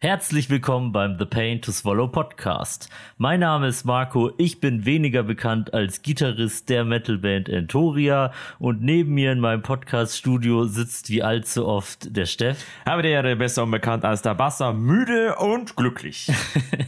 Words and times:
Herzlich 0.00 0.48
willkommen 0.48 0.92
beim 0.92 1.18
The 1.18 1.24
Pain 1.24 1.60
to 1.60 1.72
Swallow 1.72 2.06
Podcast. 2.06 2.88
Mein 3.16 3.40
Name 3.40 3.66
ist 3.66 3.84
Marco, 3.84 4.30
ich 4.38 4.60
bin 4.60 4.86
weniger 4.86 5.24
bekannt 5.24 5.74
als 5.74 6.02
Gitarrist 6.02 6.68
der 6.68 6.84
Metalband 6.84 7.48
Entoria 7.48 8.32
und 8.60 8.80
neben 8.80 9.14
mir 9.14 9.32
in 9.32 9.40
meinem 9.40 9.62
Podcast-Studio 9.62 10.66
sitzt 10.66 11.10
wie 11.10 11.24
allzu 11.24 11.66
oft 11.66 12.16
der 12.16 12.26
Steff. 12.26 12.64
Aber 12.84 13.02
der 13.02 13.24
wäre 13.24 13.34
besser 13.34 13.64
unbekannt 13.64 14.04
als 14.04 14.22
der 14.22 14.36
Basser, 14.36 14.72
müde 14.72 15.34
und 15.34 15.74
glücklich. 15.74 16.30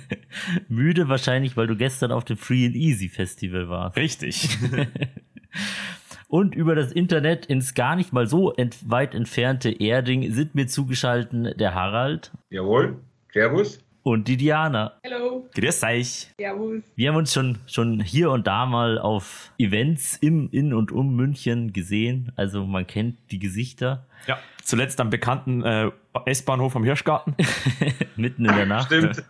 müde 0.68 1.08
wahrscheinlich, 1.08 1.56
weil 1.56 1.66
du 1.66 1.74
gestern 1.74 2.12
auf 2.12 2.24
dem 2.24 2.36
Free 2.36 2.64
and 2.64 2.77
Easy 2.77 3.08
Festival 3.08 3.68
warst. 3.68 3.96
Richtig. 3.96 4.56
Und 6.30 6.54
über 6.54 6.76
das 6.76 6.92
Internet 6.92 7.46
ins 7.46 7.74
gar 7.74 7.96
nicht 7.96 8.12
mal 8.12 8.28
so 8.28 8.52
ent 8.52 8.88
weit 8.88 9.16
entfernte 9.16 9.68
Erding 9.68 10.32
sind 10.32 10.54
mir 10.54 10.68
zugeschalten 10.68 11.52
der 11.58 11.74
Harald. 11.74 12.30
Jawohl. 12.50 12.98
Servus. 13.32 13.80
Und 14.04 14.29
die 14.29 14.36
Diana. 14.36 14.93
Hallo. 15.04 15.48
Grüß 15.52 15.82
euch. 15.82 16.29
Servus. 16.38 16.85
Wir 16.94 17.08
haben 17.08 17.16
uns 17.16 17.35
schon, 17.35 17.58
schon 17.66 17.98
hier 17.98 18.30
und 18.30 18.46
da 18.46 18.64
mal 18.64 19.00
auf 19.00 19.50
Events 19.58 20.18
im, 20.18 20.48
in 20.52 20.72
und 20.72 20.93
um 20.93 21.16
München 21.16 21.72
gesehen. 21.72 22.30
Also 22.36 22.64
man 22.64 22.86
kennt 22.86 23.16
die 23.32 23.40
Gesichter. 23.40 24.07
Ja, 24.29 24.38
zuletzt 24.62 25.00
am 25.00 25.10
bekannten 25.10 25.64
äh, 25.64 25.90
S-Bahnhof 26.26 26.76
am 26.76 26.85
Hirschgarten. 26.85 27.35
Mitten 28.16 28.44
in 28.44 28.54
der 28.54 28.66
Nacht. 28.66 28.86
Stimmt. 28.86 29.24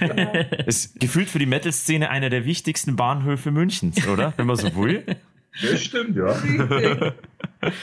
Ist 0.66 1.00
gefühlt 1.00 1.28
für 1.28 1.40
die 1.40 1.46
Metal-Szene 1.46 2.08
einer 2.08 2.30
der 2.30 2.44
wichtigsten 2.44 2.94
Bahnhöfe 2.94 3.50
Münchens, 3.50 4.06
oder? 4.06 4.32
Wenn 4.36 4.46
man 4.46 4.54
so 4.54 4.72
will. 4.76 5.04
Das 5.62 5.82
stimmt, 5.82 6.16
ja. 6.16 6.34
Genau. 6.40 6.74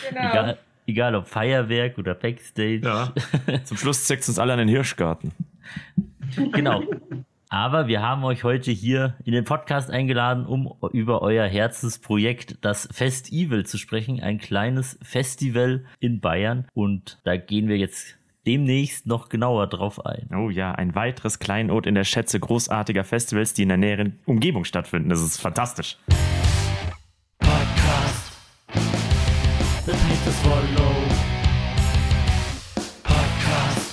Egal, 0.09 0.58
egal 0.88 1.16
ob 1.16 1.27
Feuerwerk 1.27 1.98
oder 1.98 2.13
Backstage. 2.16 2.81
Ja. 2.84 3.13
Zum 3.63 3.77
Schluss 3.77 4.05
zeigt 4.05 4.27
uns 4.27 4.39
alle 4.39 4.53
an 4.53 4.59
den 4.59 4.67
Hirschgarten. 4.67 5.31
Genau. 6.53 6.84
Aber 7.49 7.88
wir 7.88 8.02
haben 8.02 8.23
euch 8.25 8.44
heute 8.44 8.72
hier 8.72 9.16
in 9.23 9.31
den 9.31 9.45
Podcast 9.45 9.89
eingeladen, 9.89 10.45
um 10.45 10.73
über 10.91 11.22
euer 11.22 11.47
Herzensprojekt, 11.47 12.58
das 12.61 12.89
Festival, 12.91 13.66
zu 13.66 13.78
sprechen. 13.78 14.22
Ein 14.22 14.38
kleines 14.38 15.00
Festival 15.02 15.86
in 16.00 16.19
Bayern. 16.19 16.67
Und 16.73 17.19
da 17.23 17.38
gehen 17.38 17.69
wir 17.69 17.78
jetzt 17.78 18.17
demnächst 18.45 19.08
noch 19.08 19.30
genauer 19.30 19.67
drauf 19.67 20.06
ein. 20.06 20.30
Oh 20.36 20.50
ja, 20.50 20.73
ein 20.73 20.95
weiteres 20.95 21.39
Kleinod 21.39 21.86
in 21.86 21.95
der 21.95 22.06
Schätze 22.06 22.39
großartiger 22.39 23.03
Festivals, 23.03 23.53
die 23.53 23.63
in 23.63 23.69
der 23.69 23.78
näheren 23.78 24.19
Umgebung 24.25 24.66
stattfinden. 24.66 25.09
Das 25.09 25.22
ist 25.22 25.39
fantastisch. 25.39 25.97
To 30.28 30.33
Swallow. 30.33 30.95
Podcast. 33.06 33.83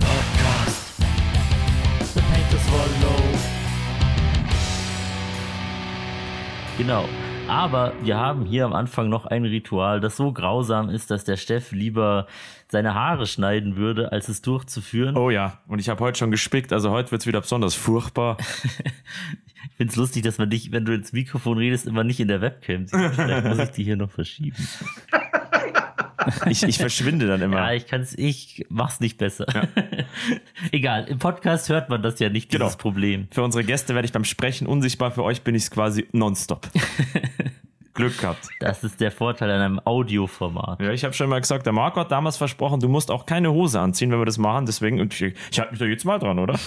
Podcast. 0.00 0.96
The 2.14 2.22
Pain 2.22 2.46
to 2.52 2.58
Swallow. 2.58 3.22
Genau. 6.78 7.23
Aber 7.48 7.92
wir 8.02 8.16
haben 8.16 8.46
hier 8.46 8.64
am 8.64 8.72
Anfang 8.72 9.08
noch 9.08 9.26
ein 9.26 9.44
Ritual, 9.44 10.00
das 10.00 10.16
so 10.16 10.32
grausam 10.32 10.88
ist, 10.88 11.10
dass 11.10 11.24
der 11.24 11.36
Steff 11.36 11.72
lieber 11.72 12.26
seine 12.68 12.94
Haare 12.94 13.26
schneiden 13.26 13.76
würde, 13.76 14.12
als 14.12 14.28
es 14.28 14.40
durchzuführen. 14.42 15.16
Oh 15.16 15.30
ja, 15.30 15.60
und 15.68 15.78
ich 15.78 15.88
habe 15.88 16.00
heute 16.00 16.18
schon 16.18 16.30
gespickt, 16.30 16.72
also 16.72 16.90
heute 16.90 17.10
wird's 17.10 17.26
wieder 17.26 17.40
besonders 17.40 17.74
furchtbar. 17.74 18.36
Ich 19.66 19.78
find's 19.78 19.96
lustig, 19.96 20.22
dass 20.22 20.38
man 20.38 20.50
dich, 20.50 20.70
wenn 20.70 20.84
du 20.84 20.94
ins 20.94 21.12
Mikrofon 21.12 21.58
redest, 21.58 21.86
immer 21.86 22.04
nicht 22.04 22.20
in 22.20 22.28
der 22.28 22.40
Webcam 22.40 22.86
sieht. 22.86 23.14
Vielleicht 23.14 23.44
muss 23.44 23.58
ich 23.58 23.70
die 23.70 23.82
hier 23.82 23.96
noch 23.96 24.10
verschieben. 24.10 24.56
Ich, 26.46 26.62
ich 26.62 26.78
verschwinde 26.78 27.26
dann 27.26 27.40
immer. 27.42 27.56
Ja, 27.56 27.72
ich 27.72 27.86
kann's, 27.86 28.14
ich 28.16 28.64
mach's 28.68 29.00
nicht 29.00 29.18
besser. 29.18 29.46
Egal, 30.72 31.04
im 31.08 31.18
Podcast 31.18 31.68
hört 31.68 31.88
man 31.88 32.02
das 32.02 32.18
ja 32.18 32.28
nicht, 32.28 32.52
dieses 32.52 32.66
Genau. 32.72 32.76
Problem. 32.76 33.28
Für 33.30 33.42
unsere 33.42 33.64
Gäste 33.64 33.94
werde 33.94 34.06
ich 34.06 34.12
beim 34.12 34.24
Sprechen 34.24 34.66
unsichtbar, 34.66 35.10
für 35.10 35.22
euch 35.24 35.42
bin 35.42 35.54
ich 35.54 35.70
quasi 35.70 36.06
nonstop. 36.12 36.68
Glück 37.94 38.18
gehabt. 38.18 38.48
Das 38.58 38.82
ist 38.82 39.00
der 39.00 39.12
Vorteil 39.12 39.48
an 39.52 39.60
einem 39.60 39.80
Audioformat. 39.84 40.80
Ja, 40.80 40.90
ich 40.90 41.04
habe 41.04 41.14
schon 41.14 41.28
mal 41.28 41.40
gesagt, 41.40 41.64
der 41.64 41.72
Marco 41.72 42.00
hat 42.00 42.10
damals 42.10 42.36
versprochen, 42.36 42.80
du 42.80 42.88
musst 42.88 43.08
auch 43.08 43.24
keine 43.24 43.52
Hose 43.52 43.78
anziehen, 43.78 44.10
wenn 44.10 44.18
wir 44.18 44.24
das 44.26 44.36
machen. 44.36 44.66
Deswegen, 44.66 45.00
und 45.00 45.14
ich, 45.14 45.34
ich 45.52 45.60
halte 45.60 45.70
mich 45.72 45.78
da 45.78 45.86
jetzt 45.86 46.04
mal 46.04 46.18
dran, 46.18 46.40
oder? 46.40 46.58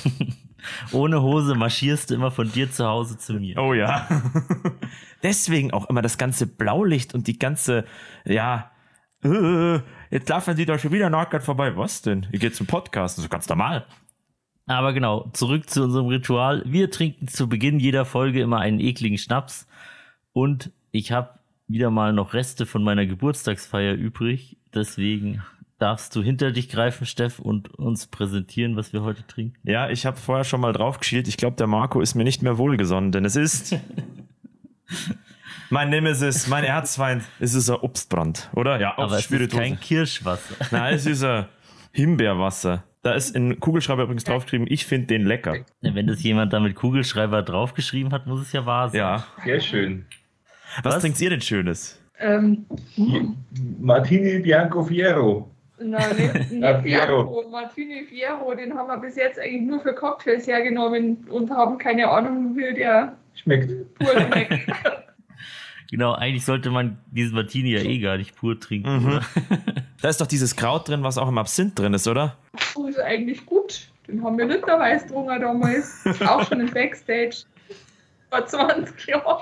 Ohne 0.93 1.21
Hose 1.21 1.55
marschierst 1.55 2.09
du 2.09 2.15
immer 2.15 2.31
von 2.31 2.49
dir 2.49 2.71
zu 2.71 2.85
Hause 2.87 3.17
zu 3.17 3.33
mir. 3.33 3.57
Oh 3.57 3.73
ja. 3.73 4.07
Deswegen 5.21 5.71
auch 5.73 5.89
immer 5.89 6.01
das 6.01 6.17
ganze 6.17 6.47
Blaulicht 6.47 7.13
und 7.13 7.27
die 7.27 7.37
ganze, 7.37 7.83
ja, 8.23 8.71
äh, 9.23 9.79
jetzt 10.09 10.29
laufen 10.29 10.55
die 10.55 10.65
da 10.65 10.77
schon 10.77 10.91
wieder 10.91 11.09
nackert 11.09 11.43
vorbei. 11.43 11.75
Was 11.75 12.01
denn? 12.01 12.27
Ihr 12.31 12.39
geht 12.39 12.55
zum 12.55 12.67
Podcast, 12.67 13.17
das 13.17 13.25
ist 13.25 13.31
ganz 13.31 13.47
normal. 13.49 13.85
Aber 14.67 14.91
genau, 14.91 15.29
zurück 15.33 15.69
zu 15.69 15.83
unserem 15.83 16.07
Ritual. 16.07 16.61
Wir 16.65 16.91
trinken 16.91 17.27
zu 17.27 17.47
Beginn 17.47 17.79
jeder 17.79 18.03
Folge 18.03 18.41
immer 18.41 18.59
einen 18.59 18.79
ekligen 18.79 19.17
Schnaps. 19.17 19.67
Und 20.33 20.71
ich 20.91 21.11
habe 21.11 21.39
wieder 21.67 21.89
mal 21.89 22.13
noch 22.13 22.33
Reste 22.33 22.65
von 22.65 22.83
meiner 22.83 23.05
Geburtstagsfeier 23.05 23.93
übrig. 23.93 24.57
Deswegen 24.73 25.41
darfst 25.79 26.15
du 26.15 26.21
hinter 26.21 26.51
dich 26.51 26.69
greifen, 26.69 27.05
Steff, 27.05 27.39
und 27.39 27.73
uns 27.75 28.07
präsentieren, 28.07 28.75
was 28.75 28.93
wir 28.93 29.03
heute 29.03 29.25
trinken. 29.25 29.57
Ja, 29.63 29.89
ich 29.89 30.05
habe 30.05 30.17
vorher 30.17 30.43
schon 30.43 30.61
mal 30.61 30.73
drauf 30.73 30.99
geschielt. 30.99 31.27
Ich 31.27 31.37
glaube, 31.37 31.55
der 31.55 31.67
Marco 31.67 32.01
ist 32.01 32.15
mir 32.15 32.23
nicht 32.23 32.41
mehr 32.41 32.57
wohlgesonnen, 32.57 33.11
denn 33.11 33.25
es 33.25 33.35
ist 33.35 33.75
mein 35.69 35.89
Nemesis, 35.89 36.47
mein 36.47 36.63
Erzfeind. 36.63 37.23
Es 37.39 37.53
ist 37.53 37.69
ein 37.69 37.77
Obstbrand, 37.77 38.49
oder? 38.53 38.79
Ja, 38.79 38.97
Aber 38.97 39.17
es 39.17 39.29
ist 39.29 39.51
kein 39.51 39.79
Kirschwasser. 39.79 40.55
Nein, 40.71 40.95
es 40.95 41.05
ist 41.05 41.23
ein 41.23 41.45
Himbeerwasser. 41.91 42.83
Da 43.03 43.13
ist 43.13 43.35
in 43.35 43.59
Kugelschreiber 43.59 44.03
übrigens 44.03 44.23
draufgeschrieben, 44.25 44.67
ich 44.69 44.85
finde 44.85 45.07
den 45.07 45.25
lecker. 45.25 45.57
Wenn 45.81 46.07
das 46.07 46.21
jemand 46.23 46.51
da 46.51 46.59
mit 46.59 46.75
Kugelschreiber 46.75 47.41
draufgeschrieben 47.41 48.11
hat, 48.11 48.27
muss 48.27 48.41
es 48.41 48.51
ja 48.51 48.65
wahr 48.65 48.89
sein. 48.89 48.99
Ja. 48.99 49.25
Sehr 49.45 49.59
schön. 49.61 50.05
Was, 50.83 50.95
Was? 50.95 51.01
trinkt 51.01 51.21
ihr 51.21 51.29
denn 51.29 51.41
Schönes? 51.41 52.01
Ähm, 52.19 52.65
Martini 53.79 54.39
Bianco 54.39 54.83
Fiero. 54.83 55.49
nein, 55.79 56.01
Ah, 56.63 56.81
Fiero. 56.81 56.81
Fiero. 56.81 57.45
Martini 57.51 58.05
Fiero, 58.09 58.53
den 58.55 58.73
haben 58.73 58.87
wir 58.87 58.97
bis 58.97 59.15
jetzt 59.15 59.39
eigentlich 59.39 59.61
nur 59.61 59.79
für 59.79 59.93
Cocktails 59.93 60.47
hergenommen 60.47 61.25
und 61.29 61.49
haben 61.51 61.77
keine 61.77 62.09
Ahnung, 62.09 62.55
wie 62.57 62.73
der 62.73 63.15
Schmeckt. 63.35 63.71
pur 63.95 64.19
schmeckt. 64.19 64.67
Genau, 65.89 66.13
eigentlich 66.13 66.45
sollte 66.45 66.69
man 66.69 66.97
diesen 67.11 67.35
Martini 67.35 67.71
ja 67.71 67.81
eh 67.81 67.99
gar 67.99 68.17
nicht 68.17 68.35
pur 68.35 68.59
trinken. 68.59 68.99
Mhm. 68.99 69.07
Oder? 69.07 69.21
Da 69.99 70.09
ist 70.09 70.21
doch 70.21 70.27
dieses 70.27 70.55
Kraut 70.55 70.87
drin, 70.87 71.01
was 71.01 71.17
auch 71.17 71.27
im 71.27 71.39
Absinth 71.39 71.79
drin 71.79 71.95
ist, 71.95 72.07
oder? 72.07 72.37
Das 72.53 72.75
ist 72.87 72.99
eigentlich 72.99 73.43
gut. 73.47 73.87
Den 74.07 74.23
haben 74.23 74.37
wir 74.37 74.45
literweise 74.45 75.07
getrunken 75.07 75.41
damals. 75.41 76.05
Auch 76.21 76.47
schon 76.47 76.59
im 76.59 76.69
Backstage. 76.71 77.37
Vor 78.29 78.45
20 78.45 79.07
Jahren. 79.07 79.41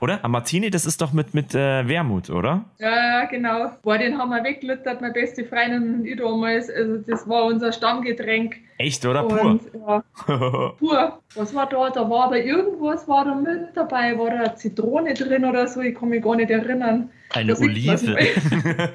Oder? 0.00 0.24
Am 0.24 0.32
Martini, 0.32 0.70
das 0.70 0.86
ist 0.86 1.00
doch 1.00 1.12
mit, 1.12 1.34
mit 1.34 1.54
äh, 1.54 1.86
Wermut, 1.86 2.30
oder? 2.30 2.64
Ja, 2.78 2.90
ja, 2.90 3.24
genau. 3.26 3.70
Boah, 3.82 3.98
den 3.98 4.18
haben 4.18 4.30
wir 4.30 4.42
weggelittert, 4.42 5.00
meine 5.00 5.12
beste 5.12 5.44
Freundin 5.44 5.94
und 5.94 6.04
ich 6.04 6.16
damals. 6.16 6.70
Also, 6.70 6.98
das 6.98 7.28
war 7.28 7.44
unser 7.44 7.72
Stammgetränk. 7.72 8.56
Echt, 8.78 9.04
oder? 9.04 9.24
Pur. 9.24 9.40
Und, 9.42 9.62
ja, 9.74 10.02
pur. 10.78 11.18
Was 11.34 11.54
war 11.54 11.68
da? 11.68 11.90
Da 11.90 12.08
war 12.08 12.24
aber 12.24 12.42
irgendwas 12.42 13.06
war 13.08 13.24
da 13.24 13.34
mit 13.34 13.76
dabei. 13.76 14.18
War 14.18 14.30
da 14.30 14.56
Zitrone 14.56 15.14
drin 15.14 15.44
oder 15.44 15.66
so? 15.68 15.80
Ich 15.80 15.94
kann 15.94 16.08
mich 16.08 16.22
gar 16.22 16.36
nicht 16.36 16.50
erinnern. 16.50 17.10
Eine 17.30 17.52
Da 17.52 17.56
sieht 17.56 17.86
man 17.86 17.96
Olive. 17.96 18.16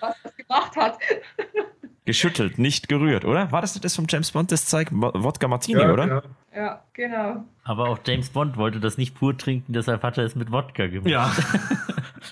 Was 0.00 0.14
das 0.22 0.36
gemacht 0.36 0.76
hat. 0.76 0.98
Geschüttelt, 2.08 2.58
nicht 2.58 2.88
gerührt, 2.88 3.24
oder? 3.26 3.52
War 3.52 3.60
das 3.60 3.74
nicht 3.74 3.84
das 3.84 3.94
vom 3.94 4.06
James 4.08 4.30
Bond, 4.30 4.50
das 4.50 4.64
Zeug? 4.64 4.90
Mo- 4.90 5.12
Wodka 5.14 5.46
Martini, 5.46 5.80
Ja, 5.80 5.92
oder? 5.92 6.06
genau. 6.06 6.22
Ja, 6.56 6.82
genau. 6.94 7.44
Aber 7.64 7.90
auch 7.90 7.98
James 8.06 8.30
Bond 8.30 8.56
wollte 8.56 8.80
das 8.80 8.96
nicht 8.96 9.14
pur 9.14 9.36
trinken, 9.36 9.74
deshalb 9.74 10.02
hat 10.02 10.16
er 10.16 10.24
es 10.24 10.34
mit 10.34 10.50
Wodka 10.50 10.86
gemacht. 10.86 11.08
Ja. 11.10 11.30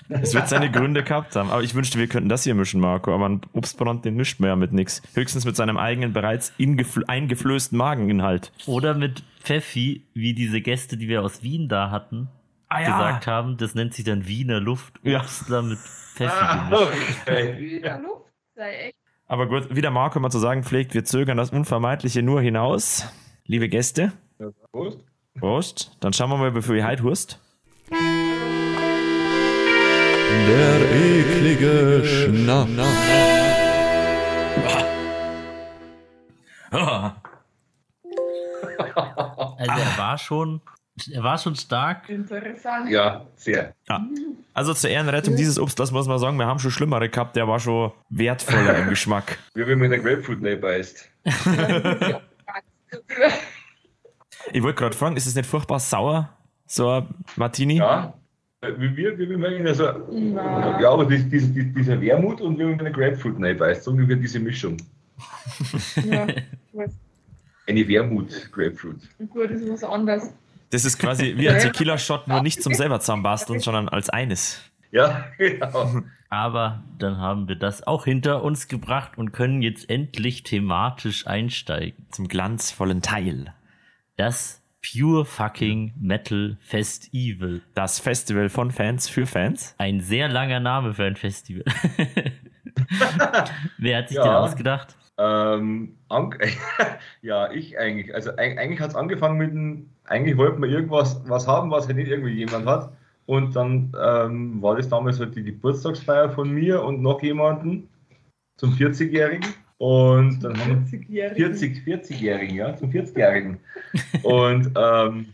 Es 0.09 0.33
wird 0.33 0.47
seine 0.47 0.69
Gründe 0.69 1.03
gehabt 1.03 1.35
haben. 1.35 1.49
Aber 1.49 1.63
ich 1.63 1.73
wünschte, 1.73 1.97
wir 1.97 2.07
könnten 2.07 2.29
das 2.29 2.43
hier 2.43 2.53
mischen, 2.55 2.79
Marco. 2.79 3.13
Aber 3.13 3.27
ein 3.27 3.41
Obstbrand, 3.53 4.05
den 4.05 4.15
mischt 4.15 4.39
man 4.39 4.49
ja 4.49 4.55
mit 4.55 4.71
nix. 4.71 5.01
Höchstens 5.15 5.43
mit 5.45 5.55
seinem 5.55 5.77
eigenen 5.77 6.13
bereits 6.13 6.53
ingefl- 6.59 7.05
eingeflößten 7.07 7.77
Mageninhalt. 7.77 8.51
Oder 8.67 8.93
mit 8.93 9.23
Pfeffi, 9.41 10.05
wie 10.13 10.33
diese 10.33 10.61
Gäste, 10.61 10.97
die 10.97 11.07
wir 11.07 11.23
aus 11.23 11.41
Wien 11.41 11.67
da 11.67 11.89
hatten, 11.89 12.27
Ah 12.69 12.83
gesagt 12.83 13.27
haben. 13.27 13.57
Das 13.57 13.75
nennt 13.75 13.93
sich 13.93 14.05
dann 14.05 14.27
Wiener 14.27 14.59
Luft. 14.59 14.93
Ja. 15.03 15.21
Obstler 15.21 15.61
mit 15.63 15.79
Pfeffi 16.15 16.31
Ah, 16.39 16.69
gemischt. 16.69 16.91
okay. 17.25 17.59
Wieder 17.59 17.99
Luft. 17.99 18.25
Sei 18.55 18.71
echt. 18.75 18.97
Aber 19.27 19.47
gut, 19.47 19.67
wie 19.75 19.81
der 19.81 19.91
Marco 19.91 20.19
immer 20.19 20.29
zu 20.29 20.39
sagen 20.39 20.63
pflegt, 20.63 20.93
wir 20.93 21.03
zögern 21.03 21.35
das 21.37 21.49
Unvermeidliche 21.51 22.23
nur 22.23 22.41
hinaus. 22.41 23.05
Liebe 23.45 23.67
Gäste, 23.67 24.13
Ja, 24.39 24.47
Prost. 24.71 24.99
Prost. 25.37 25.97
Dann 25.99 26.13
schauen 26.13 26.29
wir 26.29 26.37
mal, 26.37 26.51
bevor 26.51 26.75
ihr 26.75 26.87
heute 26.87 27.03
hurst. 27.03 27.39
Der 30.47 30.81
eklige 30.91 32.03
Schnaps. 32.05 32.71
Also 39.59 39.81
er 39.81 39.97
war 39.97 40.17
schon 40.17 40.61
war 41.21 41.37
schon 41.37 41.55
stark. 41.55 42.09
Interessant. 42.09 42.89
Ja, 42.89 43.25
sehr. 43.35 43.73
Also 44.53 44.73
zur 44.73 44.89
Ehrenrettung 44.89 45.35
dieses 45.35 45.59
Obstlers 45.59 45.91
muss 45.91 46.07
man 46.07 46.19
sagen, 46.19 46.37
wir 46.37 46.45
haben 46.45 46.59
schon 46.59 46.71
schlimmere 46.71 47.09
gehabt, 47.09 47.35
der 47.35 47.47
war 47.47 47.59
schon 47.59 47.91
wertvoller 48.09 48.77
im 48.79 48.89
Geschmack. 48.89 49.37
Wie 49.53 49.67
wenn 49.67 49.79
man 49.79 49.91
in 49.91 49.91
der 49.91 49.99
Grapefruit 49.99 50.41
nicht 50.41 50.61
beißt. 50.61 51.09
Ich 54.53 54.63
wollte 54.63 54.79
gerade 54.79 54.95
fragen, 54.95 55.17
ist 55.17 55.27
es 55.27 55.35
nicht 55.35 55.47
furchtbar 55.47 55.79
sauer, 55.79 56.29
so 56.65 56.89
ein 56.89 57.07
Martini? 57.35 57.77
Ja. 57.77 58.13
Wie 58.61 58.95
wir, 58.95 59.17
wie 59.19 59.29
wir 59.29 59.49
in 59.49 59.73
so, 59.73 59.87
Na. 60.11 60.81
ja, 60.81 60.89
aber 60.89 61.05
dies, 61.05 61.29
dies, 61.29 61.53
dies, 61.53 61.73
dieser 61.75 62.01
Wermut 62.01 62.41
und 62.41 62.57
wie 62.57 62.63
man 62.63 62.73
in 62.73 62.79
der 62.79 62.91
Grapefruit 62.91 63.37
nicht 63.37 63.59
beißt, 63.59 63.83
so 63.83 63.91
ungefähr 63.91 64.15
diese 64.15 64.39
Mischung. 64.39 64.77
Ja, 66.03 66.27
ich 66.27 66.43
weiß. 66.73 66.91
Eine 67.67 67.87
Wermut 67.87 68.49
Grapefruit. 68.51 69.01
Gut, 69.29 69.51
das 69.51 69.61
ist 69.61 69.69
was 69.69 69.83
anderes. 69.83 70.33
Das 70.69 70.85
ist 70.85 70.99
quasi 70.99 71.35
wie 71.37 71.49
ein 71.49 71.59
Tequila-Shot, 71.59 72.27
nur 72.27 72.41
nicht 72.41 72.61
zum 72.61 72.73
selber 72.73 72.99
zusammenbasteln, 72.99 73.59
sondern 73.59 73.89
als 73.89 74.09
eines. 74.09 74.61
Ja, 74.91 75.25
genau. 75.37 76.01
Aber 76.29 76.83
dann 76.97 77.17
haben 77.17 77.47
wir 77.47 77.55
das 77.55 77.87
auch 77.87 78.03
hinter 78.03 78.43
uns 78.43 78.67
gebracht 78.67 79.17
und 79.17 79.31
können 79.31 79.61
jetzt 79.61 79.89
endlich 79.89 80.43
thematisch 80.43 81.25
einsteigen. 81.25 82.05
Zum 82.11 82.27
glanzvollen 82.27 83.01
Teil. 83.01 83.53
Das 84.17 84.61
Pure 84.81 85.25
Fucking 85.25 85.93
Metal 85.99 86.57
Festival. 86.61 87.61
Das 87.73 87.99
Festival 87.99 88.49
von 88.49 88.71
Fans 88.71 89.07
für 89.09 89.25
Fans. 89.25 89.73
Ein 89.77 90.01
sehr 90.01 90.27
langer 90.27 90.59
Name 90.59 90.93
für 90.93 91.05
ein 91.05 91.15
Festival. 91.15 91.63
Wer 93.77 93.97
hat 93.97 94.09
sich 94.09 94.17
Ja. 94.17 94.23
den 94.23 94.33
ausgedacht? 94.33 94.95
Ähm, 95.17 95.95
ja, 97.21 97.51
ich 97.51 97.77
eigentlich. 97.77 98.13
Also 98.13 98.31
eig- 98.31 98.57
eigentlich 98.57 98.79
hat 98.79 98.91
es 98.91 98.95
angefangen 98.95 99.37
mit 99.37 99.51
dem, 99.51 99.89
eigentlich 100.05 100.37
wollten 100.37 100.61
wir 100.61 100.69
irgendwas 100.69 101.21
was 101.27 101.47
haben, 101.47 101.71
was 101.71 101.87
halt 101.87 101.97
nicht 101.97 102.09
irgendwie 102.09 102.33
jemand 102.33 102.65
hat. 102.65 102.91
Und 103.25 103.55
dann 103.55 103.91
ähm, 104.01 104.61
war 104.61 104.77
das 104.77 104.87
damals 104.87 105.19
halt 105.19 105.35
die 105.35 105.43
Geburtstagsfeier 105.43 106.29
von 106.29 106.49
mir 106.49 106.81
und 106.83 107.01
noch 107.01 107.21
jemanden 107.21 107.89
zum 108.57 108.71
40-Jährigen. 108.71 109.53
Und 109.79 110.39
dann 110.43 110.57
haben 110.57 110.89
wir 110.91 110.99
40-Jährige. 110.99 111.35
40, 111.35 111.83
40-Jährigen, 111.85 112.55
ja, 112.55 112.75
zum 112.75 112.89
40-Jährigen. 112.89 113.59
Und 114.23 114.71
ähm, 114.75 115.27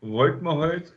wollten 0.00 0.44
wir 0.44 0.56
halt, 0.58 0.94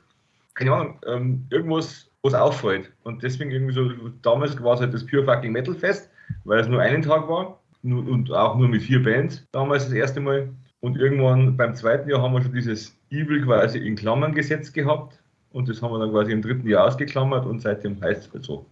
keine 0.53 0.73
Ahnung, 0.73 0.99
ähm, 1.07 1.45
irgendwas, 1.49 2.09
was 2.21 2.33
auffällt. 2.35 2.91
Und 3.03 3.23
deswegen 3.23 3.51
irgendwie 3.51 3.73
so, 3.73 3.89
damals 4.21 4.61
war 4.63 4.75
es 4.75 4.81
halt 4.81 4.93
das 4.93 5.05
Pure 5.05 5.25
Fucking 5.25 5.51
Metal 5.51 5.73
Fest, 5.75 6.09
weil 6.45 6.59
es 6.59 6.67
nur 6.67 6.81
einen 6.81 7.01
Tag 7.01 7.27
war 7.27 7.59
und 7.83 8.31
auch 8.31 8.55
nur 8.55 8.67
mit 8.67 8.81
vier 8.81 9.03
Bands, 9.03 9.45
damals 9.51 9.85
das 9.85 9.93
erste 9.93 10.21
Mal. 10.21 10.49
Und 10.79 10.97
irgendwann 10.97 11.55
beim 11.55 11.75
zweiten 11.75 12.09
Jahr 12.09 12.21
haben 12.21 12.33
wir 12.33 12.41
schon 12.41 12.53
dieses 12.53 12.97
Evil 13.09 13.43
quasi 13.43 13.79
in 13.79 13.95
Klammern 13.95 14.33
gesetzt 14.33 14.73
gehabt. 14.73 15.21
Und 15.51 15.69
das 15.69 15.81
haben 15.81 15.91
wir 15.91 15.99
dann 15.99 16.11
quasi 16.11 16.31
im 16.31 16.41
dritten 16.41 16.67
Jahr 16.67 16.87
ausgeklammert 16.87 17.45
und 17.45 17.61
seitdem 17.61 18.01
heißt 18.01 18.27
es 18.27 18.33
halt 18.33 18.43
so. 18.43 18.65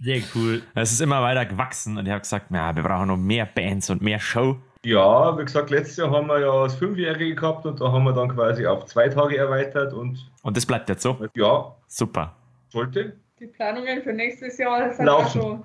Sehr 0.00 0.22
cool. 0.34 0.62
Es 0.74 0.92
ist 0.92 1.00
immer 1.00 1.22
weiter 1.22 1.44
gewachsen 1.44 1.98
und 1.98 2.06
ich 2.06 2.12
habe 2.12 2.20
gesagt, 2.20 2.50
ja, 2.52 2.76
wir 2.76 2.82
brauchen 2.82 3.08
noch 3.08 3.16
mehr 3.16 3.46
Bands 3.46 3.90
und 3.90 4.00
mehr 4.02 4.20
Show. 4.20 4.56
Ja, 4.84 5.36
wie 5.36 5.44
gesagt, 5.44 5.70
letztes 5.70 5.96
Jahr 5.96 6.10
haben 6.12 6.28
wir 6.28 6.38
ja 6.38 6.62
das 6.62 6.76
Fünfjährige 6.76 7.34
gehabt 7.34 7.66
und 7.66 7.80
da 7.80 7.90
haben 7.90 8.04
wir 8.04 8.12
dann 8.12 8.28
quasi 8.28 8.64
auf 8.64 8.84
zwei 8.84 9.08
Tage 9.08 9.36
erweitert 9.36 9.92
und 9.92 10.30
Und 10.42 10.56
das 10.56 10.64
bleibt 10.64 10.88
jetzt 10.88 11.02
so. 11.02 11.18
ja, 11.34 11.74
Super. 11.88 12.36
sollte. 12.68 13.16
Die 13.40 13.46
Planungen 13.46 14.02
für 14.02 14.12
nächstes 14.12 14.58
Jahr 14.58 14.92
sind 14.92 15.06
Laufen. 15.06 15.26
auch 15.26 15.32
schon 15.32 15.64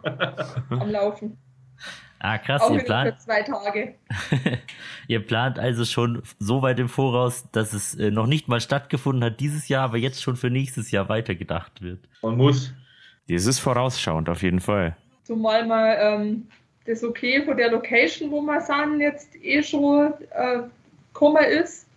am 0.80 0.90
Laufen. 0.90 1.38
Ah, 2.20 2.38
krass, 2.38 2.62
Auch 2.62 2.72
ihr 2.72 2.84
plant, 2.84 3.16
für 3.16 3.20
zwei 3.20 3.42
Tage. 3.42 3.96
ihr 5.10 5.26
plant 5.26 5.60
also 5.60 5.84
schon 5.84 6.24
so 6.40 6.62
weit 6.62 6.80
im 6.80 6.88
Voraus, 6.88 7.50
dass 7.52 7.74
es 7.74 7.96
äh, 7.96 8.12
noch 8.12 8.28
nicht 8.28 8.48
mal 8.48 8.62
stattgefunden 8.62 9.24
hat 9.26 9.42
dieses 9.42 9.68
Jahr, 9.68 9.84
aber 9.84 9.98
jetzt 9.98 10.22
schon 10.24 10.38
für 10.38 10.50
nächstes 10.50 10.92
Jahr 10.92 11.10
weitergedacht 11.10 11.82
wird. 11.82 12.00
Man 12.22 12.38
muss. 12.38 12.74
Das 13.28 13.46
ist 13.46 13.60
vorausschauend 13.60 14.30
auf 14.30 14.42
jeden 14.42 14.62
Fall. 14.62 14.96
Zumal 15.24 15.66
mal 15.66 15.98
ähm, 16.00 16.48
das 16.86 17.04
Okay 17.04 17.44
von 17.44 17.58
der 17.58 17.72
Location, 17.72 18.32
wo 18.32 18.42
wir 18.42 18.62
sind, 18.62 19.02
jetzt 19.02 19.36
eh 19.44 19.62
schon 19.62 20.14
äh, 20.32 20.60
gekommen 21.14 21.44
ist. 21.44 21.88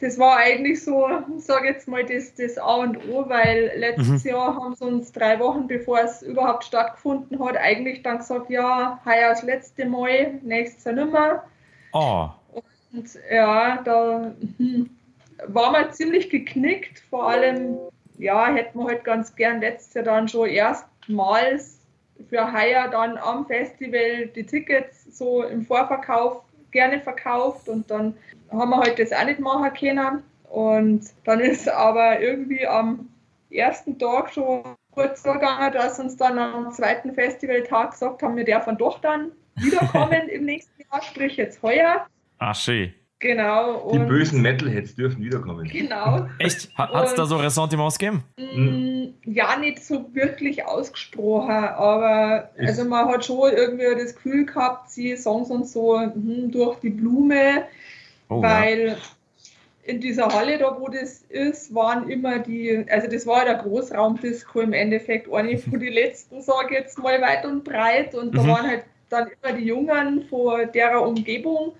Das 0.00 0.16
war 0.18 0.36
eigentlich 0.36 0.84
so, 0.84 1.08
ich 1.36 1.44
sage 1.44 1.68
jetzt 1.68 1.88
mal, 1.88 2.04
das, 2.04 2.32
das 2.34 2.56
A 2.56 2.76
und 2.76 2.96
O, 3.08 3.28
weil 3.28 3.72
letztes 3.76 4.22
Jahr 4.24 4.54
haben 4.54 4.74
sie 4.76 4.84
uns 4.84 5.10
drei 5.10 5.40
Wochen, 5.40 5.66
bevor 5.66 6.00
es 6.00 6.22
überhaupt 6.22 6.64
stattgefunden 6.64 7.44
hat, 7.44 7.56
eigentlich 7.56 8.02
dann 8.02 8.18
gesagt, 8.18 8.48
ja, 8.48 9.00
heuer 9.04 9.30
das 9.30 9.42
letzte 9.42 9.86
Mal, 9.86 10.34
nächstes 10.42 10.84
Jahr 10.84 10.94
nimmer. 10.94 11.44
Oh, 11.92 12.28
Und 12.92 13.08
ja, 13.28 13.82
da 13.82 14.32
hm, 14.58 14.88
war 15.48 15.72
man 15.72 15.92
ziemlich 15.92 16.30
geknickt. 16.30 17.00
Vor 17.10 17.28
allem, 17.28 17.78
ja, 18.18 18.46
hätten 18.46 18.78
wir 18.78 18.86
halt 18.86 19.04
ganz 19.04 19.34
gern 19.34 19.60
letztes 19.60 19.94
Jahr 19.94 20.04
dann 20.04 20.28
schon 20.28 20.48
erstmals 20.48 21.78
für 22.28 22.52
heuer 22.52 22.88
dann 22.88 23.16
am 23.16 23.46
Festival 23.46 24.26
die 24.34 24.44
Tickets 24.44 25.16
so 25.16 25.42
im 25.44 25.64
Vorverkauf 25.64 26.42
gerne 26.70 27.00
verkauft 27.00 27.68
und 27.68 27.90
dann 27.90 28.14
haben 28.50 28.70
wir 28.70 28.78
halt 28.78 28.98
das 28.98 29.12
auch 29.12 29.24
nicht 29.24 29.40
machen 29.40 29.72
können. 29.74 30.22
Und 30.50 31.02
dann 31.24 31.40
ist 31.40 31.68
aber 31.68 32.20
irgendwie 32.20 32.66
am 32.66 33.08
ersten 33.50 33.98
Tag 33.98 34.32
schon 34.32 34.62
kurz 34.92 35.22
so 35.22 35.32
gegangen, 35.32 35.72
dass 35.72 35.98
uns 35.98 36.16
dann 36.16 36.38
am 36.38 36.70
zweiten 36.72 37.12
Festivaltag 37.12 37.92
gesagt 37.92 38.22
haben, 38.22 38.36
wir 38.36 38.44
dürfen 38.44 38.76
doch 38.78 39.00
dann 39.00 39.32
wiederkommen 39.56 40.28
im 40.28 40.44
nächsten 40.44 40.82
Jahr, 40.82 41.02
sprich 41.02 41.36
jetzt 41.36 41.62
heuer. 41.62 42.06
ah, 42.38 42.54
schön. 42.54 42.94
Genau. 43.20 43.90
Die 43.92 43.98
und- 43.98 44.06
bösen 44.06 44.40
Metalheads 44.42 44.94
dürfen 44.94 45.22
wiederkommen. 45.24 45.66
Genau. 45.68 46.26
Echt? 46.38 46.68
Hat 46.76 47.04
es 47.06 47.14
da 47.14 47.26
so 47.26 47.36
Ressentiments 47.36 47.98
gegeben? 47.98 48.22
Mm, 48.38 49.06
Ja, 49.24 49.56
nicht 49.58 49.84
so 49.84 50.06
wirklich 50.14 50.64
ausgesprochen, 50.64 51.50
aber 51.50 52.50
also 52.58 52.84
man 52.84 53.08
hat 53.08 53.24
schon 53.24 53.52
irgendwie 53.52 53.86
das 54.00 54.14
Gefühl 54.14 54.46
gehabt, 54.46 54.90
sie 54.90 55.16
sagen 55.16 55.42
es 55.42 55.50
uns 55.50 55.72
so 55.72 55.98
hm, 56.00 56.50
durch 56.52 56.78
die 56.80 56.90
Blume, 56.90 57.64
Oh, 58.30 58.42
weil 58.42 58.96
in 59.84 60.00
dieser 60.02 60.28
Halle 60.28 60.58
da, 60.58 60.76
wo 60.78 60.88
das 60.88 61.22
ist, 61.30 61.74
waren 61.74 62.10
immer 62.10 62.38
die, 62.40 62.84
also 62.90 63.08
das 63.08 63.26
war 63.26 63.38
ja 63.46 63.54
der 63.54 63.62
Großraumdisco 63.62 64.60
im 64.60 64.74
Endeffekt, 64.74 65.32
eine 65.32 65.56
von 65.56 65.80
den 65.80 65.92
letzten, 65.94 66.42
sage 66.42 66.66
ich 66.68 66.80
jetzt 66.80 66.98
mal 66.98 67.20
weit 67.22 67.46
und 67.46 67.64
breit 67.64 68.14
und 68.14 68.34
da 68.36 68.42
Mhm. 68.42 68.48
waren 68.48 68.66
halt 68.68 68.84
dann 69.08 69.28
immer 69.42 69.54
die 69.56 69.64
Jungen 69.64 70.24
von 70.28 70.70
derer 70.72 71.00
Umgebung 71.08 71.72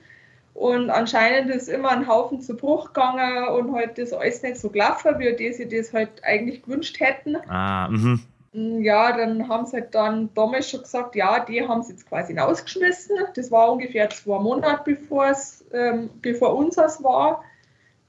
und 0.59 0.91
anscheinend 0.91 1.55
ist 1.55 1.69
immer 1.69 1.91
ein 1.91 2.09
Haufen 2.09 2.41
zu 2.41 2.57
Bruch 2.57 2.89
gegangen 2.93 3.47
und 3.51 3.73
halt 3.77 3.97
das 3.97 4.13
alles 4.13 4.43
nicht 4.43 4.57
so 4.57 4.71
gelaufen, 4.71 5.17
wie 5.19 5.33
die 5.37 5.53
sich 5.53 5.69
das 5.69 5.93
halt 5.93 6.11
eigentlich 6.25 6.65
gewünscht 6.65 6.99
hätten. 6.99 7.37
Ah, 7.49 7.87
mhm. 7.89 8.21
Mm, 8.53 8.83
Ja, 8.83 9.17
dann 9.17 9.49
haben 9.49 9.67
sie 9.67 9.77
halt 9.77 9.95
dann 9.95 10.31
damals 10.35 10.69
schon 10.69 10.81
gesagt, 10.81 11.15
ja, 11.15 11.39
die 11.45 11.67
haben 11.67 11.85
sie 11.85 11.93
jetzt 11.93 12.09
quasi 12.09 12.37
rausgeschmissen. 12.37 13.17
Das 13.37 13.53
war 13.53 13.71
ungefähr 13.71 14.11
zwei 14.11 14.41
Monate 14.41 14.83
bevor 14.85 15.27
es, 15.29 15.65
ähm, 15.73 16.11
bevor 16.23 16.57
unseres 16.57 17.05
war. 17.05 17.45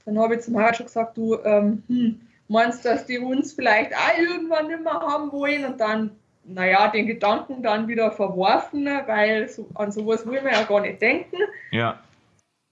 Dann 0.04 0.18
habe 0.18 0.34
ich 0.34 0.40
zum 0.40 0.58
Harald 0.58 0.76
schon 0.76 0.86
gesagt, 0.86 1.16
du 1.16 1.38
ähm, 1.44 1.84
hm, 1.86 2.20
meinst, 2.48 2.84
dass 2.84 3.06
die 3.06 3.20
uns 3.20 3.52
vielleicht 3.52 3.94
auch 3.94 4.18
irgendwann 4.18 4.66
nicht 4.66 4.82
mehr 4.82 4.94
haben 4.94 5.30
wollen 5.30 5.64
und 5.66 5.80
dann, 5.80 6.10
naja, 6.42 6.88
den 6.88 7.06
Gedanken 7.06 7.62
dann 7.62 7.86
wieder 7.86 8.10
verworfen, 8.10 8.86
weil 9.06 9.48
so, 9.48 9.68
an 9.74 9.92
sowas 9.92 10.26
will 10.26 10.42
man 10.42 10.52
ja 10.52 10.64
gar 10.64 10.80
nicht 10.80 11.00
denken. 11.00 11.36
Ja. 11.70 12.00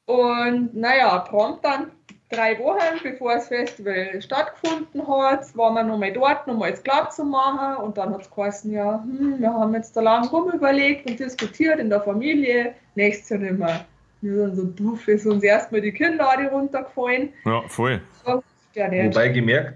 Und 0.09 0.75
naja, 0.75 1.19
prompt 1.19 1.67
dann 1.67 1.91
drei 2.31 2.59
Wochen 2.59 2.99
bevor 3.03 3.35
das 3.35 3.49
Festival 3.49 4.23
stattgefunden 4.23 5.07
hat, 5.07 5.55
waren 5.55 5.75
wir 5.75 5.83
nochmal 5.83 6.15
dort, 6.15 6.47
nochmal 6.47 6.71
das 6.71 6.83
klar 6.83 7.11
zu 7.11 7.25
machen. 7.25 7.77
Und 7.85 7.99
dann 7.99 8.15
hat 8.15 8.23
es 8.23 8.31
geheißen, 8.31 8.73
ja, 8.73 9.03
hm, 9.03 9.39
wir 9.39 9.53
haben 9.53 9.75
jetzt 9.75 9.95
da 9.95 10.01
lang 10.01 10.27
rumüberlegt 10.29 11.11
und 11.11 11.19
diskutiert 11.21 11.79
in 11.79 11.91
der 11.91 12.01
Familie, 12.01 12.75
nächstes 12.95 13.29
Jahr 13.29 13.41
nicht 13.41 13.59
mehr. 13.59 13.85
Wir 14.23 14.47
sind 14.47 14.57
so 14.57 14.65
doof, 14.65 15.07
ist 15.09 15.27
uns 15.27 15.43
erstmal 15.43 15.83
die 15.83 15.93
Kinder 15.93 16.31
alle 16.31 16.51
runtergefallen. 16.51 17.35
Ja, 17.45 17.63
voll. 17.69 18.01
So, 18.25 18.43
ja. 18.73 18.91
Wobei 18.91 19.29
gemerkt, 19.29 19.75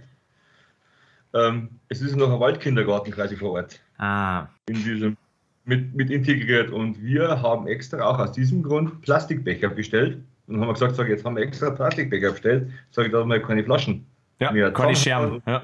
ähm, 1.35 1.69
es 1.91 2.01
ist 2.01 2.17
noch 2.17 2.33
ein 2.33 2.41
Waldkindergarten 2.41 3.13
quasi 3.13 3.37
vor 3.37 3.53
Ort. 3.53 3.81
Ah, 3.99 4.47
In 4.67 4.77
diesem 4.77 5.17
mit, 5.65 5.95
mit 5.95 6.11
integriert. 6.11 6.71
Und 6.71 7.03
wir 7.03 7.41
haben 7.43 7.67
extra 7.67 8.05
auch 8.05 8.19
aus 8.19 8.33
diesem 8.33 8.63
Grund 8.63 9.01
Plastikbecher 9.03 9.69
bestellt. 9.69 10.19
Und 10.47 10.61
haben 10.61 10.69
wir 10.69 10.73
gesagt, 10.73 10.97
sag, 10.97 11.09
jetzt 11.09 11.25
haben 11.25 11.37
wir 11.37 11.43
extra 11.43 11.71
Plastikbecher 11.71 12.33
bestellt. 12.33 12.71
Sag 12.91 13.07
ich, 13.07 13.13
da 13.13 13.21
haben 13.21 13.31
wir 13.31 13.41
keine 13.41 13.65
Flaschen. 13.65 14.07
ja, 14.41 14.51
mehr. 14.51 14.73
keine 14.73 14.97
Scherben. 14.97 15.43
Ja. 15.47 15.63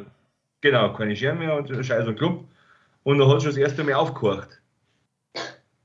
Genau, 0.60 0.92
keine 0.92 1.14
Scherben 1.14 1.40
mehr 1.40 1.56
und 1.56 1.68
Scheiß 1.84 2.06
und 2.06 2.16
Klump. 2.16 2.44
Und 3.04 3.18
dann 3.18 3.28
hat 3.28 3.42
schon 3.42 3.50
das 3.50 3.58
erste 3.58 3.84
Mal 3.84 3.94
aufgehorcht. 3.94 4.60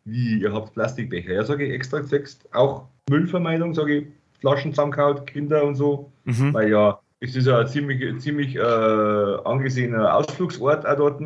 Wie, 0.05 0.41
ihr 0.41 0.53
habt 0.53 0.73
Plastikbecher? 0.73 1.33
Ja, 1.33 1.43
sage 1.43 1.65
ich 1.65 1.73
extra 1.73 1.99
gesagt, 1.99 2.37
auch 2.51 2.87
Müllvermeidung, 3.09 3.73
sage 3.73 3.95
ich, 3.95 4.07
Flaschen 4.39 4.73
zusammengehauen, 4.73 5.25
Kinder 5.25 5.63
und 5.63 5.75
so. 5.75 6.11
Mhm. 6.25 6.53
Weil 6.53 6.69
ja, 6.69 6.99
es 7.21 7.35
ist 7.35 7.47
ja 7.47 7.59
ein 7.59 7.67
ziemlich, 7.67 8.19
ziemlich 8.19 8.55
äh, 8.55 8.59
angesehener 8.59 10.13
Ausflugsort 10.15 10.85
auch 10.85 10.97
dort. 10.97 11.21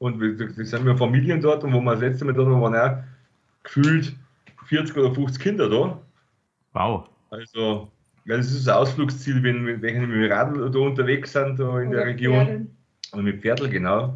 Und 0.00 0.18
wir, 0.20 0.34
das 0.36 0.56
sind 0.70 0.84
wir 0.86 0.96
Familien 0.96 1.40
dort 1.40 1.62
und 1.62 1.72
wo 1.74 1.80
wir 1.80 1.92
das 1.92 2.00
letzte 2.00 2.24
Mal 2.24 2.32
dort 2.32 2.48
waren, 2.48 2.60
waren 2.62 2.74
auch 2.74 3.02
gefühlt 3.62 4.16
40 4.66 4.96
oder 4.96 5.14
50 5.14 5.42
Kinder 5.42 5.68
da. 5.68 5.98
Wow. 6.72 7.08
Also, 7.30 7.90
Ja, 8.24 8.36
das 8.38 8.50
ist 8.50 8.66
das 8.66 8.74
Ausflugsziel, 8.74 9.42
wenn, 9.42 9.66
wenn 9.66 9.82
welche 9.82 10.00
mit 10.00 10.10
dem 10.16 10.32
Radl 10.32 10.70
da 10.70 10.78
unterwegs 10.78 11.32
sind, 11.32 11.58
da 11.60 11.80
in 11.80 11.90
der 11.90 12.00
Oder 12.00 12.06
Region. 12.10 12.34
Pferde. 12.46 12.66
Oder 13.12 13.22
mit 13.22 13.42
Pferdl, 13.42 13.68
genau. 13.68 14.14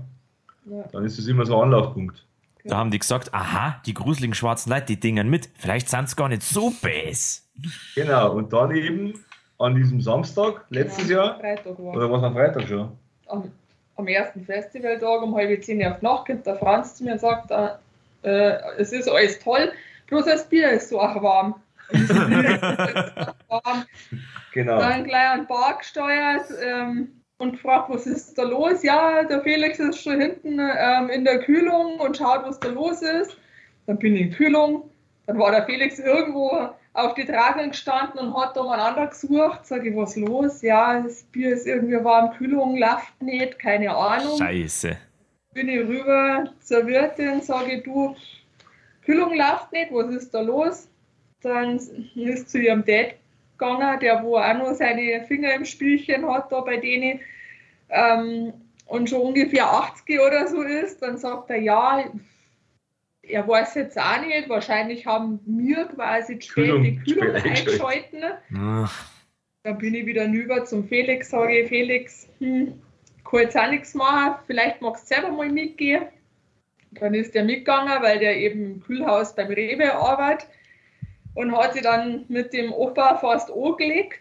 Ja. 0.66 0.84
Dann 0.92 1.04
ist 1.04 1.18
das 1.18 1.26
immer 1.26 1.44
so 1.44 1.56
ein 1.58 1.64
Anlaufpunkt. 1.64 2.24
Da 2.64 2.78
haben 2.78 2.90
die 2.90 2.98
gesagt, 2.98 3.34
aha, 3.34 3.82
die 3.84 3.92
gruseligen 3.92 4.34
schwarzen 4.34 4.70
Leute, 4.70 4.86
die 4.86 4.98
dingen 5.00 5.28
mit. 5.28 5.50
Vielleicht 5.58 5.90
sind 5.90 6.08
sie 6.08 6.16
gar 6.16 6.30
nicht 6.30 6.42
so 6.42 6.72
bäs. 6.80 7.46
Genau, 7.94 8.32
und 8.32 8.54
dann 8.54 8.74
eben 8.74 9.12
an 9.58 9.74
diesem 9.74 10.00
Samstag, 10.00 10.64
letztes 10.70 11.10
Ja, 11.10 11.16
Jahr, 11.26 11.40
Freitag 11.40 11.78
war. 11.78 11.94
oder 11.94 12.10
was 12.10 12.22
am 12.22 12.32
Freitag 12.32 12.66
schon? 12.68 12.90
am, 13.26 13.50
am 13.96 14.08
ersten 14.08 14.44
Festivaltag 14.44 15.22
um 15.22 15.34
halb 15.34 15.62
zehn 15.62 15.84
auf 15.86 15.98
die 16.00 16.04
Nacht 16.04 16.26
kommt 16.26 16.46
der 16.46 16.56
Franz 16.56 16.96
zu 16.96 17.04
mir 17.04 17.12
und 17.12 17.20
sagt, 17.20 17.50
äh, 17.50 18.56
es 18.78 18.92
ist 18.92 19.08
alles 19.08 19.38
toll, 19.38 19.72
bloß 20.06 20.24
das 20.24 20.48
Bier 20.48 20.70
ist 20.70 20.88
so 20.88 21.00
auch 21.00 21.22
warm. 21.22 21.54
Genau. 24.52 24.78
Dann 24.78 25.04
gleich 25.04 25.30
an 25.30 25.40
den 25.40 25.46
Bar 25.48 25.78
gesteuert 25.78 26.46
ähm, 26.64 27.20
und 27.38 27.52
gefragt, 27.52 27.90
was 27.90 28.06
ist 28.06 28.38
da 28.38 28.44
los? 28.44 28.84
Ja, 28.84 29.24
der 29.24 29.40
Felix 29.42 29.80
ist 29.80 30.02
schon 30.02 30.20
hinten 30.20 30.60
ähm, 30.60 31.10
in 31.10 31.24
der 31.24 31.40
Kühlung 31.40 31.98
und 31.98 32.16
schaut, 32.16 32.44
was 32.44 32.60
da 32.60 32.68
los 32.68 33.02
ist. 33.02 33.36
Dann 33.86 33.98
bin 33.98 34.14
ich 34.14 34.22
in 34.22 34.30
Kühlung. 34.30 34.88
Dann 35.26 35.38
war 35.38 35.50
der 35.50 35.64
Felix 35.64 35.98
irgendwo 35.98 36.70
auf 36.94 37.14
die 37.14 37.24
Trage 37.24 37.68
gestanden 37.68 38.20
und 38.20 38.36
hat 38.40 38.56
da 38.56 38.60
umeinander 38.60 39.08
gesucht. 39.08 39.66
Sag 39.66 39.84
ich, 39.84 39.94
was 39.94 40.16
los? 40.16 40.62
Ja, 40.62 41.00
das 41.00 41.24
Bier 41.24 41.52
ist 41.52 41.66
irgendwie 41.66 42.02
warm, 42.02 42.32
Kühlung 42.32 42.76
läuft 42.76 43.20
nicht, 43.20 43.58
keine 43.58 43.94
Ahnung 43.94 44.38
Scheiße. 44.38 44.96
bin 45.52 45.68
ich 45.68 45.80
rüber 45.80 46.50
zur 46.60 46.86
Wirtin, 46.86 47.42
sage 47.42 47.82
du, 47.82 48.16
Kühlung 49.04 49.34
läuft 49.34 49.72
nicht, 49.72 49.92
was 49.92 50.14
ist 50.14 50.32
da 50.32 50.40
los? 50.40 50.88
Dann 51.42 51.78
ist 52.14 52.48
zu 52.48 52.58
ihrem 52.58 52.84
Dad 52.84 53.16
gegangen, 53.58 54.00
der 54.00 54.22
wo 54.22 54.38
auch 54.38 54.54
noch 54.54 54.74
seine 54.74 55.24
Finger 55.26 55.52
im 55.52 55.64
Spielchen 55.64 56.26
hat 56.30 56.50
da 56.50 56.60
bei 56.60 56.76
denen 56.78 57.20
ähm, 57.90 58.52
und 58.86 59.10
schon 59.10 59.20
ungefähr 59.20 59.66
80 59.66 60.20
oder 60.20 60.46
so 60.46 60.62
ist. 60.62 61.02
Dann 61.02 61.18
sagt 61.18 61.50
er, 61.50 61.60
ja, 61.60 62.04
er 63.28 63.46
weiß 63.46 63.74
jetzt 63.74 63.98
auch 63.98 64.20
nicht, 64.20 64.48
wahrscheinlich 64.48 65.06
haben 65.06 65.40
wir 65.46 65.84
quasi 65.86 66.38
die 66.38 66.48
Kühlung 66.48 66.82
Kühlung, 66.82 67.02
die 67.04 67.12
Kühlung 67.12 67.34
eingeschalten. 67.34 68.22
Ach, 68.56 69.10
Dann 69.62 69.78
bin 69.78 69.94
ich 69.94 70.06
wieder 70.06 70.26
rüber 70.26 70.64
zum 70.64 70.86
Felix, 70.86 71.30
sage 71.30 71.60
ich, 71.60 71.68
Felix, 71.68 72.28
hm, 72.38 72.80
kann 73.24 73.40
jetzt 73.40 73.56
auch 73.56 73.70
nichts 73.70 73.94
machen, 73.94 74.36
vielleicht 74.46 74.80
magst 74.80 75.10
du 75.10 75.14
selber 75.14 75.32
mal 75.32 75.48
mitgehen. 75.48 76.04
Dann 76.92 77.14
ist 77.14 77.34
der 77.34 77.44
mitgegangen, 77.44 78.02
weil 78.02 78.18
der 78.18 78.36
eben 78.36 78.64
im 78.64 78.80
Kühlhaus 78.80 79.34
beim 79.34 79.48
Rewe 79.48 79.92
arbeitet 79.92 80.48
und 81.34 81.56
hat 81.56 81.72
sich 81.72 81.82
dann 81.82 82.24
mit 82.28 82.52
dem 82.52 82.72
Opa 82.72 83.16
fast 83.16 83.50
angelegt. 83.50 84.20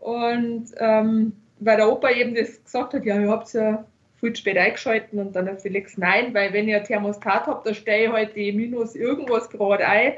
Und 0.00 0.72
ähm, 0.78 1.32
weil 1.60 1.76
der 1.76 1.90
Opa 1.90 2.10
eben 2.10 2.34
das 2.34 2.62
gesagt 2.64 2.94
hat, 2.94 3.04
ja, 3.04 3.20
ihr 3.20 3.30
habt 3.30 3.52
ja 3.52 3.84
viel 4.20 4.32
zu 4.32 4.40
spät 4.40 4.58
eingeschalten 4.58 5.18
und 5.18 5.34
dann 5.34 5.46
der 5.46 5.56
Felix, 5.56 5.96
nein, 5.96 6.34
weil 6.34 6.52
wenn 6.52 6.68
ihr 6.68 6.78
ein 6.78 6.84
Thermostat 6.84 7.46
habt, 7.46 7.66
da 7.66 7.74
stelle 7.74 8.06
ich 8.06 8.12
halt 8.12 8.36
die 8.36 8.52
minus 8.52 8.94
irgendwas 8.94 9.48
Grad 9.50 9.80
ein 9.80 10.14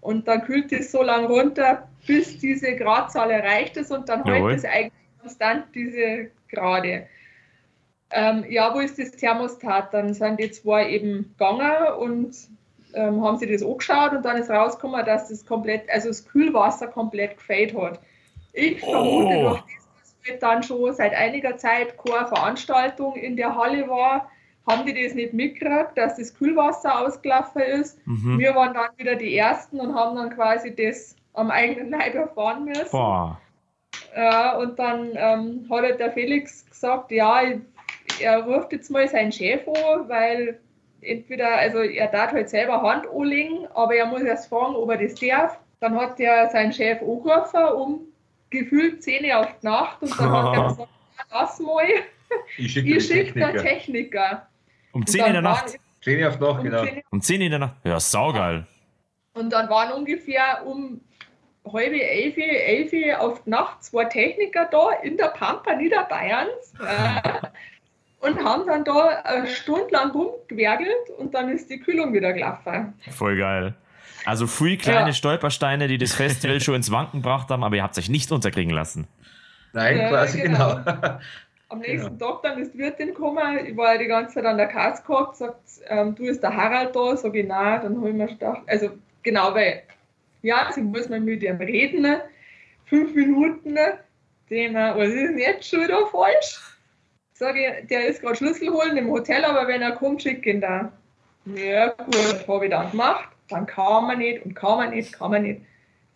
und 0.00 0.28
dann 0.28 0.42
kühlt 0.42 0.72
es 0.72 0.92
so 0.92 1.02
lange 1.02 1.28
runter, 1.28 1.88
bis 2.06 2.38
diese 2.38 2.76
Gradzahl 2.76 3.30
erreicht 3.30 3.76
ist 3.76 3.90
und 3.90 4.08
dann 4.08 4.24
hält 4.24 4.58
es 4.58 4.64
eigentlich 4.64 4.92
konstant 5.20 5.64
diese 5.74 6.30
Grade. 6.50 7.06
Ähm, 8.10 8.44
ja, 8.48 8.74
wo 8.74 8.80
ist 8.80 8.98
das 8.98 9.12
Thermostat? 9.12 9.92
Dann 9.92 10.14
sind 10.14 10.40
die 10.40 10.50
zwei 10.50 10.88
eben 10.90 11.34
gegangen 11.38 11.94
und 11.98 12.34
ähm, 12.94 13.22
haben 13.22 13.36
sich 13.36 13.50
das 13.50 13.62
angeschaut 13.62 14.12
und 14.12 14.24
dann 14.24 14.38
ist 14.38 14.50
rausgekommen, 14.50 15.04
dass 15.04 15.28
das 15.28 15.44
komplett, 15.44 15.88
also 15.90 16.08
das 16.08 16.26
Kühlwasser 16.26 16.86
komplett 16.88 17.36
gefällt 17.36 17.76
hat. 17.76 18.00
Ich 18.52 18.80
vermute, 18.80 19.36
Oh. 19.36 19.50
durch 19.50 19.62
dann 20.38 20.62
schon 20.62 20.92
seit 20.92 21.14
einiger 21.14 21.56
Zeit 21.56 21.96
keine 21.98 22.26
Veranstaltung 22.26 23.16
in 23.16 23.36
der 23.36 23.56
Halle 23.56 23.88
war, 23.88 24.30
haben 24.68 24.84
die 24.84 25.02
das 25.02 25.14
nicht 25.14 25.32
mitgekriegt, 25.32 25.96
dass 25.96 26.16
das 26.16 26.34
Kühlwasser 26.34 27.00
ausgelaufen 27.00 27.62
ist. 27.62 28.06
mhm. 28.06 28.38
Wir 28.38 28.54
waren 28.54 28.74
dann 28.74 28.90
wieder 28.96 29.14
die 29.14 29.36
Ersten 29.36 29.80
und 29.80 29.94
haben 29.94 30.16
dann 30.16 30.30
quasi 30.30 30.74
das 30.74 31.16
am 31.32 31.50
eigenen 31.50 31.90
Leib 31.90 32.14
erfahren 32.14 32.64
müssen. 32.64 32.90
Boah. 32.90 33.40
Ja, 34.14 34.56
und 34.56 34.78
dann 34.78 35.10
ähm, 35.14 35.66
hat 35.70 35.82
halt 35.82 36.00
der 36.00 36.12
Felix 36.12 36.68
gesagt, 36.68 37.10
ja, 37.10 37.42
er 38.20 38.44
ruft 38.44 38.72
jetzt 38.72 38.90
mal 38.90 39.06
seinen 39.08 39.32
Chef 39.32 39.66
an, 39.68 40.08
weil 40.08 40.60
entweder, 41.00 41.56
also 41.56 41.80
er 41.80 42.08
darf 42.08 42.32
halt 42.32 42.48
selber 42.48 42.82
Hand 42.82 43.06
anlegen, 43.08 43.66
aber 43.74 43.94
er 43.94 44.06
muss 44.06 44.22
erst 44.22 44.48
fragen, 44.48 44.74
ob 44.74 44.90
er 44.90 44.98
das 44.98 45.14
darf. 45.14 45.58
Dann 45.80 45.94
hat 45.94 46.18
der 46.18 46.50
seinen 46.50 46.72
Chef 46.72 47.00
angerufen 47.00 47.64
um 47.76 48.00
gefühlt 48.50 49.02
10 49.02 49.24
Uhr 49.24 49.38
auf 49.38 49.58
die 49.60 49.66
Nacht 49.66 50.02
und 50.02 50.18
dann 50.18 50.30
hat 50.32 50.56
er 50.56 50.62
gesagt, 50.68 50.90
ja, 51.18 51.24
lass 51.30 51.60
mal, 51.60 51.84
Ich 52.56 52.72
schicke 52.72 53.00
schickt 53.00 53.36
einen 53.36 53.58
Techniker. 53.58 54.48
Um 54.92 55.00
Und 55.02 55.08
10 55.10 55.26
in 55.26 55.32
der 55.34 55.42
Nacht. 55.42 55.64
waren- 55.66 55.80
10 56.00 56.24
auf 56.26 56.38
Nacht, 56.40 56.58
um 56.58 56.64
genau. 56.64 56.84
10 56.84 57.02
Um 57.10 57.20
10 57.22 57.40
in 57.42 57.50
der 57.50 57.58
Nacht. 57.58 57.74
Ja, 57.84 57.98
saugeil. 58.00 58.66
Und 59.34 59.50
dann 59.52 59.68
waren 59.68 59.92
ungefähr 59.92 60.62
um 60.66 61.00
halbe 61.70 62.00
elf, 62.02 62.36
elf 62.38 63.18
auf 63.20 63.42
die 63.44 63.50
Nacht 63.50 63.84
zwei 63.84 64.04
Techniker 64.06 64.66
da 64.70 64.90
in 65.02 65.16
der 65.18 65.26
Pampa 65.28 65.74
Niederbayerns 65.74 66.72
äh, 66.80 68.26
und 68.26 68.42
haben 68.42 68.66
dann 68.66 68.84
da 68.84 69.08
eine 69.24 69.46
Stunde 69.46 69.88
lang 69.90 70.10
rumgewerkelt 70.12 71.10
und 71.18 71.34
dann 71.34 71.50
ist 71.50 71.68
die 71.68 71.78
Kühlung 71.78 72.12
wieder 72.14 72.32
gelaufen. 72.32 72.94
Voll 73.10 73.36
geil. 73.36 73.74
Also 74.24 74.46
free 74.46 74.76
kleine 74.76 75.08
Ja. 75.08 75.12
Stolpersteine, 75.12 75.88
die 75.88 75.98
das 75.98 76.12
Festival 76.12 76.60
schon 76.60 76.74
ins 76.76 76.90
Wanken 76.90 77.22
gebracht 77.22 77.48
haben, 77.50 77.64
aber 77.64 77.76
ihr 77.76 77.82
habt 77.82 77.96
euch 77.98 78.08
nicht 78.08 78.30
unterkriegen 78.32 78.72
lassen. 78.72 79.06
Nein, 79.72 79.98
Ja, 79.98 80.08
quasi 80.08 80.40
genau. 80.40 80.76
genau. 80.76 81.18
Am 81.70 81.80
nächsten 81.80 82.18
Tag 82.18 82.42
dann 82.42 82.58
ist 82.58 82.72
die 82.72 82.78
Wirtin 82.78 83.08
gekommen, 83.08 83.66
ich 83.66 83.76
war 83.76 83.92
ja 83.92 83.98
die 83.98 84.06
ganze 84.06 84.36
Zeit 84.36 84.46
an 84.46 84.56
der 84.56 84.68
Kasse 84.68 85.02
gehabt, 85.06 85.36
sagt, 85.36 85.60
ähm, 85.88 86.14
du 86.14 86.24
ist 86.24 86.42
der 86.42 86.56
Harald 86.56 86.96
da, 86.96 87.14
sag 87.14 87.34
ich, 87.34 87.46
nein, 87.46 87.80
dann 87.82 87.96
habe 87.98 88.08
ich 88.08 88.14
mir 88.14 88.26
gedacht, 88.26 88.62
also 88.66 88.88
genau, 89.22 89.54
weil, 89.54 89.82
ja, 90.40 90.70
sie 90.72 90.80
muss 90.80 91.10
mal 91.10 91.20
mit 91.20 91.42
ihm 91.42 91.56
reden, 91.56 92.06
fünf 92.86 93.14
Minuten, 93.14 93.76
dem, 94.48 94.76
äh, 94.76 94.96
was 94.96 95.08
ist 95.08 95.16
denn 95.28 95.38
jetzt 95.38 95.68
schon 95.68 95.82
wieder 95.82 96.06
falsch? 96.06 96.58
Sag 97.34 97.54
ich, 97.54 97.86
der 97.88 98.06
ist 98.06 98.22
gerade 98.22 98.36
Schlüssel 98.36 98.70
holen 98.70 98.96
im 98.96 99.10
Hotel, 99.10 99.44
aber 99.44 99.68
wenn 99.68 99.82
er 99.82 99.92
kommt, 99.92 100.22
schick 100.22 100.46
ihn 100.46 100.62
da. 100.62 100.90
Ja, 101.44 101.88
gut, 101.88 102.48
habe 102.48 102.64
ich 102.64 102.70
dann 102.70 102.90
gemacht, 102.90 103.28
dann 103.48 103.66
kam 103.66 104.10
er 104.10 104.16
nicht 104.16 104.44
und 104.44 104.54
kam 104.54 104.80
er 104.80 104.90
nicht, 104.90 105.12
kam 105.12 105.32
er 105.32 105.40
nicht. 105.40 105.62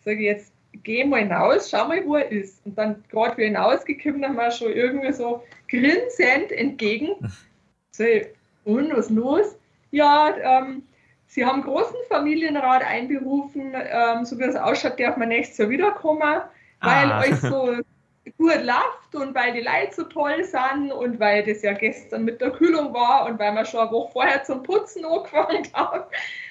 Sag 0.03 0.13
ich 0.15 0.21
jetzt, 0.21 0.53
geh 0.83 1.03
mal 1.05 1.19
hinaus, 1.21 1.69
schau 1.69 1.87
mal, 1.87 2.05
wo 2.05 2.15
er 2.15 2.31
ist. 2.31 2.65
Und 2.65 2.77
dann 2.77 3.03
gerade 3.09 3.37
wie 3.37 3.45
hinausgekommen, 3.45 4.25
haben 4.25 4.35
wir 4.35 4.51
schon 4.51 4.71
irgendwie 4.73 5.13
so 5.13 5.43
grinsend 5.69 6.51
entgegen. 6.51 7.15
So, 7.95 8.05
und 8.63 8.91
was 8.97 9.11
los? 9.11 9.55
Ja, 9.91 10.33
ähm, 10.41 10.81
sie 11.27 11.45
haben 11.45 11.61
großen 11.61 11.95
Familienrat 12.09 12.83
einberufen, 12.83 13.71
ähm, 13.75 14.25
so 14.25 14.39
wie 14.39 14.45
es 14.45 14.55
ausschaut, 14.55 14.99
darf 14.99 15.15
man 15.15 15.27
nächstes 15.27 15.59
Jahr 15.59 15.69
wiederkommen, 15.69 16.41
weil 16.81 17.11
Ah. 17.11 17.21
euch 17.21 17.35
so 17.35 17.77
gut 18.39 18.63
läuft 18.63 19.13
und 19.13 19.35
weil 19.35 19.53
die 19.53 19.59
Leute 19.59 19.93
so 19.93 20.03
toll 20.05 20.43
sind 20.43 20.91
und 20.91 21.19
weil 21.19 21.43
das 21.45 21.61
ja 21.61 21.73
gestern 21.73 22.25
mit 22.25 22.41
der 22.41 22.49
Kühlung 22.49 22.91
war 22.95 23.27
und 23.27 23.37
weil 23.37 23.53
wir 23.53 23.63
schon 23.63 23.81
eine 23.81 23.91
Woche 23.91 24.11
vorher 24.11 24.43
zum 24.43 24.63
Putzen 24.63 25.05
angefangen 25.05 25.67
haben. 25.73 26.01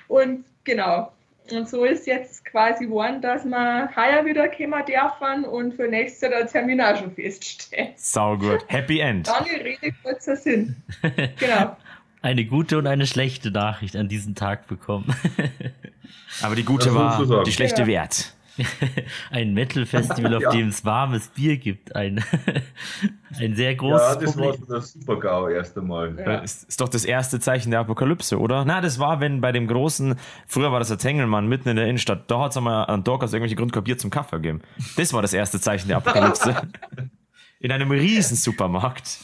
Und 0.07 0.45
genau. 0.65 1.13
Und 1.51 1.69
so 1.69 1.85
ist 1.85 2.07
jetzt 2.07 2.45
quasi 2.45 2.87
geworden, 2.87 3.21
dass 3.21 3.45
wir 3.45 3.91
heuer 3.97 4.25
wieder 4.25 4.49
kommen 4.49 4.85
dürfen 4.87 5.45
und 5.45 5.75
für 5.75 5.89
nächstes 5.89 6.23
Jahr 6.23 6.31
der 6.31 6.47
Termin 6.47 6.81
auch 6.81 6.97
schon 6.97 7.13
feststeht. 7.13 7.99
Sau 7.99 8.37
gut. 8.39 8.65
Happy 8.69 9.01
End. 9.01 9.27
Lange 9.27 9.65
Rede, 9.65 9.93
kurzer 10.03 10.37
Sinn. 10.37 10.77
Genau. 11.39 11.77
Eine 12.23 12.45
gute 12.45 12.79
und 12.79 12.87
eine 12.87 13.09
schlechte 13.09 13.51
Nachricht 13.51 13.97
an 13.97 14.09
diesem 14.09 14.37
Tag 14.37 14.69
bekommen. 14.69 15.13
Aber 16.43 16.55
die 16.55 16.65
gute 16.65 16.95
war 16.95 17.43
die 17.43 17.53
schlechte 17.53 17.83
Ja. 17.83 17.87
Wert. 17.89 18.35
Ein 19.31 19.55
Metal-Festival, 19.55 20.35
auf 20.37 20.43
Ja. 20.43 20.51
dem 20.51 20.69
es 20.69 20.85
warmes 20.85 21.29
Bier 21.29 21.57
gibt. 21.57 21.97
Ein, 21.97 22.23
ein 23.39 23.55
sehr 23.55 23.73
Ja, 23.73 23.77
großes 23.79 24.19
das 24.19 24.37
war 24.37 24.45
Problem. 24.51 24.65
so 24.67 24.73
der 24.75 24.81
Super-GAU 24.83 25.49
erst 25.49 25.79
einmal. 25.79 26.17
Ja. 26.19 26.39
Ist, 26.41 26.69
ist 26.69 26.81
doch 26.81 26.89
das 26.89 27.05
erste 27.05 27.41
Zeichen 27.41 27.71
der 27.71 27.81
Apokalypse, 27.81 28.39
oder? 28.39 28.65
Na, 28.65 28.81
das 28.81 28.99
war, 28.99 29.21
wenn 29.21 29.41
bei 29.41 29.53
dem 29.53 29.67
großen, 29.67 30.17
früher 30.47 30.71
war 30.73 30.79
das 30.79 30.89
der 30.89 30.99
Tengelmann 30.99 31.49
mitten 31.49 31.69
in 31.69 31.77
der 31.77 31.87
Innenstadt, 31.87 32.31
da 32.31 32.41
hat 32.41 32.51
es 32.53 32.57
einmal 32.57 32.87
an 32.87 33.05
Dog 33.05 33.23
aus 33.25 33.33
irgendwelchen 33.33 33.57
Grund 33.57 33.85
Bier 33.85 33.99
zum 33.99 34.11
Kaffee 34.11 34.37
gegeben. 34.37 34.61
Das 34.97 35.13
war 35.13 35.23
das 35.23 35.33
erste 35.33 35.61
Zeichen 35.61 35.89
der 35.89 35.97
Apokalypse. 35.99 36.63
In 37.61 37.73
einem 37.73 37.91
riesen 37.91 38.37
Supermarkt. 38.37 39.19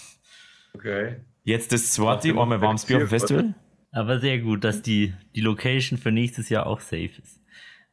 Okay. 0.74 1.16
Jetzt 1.44 1.72
das 1.72 1.90
zweite, 1.92 2.28
einmal 2.30 2.60
warmes 2.60 2.84
Bier 2.84 2.96
auf 2.96 3.02
dem 3.04 3.08
Festival. 3.08 3.54
Aber 3.90 4.18
sehr 4.20 4.38
gut, 4.38 4.64
dass 4.64 4.82
die, 4.82 5.14
die 5.34 5.40
Location 5.40 5.98
für 5.98 6.12
nächstes 6.12 6.48
Jahr 6.50 6.66
auch 6.66 6.80
safe 6.80 7.10
ist. 7.22 7.40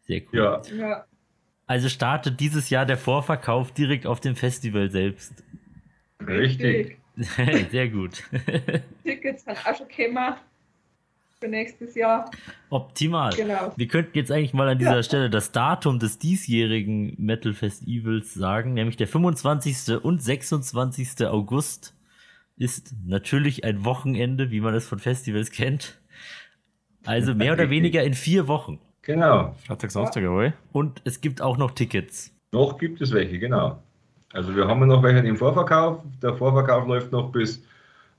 Sehr 0.07 0.21
cool. 0.33 0.39
Ja, 0.39 0.61
Ja. 0.77 1.05
Also 1.67 1.89
startet 1.89 2.39
dieses 2.39 2.69
Jahr 2.69 2.85
der 2.85 2.97
Vorverkauf 2.97 3.71
direkt 3.71 4.05
auf 4.05 4.19
dem 4.19 4.35
Festival 4.35 4.91
selbst. 4.91 5.43
richtig. 6.27 6.97
sehr 7.71 7.89
gut. 7.89 8.23
Tickets 9.03 9.45
schon 9.77 9.87
gekommen. 9.87 10.35
für 11.39 11.47
nächstes 11.47 11.95
Jahr. 11.95 12.29
Optimal. 12.69 13.33
Genau. 13.33 13.73
Wir 13.75 13.87
könnten 13.87 14.17
jetzt 14.17 14.31
eigentlich 14.31 14.53
mal 14.53 14.67
an 14.67 14.77
dieser 14.77 15.01
Stelle 15.01 15.29
das 15.29 15.51
Datum 15.51 15.99
des 15.99 16.19
diesjährigen 16.19 17.15
Metal 17.17 17.53
Festivals 17.53 18.33
sagen, 18.33 18.73
nämlich 18.73 18.97
der 18.97 19.07
25. 19.07 20.03
und 20.03 20.21
26. 20.21 21.25
August 21.25 21.95
ist 22.57 22.93
natürlich 23.05 23.63
ein 23.63 23.85
Wochenende, 23.85 24.51
wie 24.51 24.61
man 24.61 24.73
es 24.73 24.87
von 24.87 24.99
Festivals 24.99 25.51
kennt. 25.51 25.99
Also 27.05 27.35
mehr 27.35 27.53
oder 27.53 27.69
weniger 27.69 28.03
in 28.03 28.13
vier 28.13 28.47
Wochen. 28.47 28.79
Genau. 29.05 29.53
Freitag, 29.67 29.91
Samstag, 29.91 30.23
jawohl. 30.23 30.53
Und 30.73 31.01
es 31.05 31.21
gibt 31.21 31.41
auch 31.41 31.57
noch 31.57 31.71
Tickets. 31.71 32.33
Noch 32.51 32.77
gibt 32.77 33.01
es 33.01 33.13
welche, 33.13 33.37
genau. 33.37 33.81
Also 34.33 34.55
wir 34.55 34.67
haben 34.67 34.79
ja 34.81 34.87
noch 34.87 35.03
welche 35.03 35.19
im 35.25 35.37
Vorverkauf. 35.37 36.01
Der 36.21 36.33
Vorverkauf 36.33 36.87
läuft 36.87 37.11
noch 37.11 37.31
bis 37.31 37.63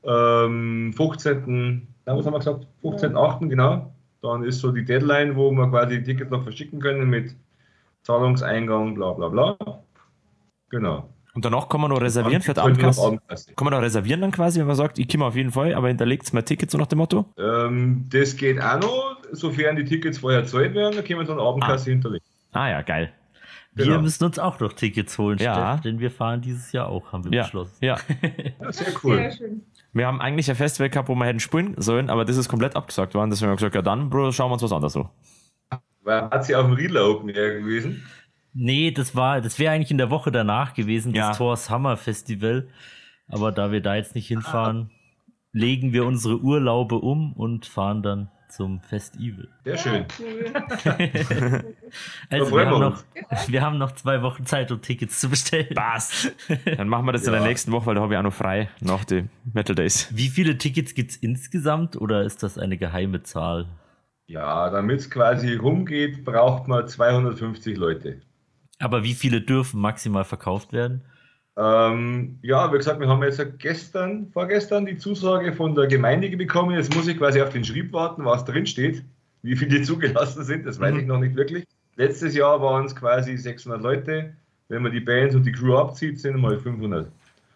ähm, 0.05 0.95
15. 0.97 1.87
Na, 2.07 2.17
was 2.17 2.25
haben 2.25 2.35
wir 2.35 2.39
gesagt? 2.39 2.67
15.8. 2.83 3.49
genau. 3.49 3.93
Dann 4.23 4.45
ist 4.45 4.61
so 4.61 4.71
die 4.71 4.85
Deadline, 4.85 5.35
wo 5.37 5.51
wir 5.51 5.69
quasi 5.69 5.99
die 5.99 6.05
Tickets 6.05 6.31
noch 6.31 6.45
verschicken 6.45 6.81
können 6.81 7.11
mit 7.11 7.35
Zahlungseingang, 8.03 8.95
bla 8.95 9.13
bla 9.13 9.29
bla. 9.29 9.57
Genau. 10.71 11.09
Und 11.37 11.45
danach 11.45 11.69
kann 11.69 11.83
man 11.83 11.91
noch 11.91 12.01
reservieren 12.01 12.41
für 12.43 12.55
die 12.55 12.61
Abendkasse. 12.61 13.19
Kann 13.55 13.65
man 13.67 13.75
noch 13.75 13.83
reservieren 13.83 14.23
dann 14.23 14.33
quasi, 14.33 14.59
wenn 14.59 14.67
man 14.67 14.75
sagt, 14.75 14.99
ich 14.99 15.07
komme 15.07 15.27
auf 15.27 15.37
jeden 15.37 15.53
Fall, 15.53 15.75
aber 15.75 15.89
hinterlegt 15.89 16.33
mein 16.33 16.45
Ticket 16.47 16.71
so 16.71 16.79
nach 16.79 16.87
dem 16.87 16.97
Motto? 16.99 17.27
Ähm, 17.39 18.07
das 18.11 18.37
geht 18.37 18.59
auch 18.61 18.81
noch, 18.81 19.19
sofern 19.33 19.77
die 19.77 19.85
Tickets 19.85 20.19
vorher 20.19 20.41
gezahlt 20.43 20.75
werden, 20.75 20.97
dann 20.97 21.05
können 21.05 21.21
wir 21.21 21.27
dann 21.27 21.39
Abendkasse 21.39 21.91
hinterlegen. 21.91 22.25
Ah 22.53 22.71
ja, 22.71 22.81
geil. 22.83 23.13
Wir 23.75 23.85
Genau. 23.85 24.01
müssen 24.01 24.25
uns 24.25 24.39
auch 24.39 24.59
noch 24.61 24.73
Tickets 24.73 25.19
holen, 25.19 25.37
Ja. 25.39 25.75
Steff, 25.75 25.83
denn 25.83 26.01
wir 26.01 26.11
fahren 26.11 26.41
dieses 26.41 26.73
Jahr 26.73 26.89
auch, 26.89 27.13
haben 27.13 27.25
wir 27.25 27.33
Ja, 27.33 27.43
beschlossen. 27.43 27.75
ja. 27.83 27.97
Ja, 28.61 28.73
sehr 28.73 28.87
cool. 29.05 29.17
Sehr 29.17 29.33
schön. 29.33 29.63
Wir 29.93 30.07
haben 30.07 30.23
eigentlich 30.23 30.49
ein 30.49 30.57
Festival 30.57 30.89
gehabt, 30.89 31.11
wo 31.11 31.15
wir 31.15 31.27
hätten 31.27 31.41
spielen 31.41 31.75
sollen, 31.77 32.09
aber 32.09 32.25
das 32.25 32.39
ist 32.39 32.49
komplett 32.49 32.75
abgesagt 32.77 33.15
worden. 33.15 33.29
Deswegen 33.29 33.49
haben 33.51 33.53
wir 33.55 33.57
gesagt, 33.59 33.75
ja 33.75 33.83
dann, 33.83 34.09
Bro, 34.09 34.33
schauen 34.33 34.49
wir 34.49 34.55
uns 34.55 34.63
was 34.63 34.73
anderes 34.73 34.97
an. 34.97 35.09
War, 36.03 36.31
hat 36.31 36.47
sie 36.47 36.55
auf 36.57 36.65
dem 36.65 36.73
Riedler 36.75 37.07
Open 37.11 37.29
Air 37.29 37.61
gewesen? 37.61 38.07
Nee, 38.59 38.91
das 38.91 39.15
war, 39.15 39.41
das 39.43 39.59
wäre 39.59 39.75
eigentlich 39.75 39.91
in 39.91 39.99
der 39.99 40.11
Woche 40.11 40.33
danach 40.33 40.73
gewesen, 40.73 41.13
das 41.13 41.19
Ja. 41.19 41.33
Tor 41.35 41.57
Summer 41.57 41.97
Festival. 41.97 42.69
Aber 43.29 43.53
da 43.53 43.71
wir 43.71 43.81
da 43.83 43.97
jetzt 43.97 44.15
nicht 44.15 44.29
hinfahren, 44.29 44.91
legen 45.53 45.93
wir 45.93 46.07
unsere 46.07 46.39
Urlaube 46.41 46.97
um 46.97 47.33
und 47.35 47.67
fahren 47.67 48.03
dann 48.03 48.31
zum 48.49 48.81
Festival. 48.81 49.49
Sehr 49.65 49.77
schön. 49.77 50.05
Also 52.31 52.53
wir 52.57 52.67
haben, 52.67 52.81
noch, 52.81 53.03
wir 53.49 53.63
haben 53.63 53.79
noch 53.79 53.93
zwei 53.93 54.23
Wochen 54.23 54.45
Zeit, 54.47 54.71
um 54.73 54.81
Tickets 54.83 55.21
zu 55.21 55.29
bestellen. 55.29 55.75
Passt. 55.75 56.33
Dann 56.77 56.89
machen 56.89 57.07
wir 57.07 57.13
das 57.13 57.23
in 57.27 57.33
Ja. 57.33 57.39
der 57.39 57.49
nächsten 57.49 57.73
Woche, 57.73 57.87
weil 57.87 57.95
da 57.95 58.01
habe 58.03 58.15
ich 58.15 58.19
auch 58.19 58.23
noch 58.25 58.33
frei 58.33 58.69
nach 58.81 59.05
den 59.05 59.31
Metal 59.53 59.75
Days. 59.75 60.09
Wie 60.13 60.29
viele 60.29 60.59
Tickets 60.59 60.95
gibt's 60.95 61.17
insgesamt 61.17 61.97
oder 61.97 62.23
ist 62.23 62.43
das 62.43 62.59
eine 62.59 62.77
geheime 62.77 63.23
Zahl? 63.23 63.67
Ja, 64.27 64.71
damit 64.71 65.01
es 65.01 65.11
quasi 65.11 65.55
rumgeht, 65.55 66.25
braucht 66.25 66.67
man 66.67 66.87
250 66.89 67.77
Leute. 67.77 68.21
Aber 68.79 69.05
wie 69.05 69.15
viele 69.15 69.41
dürfen 69.41 69.81
maximal 69.81 70.25
verkauft 70.25 70.73
werden? 70.73 71.03
Ähm, 71.59 72.39
ja, 72.43 72.71
wie 72.73 72.77
gesagt, 72.77 73.01
wir 73.01 73.09
haben 73.09 73.23
jetzt 73.23 73.41
gestern, 73.59 74.29
vorgestern 74.33 74.85
die 74.85 74.99
Zusage 74.99 75.55
von 75.55 75.75
der 75.75 75.87
Gemeinde 75.87 76.29
bekommen. 76.37 76.77
Jetzt 76.77 76.95
muss 76.95 77.09
ich 77.09 77.17
quasi 77.17 77.41
auf 77.41 77.51
den 77.51 77.65
Schrieb 77.65 77.93
warten, 77.93 78.25
was 78.25 78.45
drin 78.45 78.67
steht. 78.67 79.03
Wie 79.43 79.57
viele 79.57 79.81
zugelassen 79.83 80.45
sind, 80.45 80.67
das 80.67 80.79
weiß 80.79 80.93
Mhm. 80.95 81.01
ich 81.01 81.07
noch 81.07 81.19
nicht 81.19 81.35
wirklich. 81.37 81.65
Letztes 81.97 82.35
Jahr 82.35 82.61
waren 82.61 82.85
es 82.85 82.95
quasi 82.95 83.37
600 83.39 83.81
Leute. 83.81 84.35
Wenn 84.69 84.83
man 84.83 84.93
die 84.93 85.01
Bands 85.01 85.35
und 85.35 85.45
die 85.47 85.53
Crew 85.53 85.77
abzieht, 85.77 86.21
sind 86.21 86.39
mal 86.39 86.59
500. 86.59 87.11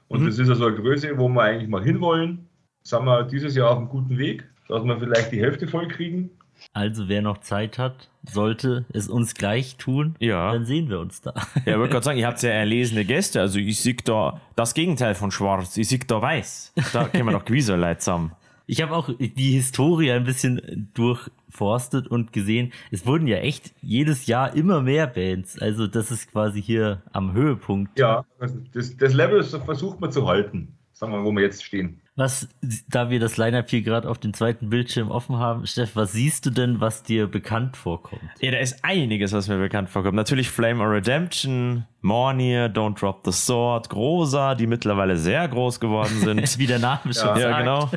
Und 0.08 0.22
Mhm. 0.22 0.26
das 0.26 0.38
ist 0.38 0.48
also 0.48 0.66
eine 0.66 0.76
Größe, 0.76 1.18
wo 1.18 1.28
wir 1.28 1.42
eigentlich 1.42 1.68
mal 1.68 1.82
hinwollen. 1.82 2.46
Sind 2.82 3.04
wir 3.04 3.24
dieses 3.24 3.54
Jahr 3.54 3.70
auf 3.72 3.78
einem 3.78 3.88
guten 3.90 4.16
Weg, 4.16 4.44
dass 4.68 4.82
wir 4.84 4.98
vielleicht 4.98 5.32
die 5.32 5.40
Hälfte 5.40 5.68
voll 5.68 5.88
kriegen. 5.88 6.30
Also 6.72 7.08
wer 7.08 7.22
noch 7.22 7.38
Zeit 7.38 7.78
hat, 7.78 8.10
sollte 8.22 8.84
es 8.92 9.08
uns 9.08 9.34
gleich 9.34 9.76
tun. 9.76 10.14
Ja. 10.18 10.52
Dann 10.52 10.64
sehen 10.64 10.88
wir 10.88 11.00
uns 11.00 11.20
da. 11.20 11.34
Ja, 11.64 11.72
ich 11.72 11.78
wollte 11.78 11.92
gerade 11.92 12.04
sagen, 12.04 12.18
ihr 12.18 12.26
habt 12.26 12.42
ja 12.42 12.50
erlesene 12.50 13.04
Gäste. 13.04 13.40
Also 13.40 13.58
ich 13.58 13.80
sehe 13.80 13.96
da 14.04 14.40
das 14.56 14.74
Gegenteil 14.74 15.14
von 15.14 15.30
schwarz. 15.30 15.76
Ich 15.76 15.88
sehe 15.88 15.98
da 16.00 16.20
weiß. 16.20 16.74
Da 16.92 17.08
können 17.08 17.26
wir 17.26 17.32
doch 17.32 17.44
gewiss 17.44 17.68
Leute 17.68 17.98
zusammen. 17.98 18.32
Ich 18.66 18.80
habe 18.82 18.94
auch 18.94 19.10
die 19.18 19.50
Historie 19.50 20.12
ein 20.12 20.22
bisschen 20.22 20.90
durchforstet 20.94 22.06
und 22.06 22.32
gesehen, 22.32 22.72
es 22.92 23.04
wurden 23.04 23.26
ja 23.26 23.38
echt 23.38 23.72
jedes 23.82 24.26
Jahr 24.26 24.54
immer 24.54 24.80
mehr 24.80 25.08
Bands. 25.08 25.58
Also 25.58 25.88
das 25.88 26.12
ist 26.12 26.30
quasi 26.30 26.62
hier 26.62 27.02
am 27.12 27.32
Höhepunkt. 27.32 27.98
Ja, 27.98 28.24
das, 28.38 28.96
das 28.96 29.12
Level 29.12 29.42
versucht 29.42 30.00
man 30.00 30.12
zu 30.12 30.28
halten. 30.28 30.76
Sagen 30.92 31.12
wir, 31.12 31.24
wo 31.24 31.32
wir 31.32 31.42
jetzt 31.42 31.64
stehen. 31.64 32.00
Was, 32.20 32.48
da 32.90 33.08
wir 33.08 33.18
das 33.18 33.38
Line-Up 33.38 33.70
hier 33.70 33.80
gerade 33.80 34.06
auf 34.06 34.18
dem 34.18 34.34
zweiten 34.34 34.68
Bildschirm 34.68 35.10
offen 35.10 35.38
haben, 35.38 35.66
Steff, 35.66 35.96
was 35.96 36.12
siehst 36.12 36.44
du 36.44 36.50
denn, 36.50 36.78
was 36.78 37.02
dir 37.02 37.26
bekannt 37.26 37.78
vorkommt? 37.78 38.20
Ja, 38.40 38.50
da 38.50 38.58
ist 38.58 38.84
einiges, 38.84 39.32
was 39.32 39.48
mir 39.48 39.56
bekannt 39.56 39.88
vorkommt. 39.88 40.16
Natürlich 40.16 40.50
Flame 40.50 40.82
or 40.84 40.90
Redemption, 40.92 41.86
Mornir, 42.02 42.68
Don't 42.68 43.00
Drop 43.00 43.22
the 43.24 43.32
Sword, 43.32 43.88
Grosa, 43.88 44.54
die 44.54 44.66
mittlerweile 44.66 45.16
sehr 45.16 45.48
groß 45.48 45.80
geworden 45.80 46.18
sind. 46.22 46.58
Wie 46.58 46.66
der 46.66 46.78
Name 46.78 47.14
schon 47.14 47.28
Ja, 47.28 47.38
ja, 47.38 47.48
sagt. 47.50 47.58
genau. 47.58 47.90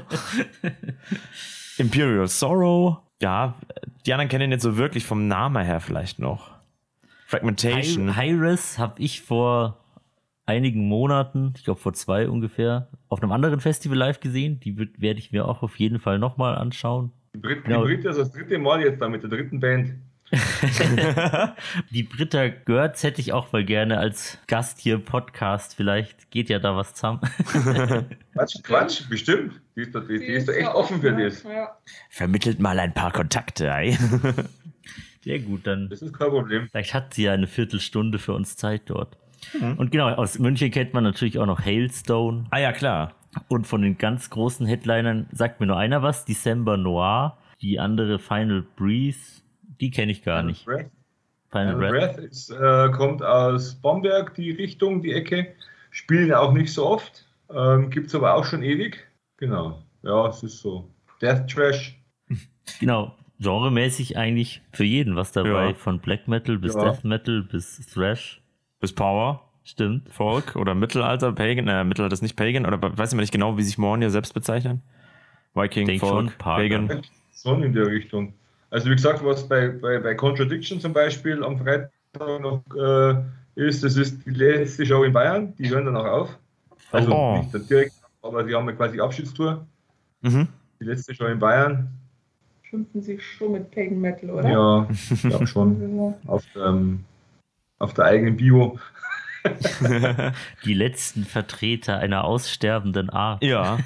Imperial 1.78 2.28
Sorrow. 2.28 2.98
Ja, 3.22 3.56
die 4.06 4.14
anderen 4.14 4.30
kennen 4.30 4.46
ihn 4.46 4.52
jetzt 4.52 4.64
so 4.64 4.78
wirklich 4.78 5.06
vom 5.06 5.28
Namen 5.28 5.66
her 5.66 5.80
vielleicht 5.80 6.20
noch. 6.20 6.52
Fragmentation. 7.28 8.16
Hi- 8.16 8.30
Hi-Res 8.32 8.78
habe 8.80 9.02
ich 9.02 9.22
vor 9.22 9.83
einigen 10.46 10.88
Monaten, 10.88 11.54
ich 11.58 11.64
glaube 11.64 11.80
vor 11.80 11.94
zwei 11.94 12.28
ungefähr, 12.30 12.90
auf 13.10 13.22
einem 13.22 13.32
anderen 13.32 13.60
Festival 13.60 13.98
live 13.98 14.20
gesehen. 14.20 14.60
Die 14.60 14.78
wird- 14.78 15.00
werde 15.02 15.20
ich 15.20 15.32
mir 15.32 15.48
auch 15.48 15.64
auf 15.64 15.78
jeden 15.80 16.00
Fall 16.00 16.20
nochmal 16.20 16.56
anschauen. 16.56 17.12
Die 17.36 17.40
Brit 17.40 17.68
Ja. 17.68 17.78
die 17.78 17.84
Brite 17.84 18.10
ist 18.10 18.18
das 18.20 18.32
dritte 18.32 18.58
Mal 18.60 18.82
jetzt 18.82 19.02
da 19.02 19.10
mit 19.10 19.24
der 19.24 19.30
dritten 19.30 19.60
Band. 19.60 19.94
Die 21.92 22.04
Britta 22.04 22.48
Görz 22.48 23.04
hätte 23.04 23.22
ich 23.22 23.34
auch 23.34 23.52
mal 23.52 23.64
gerne 23.64 24.00
als 24.00 24.40
Gast 24.48 24.80
hier 24.80 24.96
im 24.96 25.06
Podcast. 25.06 25.76
Vielleicht 25.76 26.32
geht 26.32 26.50
ja 26.50 26.58
da 26.60 26.76
was 26.76 26.96
zusammen. 26.96 27.20
Quatsch, 28.34 28.56
Quatsch, 28.64 29.10
bestimmt. 29.10 29.62
Die 29.76 29.82
ist, 29.82 29.94
da, 29.94 30.00
die, 30.00 30.18
die 30.20 30.26
ist 30.26 30.48
da 30.48 30.54
echt 30.54 30.70
offen 30.70 31.02
für 31.02 31.12
das. 31.12 31.44
Ja. 31.44 31.78
Vermittelt 32.10 32.60
mal 32.60 32.80
ein 32.80 32.94
paar 32.96 33.12
Kontakte. 33.12 33.70
Ey. 33.70 33.96
Sehr 35.22 35.40
gut, 35.40 35.68
dann 35.68 35.90
Das 35.90 36.02
ist 36.02 36.14
kein 36.18 36.30
Problem. 36.30 36.68
vielleicht 36.72 36.94
hat 36.96 37.14
sie 37.14 37.24
ja 37.24 37.34
eine 37.34 37.48
Viertelstunde 37.48 38.18
für 38.18 38.34
uns 38.34 38.56
Zeit 38.56 38.84
dort. 38.88 39.18
Und 39.78 39.92
genau, 39.92 40.10
aus 40.10 40.40
München 40.40 40.72
kennt 40.72 40.94
man 40.94 41.04
natürlich 41.04 41.40
auch 41.40 41.46
noch 41.46 41.60
Hailstone. 41.64 42.46
ah 42.52 42.60
ja, 42.60 42.72
klar. 42.72 43.14
Und 43.48 43.66
von 43.66 43.82
den 43.82 43.98
ganz 43.98 44.30
großen 44.30 44.66
Headlinern 44.68 45.28
sagt 45.32 45.60
mir 45.60 45.66
nur 45.68 45.78
einer 45.78 46.02
was, 46.04 46.26
December 46.26 46.78
Noir, 46.78 47.38
die 47.62 47.80
andere 47.80 48.20
Final 48.20 48.64
Breeze, 48.76 49.42
die 49.82 49.90
kenne 49.92 50.12
ich 50.12 50.24
gar 50.24 50.44
nicht. 50.44 50.66
Breath, 50.66 50.92
Final 51.52 51.76
Breath. 51.78 51.92
Breath 51.92 52.18
ist, 52.20 52.52
äh, 52.52 52.90
kommt 52.92 53.24
aus 53.24 53.76
Bamberg, 53.76 54.36
die 54.36 54.52
Richtung, 54.52 55.02
die 55.02 55.14
Ecke. 55.14 55.48
Spielen 55.92 56.32
auch 56.34 56.54
nicht 56.54 56.74
so 56.74 56.86
oft. 56.86 57.26
Ähm, 57.54 57.90
Gibt 57.90 58.08
es 58.08 58.16
aber 58.16 58.36
auch 58.36 58.46
schon 58.46 58.64
ewig. 58.64 59.08
Genau. 59.38 59.82
Ja, 60.04 60.28
es 60.28 60.44
ist 60.44 60.60
so. 60.60 60.90
Death 61.22 61.48
Trash. 61.50 62.00
Genau, 62.80 63.14
genremäßig 63.40 64.16
eigentlich 64.18 64.62
für 64.72 64.86
jeden 64.86 65.16
was 65.18 65.32
dabei, 65.34 65.70
Ja. 65.70 65.74
von 65.74 66.00
Black 66.00 66.28
Metal 66.30 66.58
bis 66.58 66.76
Ja. 66.76 66.84
Death 66.92 67.04
Metal 67.04 67.42
bis 67.44 67.78
Thrash. 67.88 68.42
Bis 68.84 68.92
Power, 68.92 69.40
Stimmt. 69.64 70.10
Folk 70.12 70.58
oder 70.58 70.76
Mittelalter, 70.76 71.32
Pagan. 71.32 71.70
Äh, 71.70 71.86
Mittelalter 71.86 72.16
ist 72.16 72.22
nicht 72.22 72.36
Pagan, 72.36 72.66
oder 72.66 72.82
weiß 72.82 73.12
ich 73.12 73.16
mal 73.16 73.22
nicht 73.22 73.32
genau, 73.32 73.58
wie 73.58 73.64
sich 73.64 73.78
Mornir 73.78 74.10
selbst 74.10 74.34
bezeichnen. 74.34 74.82
Viking, 75.54 75.88
Denk 75.88 76.02
Folk, 76.02 76.32
schon, 76.32 76.38
Pagan. 76.38 77.02
So 77.32 77.54
in 77.54 77.72
der 77.72 77.88
Richtung. 77.88 78.34
Also 78.72 78.90
wie 78.90 78.96
gesagt, 78.96 79.24
was 79.24 79.48
bei, 79.48 79.70
bei, 79.70 80.00
bei 80.00 80.16
Contradiction 80.16 80.82
zum 80.82 80.92
Beispiel 80.92 81.42
am 81.46 81.58
Freitag 81.58 81.92
noch 82.42 82.62
äh, 82.76 83.22
ist, 83.56 83.86
das 83.86 83.96
ist 83.96 84.26
die 84.26 84.32
letzte 84.32 84.86
Show 84.86 85.06
in 85.06 85.14
Bayern. 85.14 85.54
Die 85.58 85.70
hören 85.70 85.86
dann 85.86 85.96
auch 85.96 86.06
auf. 86.06 86.38
Also 86.92 87.16
Oh. 87.16 87.38
nicht 87.38 87.54
dann 87.54 87.66
direkt, 87.66 87.94
aber 88.22 88.44
die 88.44 88.54
haben 88.54 88.66
ja 88.68 88.74
quasi 88.74 89.00
Abschiedstour. 89.00 89.66
Mhm. 90.24 90.50
Die 90.82 90.84
letzte 90.84 91.16
Show 91.16 91.28
in 91.28 91.40
Bayern. 91.40 91.88
Schimpfen 92.64 93.02
sich 93.02 93.24
schon 93.26 93.54
mit 93.54 93.72
Pagan 93.72 94.02
Metal, 94.02 94.30
oder? 94.30 94.50
Ja, 94.50 94.88
ich 95.10 95.22
glaube 95.22 95.48
schon. 95.48 96.16
Auf, 96.28 96.44
ähm, 96.58 97.06
auf 97.84 97.94
der 97.94 98.06
eigenen 98.06 98.38
Bio. 98.38 98.80
Die 100.66 100.74
letzten 100.74 101.26
Vertreter 101.26 101.98
einer 102.00 102.24
aussterbenden 102.24 103.10
Art. 103.10 103.44
Ja. 103.44 103.78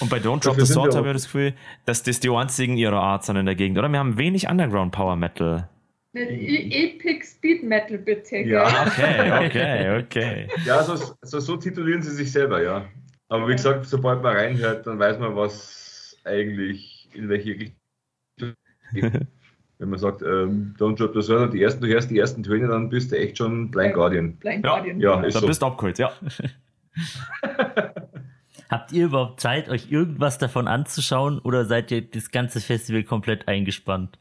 Und 0.00 0.08
bei 0.10 0.16
Don't 0.18 0.42
Drop 0.42 0.58
the 0.58 0.66
Sword 0.66 0.94
habe 0.94 1.08
ich 1.08 1.12
das 1.12 1.24
Gefühl, 1.24 1.52
dass 1.84 2.02
das 2.02 2.20
die 2.20 2.30
einzigen 2.30 2.76
ihrer 2.76 3.00
Art 3.00 3.24
sind 3.24 3.36
in 3.36 3.46
der 3.46 3.54
Gegend, 3.54 3.78
oder? 3.78 3.88
Wir 3.88 3.98
haben 3.98 4.16
wenig 4.18 4.48
Underground 4.48 4.92
Power 4.92 5.14
Metal. 5.16 5.68
E- 6.14 6.86
Epic 6.88 7.24
Speed 7.24 7.62
Metal 7.62 7.98
bitte, 7.98 8.38
Ja. 8.38 8.68
gell? 8.96 9.32
Okay, 9.38 9.46
okay, 9.46 9.98
okay. 10.02 10.48
Ja, 10.64 10.82
so, 10.82 10.96
so, 11.22 11.38
so 11.38 11.56
titulieren 11.56 12.02
sie 12.02 12.10
sich 12.10 12.32
selber, 12.32 12.62
ja. 12.62 12.86
Aber 13.28 13.46
wie 13.46 13.52
gesagt, 13.52 13.86
sobald 13.86 14.22
man 14.22 14.36
reinhört, 14.36 14.86
dann 14.86 14.98
weiß 14.98 15.18
man, 15.20 15.36
was 15.36 16.16
eigentlich 16.24 17.08
in 17.14 17.28
welche 17.28 17.50
Richtung 17.50 18.54
geht. 18.94 19.26
Wenn 19.80 19.88
man 19.90 19.98
sagt, 19.98 20.20
ähm, 20.22 20.74
Don't 20.78 20.96
Drop 20.98 21.14
the 21.14 21.22
Sword, 21.22 21.54
die 21.54 21.62
ersten, 21.62 21.80
du 21.82 21.88
hörst 21.88 22.10
die 22.10 22.18
ersten 22.18 22.42
Töne, 22.42 22.68
dann 22.68 22.90
bist 22.90 23.10
du 23.12 23.18
echt 23.18 23.38
schon 23.38 23.70
Blind 23.70 23.94
Guardian. 23.94 24.34
Blind 24.36 24.62
Ja. 24.64 24.70
Guardian. 24.74 25.00
Ja, 25.00 25.20
ist 25.22 25.34
Da 25.36 25.40
so. 25.40 25.46
bist 25.46 25.62
du 25.62 25.66
abgeholt, 25.66 25.98
ja. 25.98 26.12
Habt 28.68 28.92
ihr 28.92 29.06
überhaupt 29.06 29.40
Zeit, 29.40 29.68
euch 29.70 29.90
irgendwas 29.90 30.36
davon 30.38 30.68
anzuschauen 30.68 31.38
oder 31.40 31.64
seid 31.64 31.90
ihr 31.90 32.02
das 32.02 32.30
ganze 32.30 32.60
Festival 32.60 33.02
komplett 33.04 33.48
eingespannt? 33.48 34.18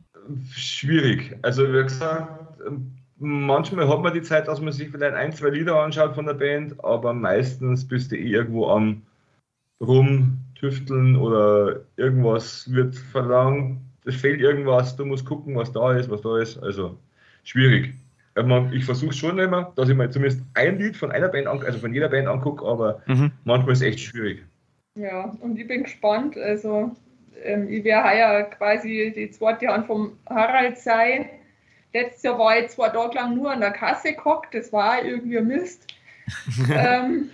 Schwierig. 0.54 1.38
Also 1.42 1.68
wie 1.68 1.84
gesagt, 1.84 2.30
manchmal 3.18 3.88
hat 3.90 4.02
man 4.02 4.14
die 4.14 4.22
Zeit, 4.22 4.48
dass 4.48 4.62
man 4.62 4.72
sich 4.72 4.90
vielleicht 4.90 5.14
ein, 5.16 5.34
zwei 5.34 5.50
Lieder 5.50 5.76
anschaut 5.84 6.16
von 6.16 6.26
der 6.26 6.34
Band, 6.36 6.84
aber 6.84 7.14
meistens 7.14 7.88
bist 7.88 8.12
du 8.12 8.16
eh 8.16 8.30
irgendwo 8.32 8.70
am 8.70 9.02
rumtüfteln 9.82 11.16
oder 11.16 11.82
irgendwas 11.98 12.72
wird 12.72 12.96
verlangt, 12.96 13.82
es 14.10 14.16
fehlt 14.16 14.42
irgendwas, 14.42 14.96
du 14.96 15.06
musst 15.06 15.26
gucken, 15.26 15.56
was 15.56 15.72
da 15.72 15.94
ist, 15.94 16.10
was 16.10 16.22
da 16.22 16.40
ist. 16.40 16.58
Also 16.62 16.98
schwierig. 17.44 17.94
Ich 18.72 18.86
versuche 18.86 19.14
schon 19.14 19.38
immer, 19.40 19.74
dass 19.76 19.90
ich 19.90 19.96
mir 19.96 20.10
zumindest 20.10 20.44
ein 20.54 20.78
Lied 20.78 20.96
von 20.96 21.12
einer 21.12 21.28
Band, 21.28 21.48
also 21.48 21.80
von 21.80 21.94
jeder 21.94 22.10
Band 22.10 22.28
angucke, 22.28 22.66
aber 22.66 23.02
mhm. 23.08 23.32
manchmal 23.44 23.74
ist 23.74 23.82
es 23.82 23.88
echt 23.88 24.00
schwierig. 24.00 24.46
Ja, 24.96 25.36
und 25.42 25.58
ich 25.58 25.68
bin 25.68 25.84
gespannt. 25.84 26.38
Also 26.38 26.96
ähm, 27.44 27.70
ich 27.70 27.84
werde 27.84 28.10
heuer 28.10 28.44
quasi 28.44 29.14
die 29.16 29.30
zweite 29.32 29.68
Hand 29.68 29.88
vom 29.88 30.18
Harald 30.30 30.78
sein. 30.78 31.30
Letztes 31.94 32.24
Jahr 32.24 32.38
war 32.38 32.60
ich 32.60 32.70
zwei 32.70 32.90
Tage 32.90 33.16
lang 33.16 33.36
nur 33.36 33.52
an 33.52 33.62
der 33.62 33.72
Kasse 33.72 34.14
gehockt, 34.14 34.54
das 34.54 34.72
war 34.72 35.04
irgendwie 35.04 35.40
Mist. 35.42 35.88
ähm, 36.72 37.30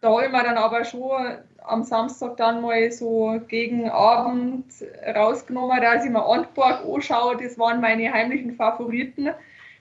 da 0.00 0.10
habe 0.10 0.26
ich 0.26 0.32
mir 0.32 0.42
dann 0.42 0.56
aber 0.56 0.84
schon 0.84 1.38
am 1.64 1.82
Samstag 1.82 2.36
dann 2.36 2.62
mal 2.62 2.90
so 2.90 3.40
gegen 3.48 3.88
Abend 3.88 4.66
rausgenommen, 5.14 5.80
dass 5.80 6.04
ich 6.04 6.10
mir 6.10 6.24
Antburg 6.24 6.84
anschaue. 6.84 7.36
Das 7.36 7.58
waren 7.58 7.80
meine 7.80 8.12
heimlichen 8.12 8.54
Favoriten. 8.54 9.30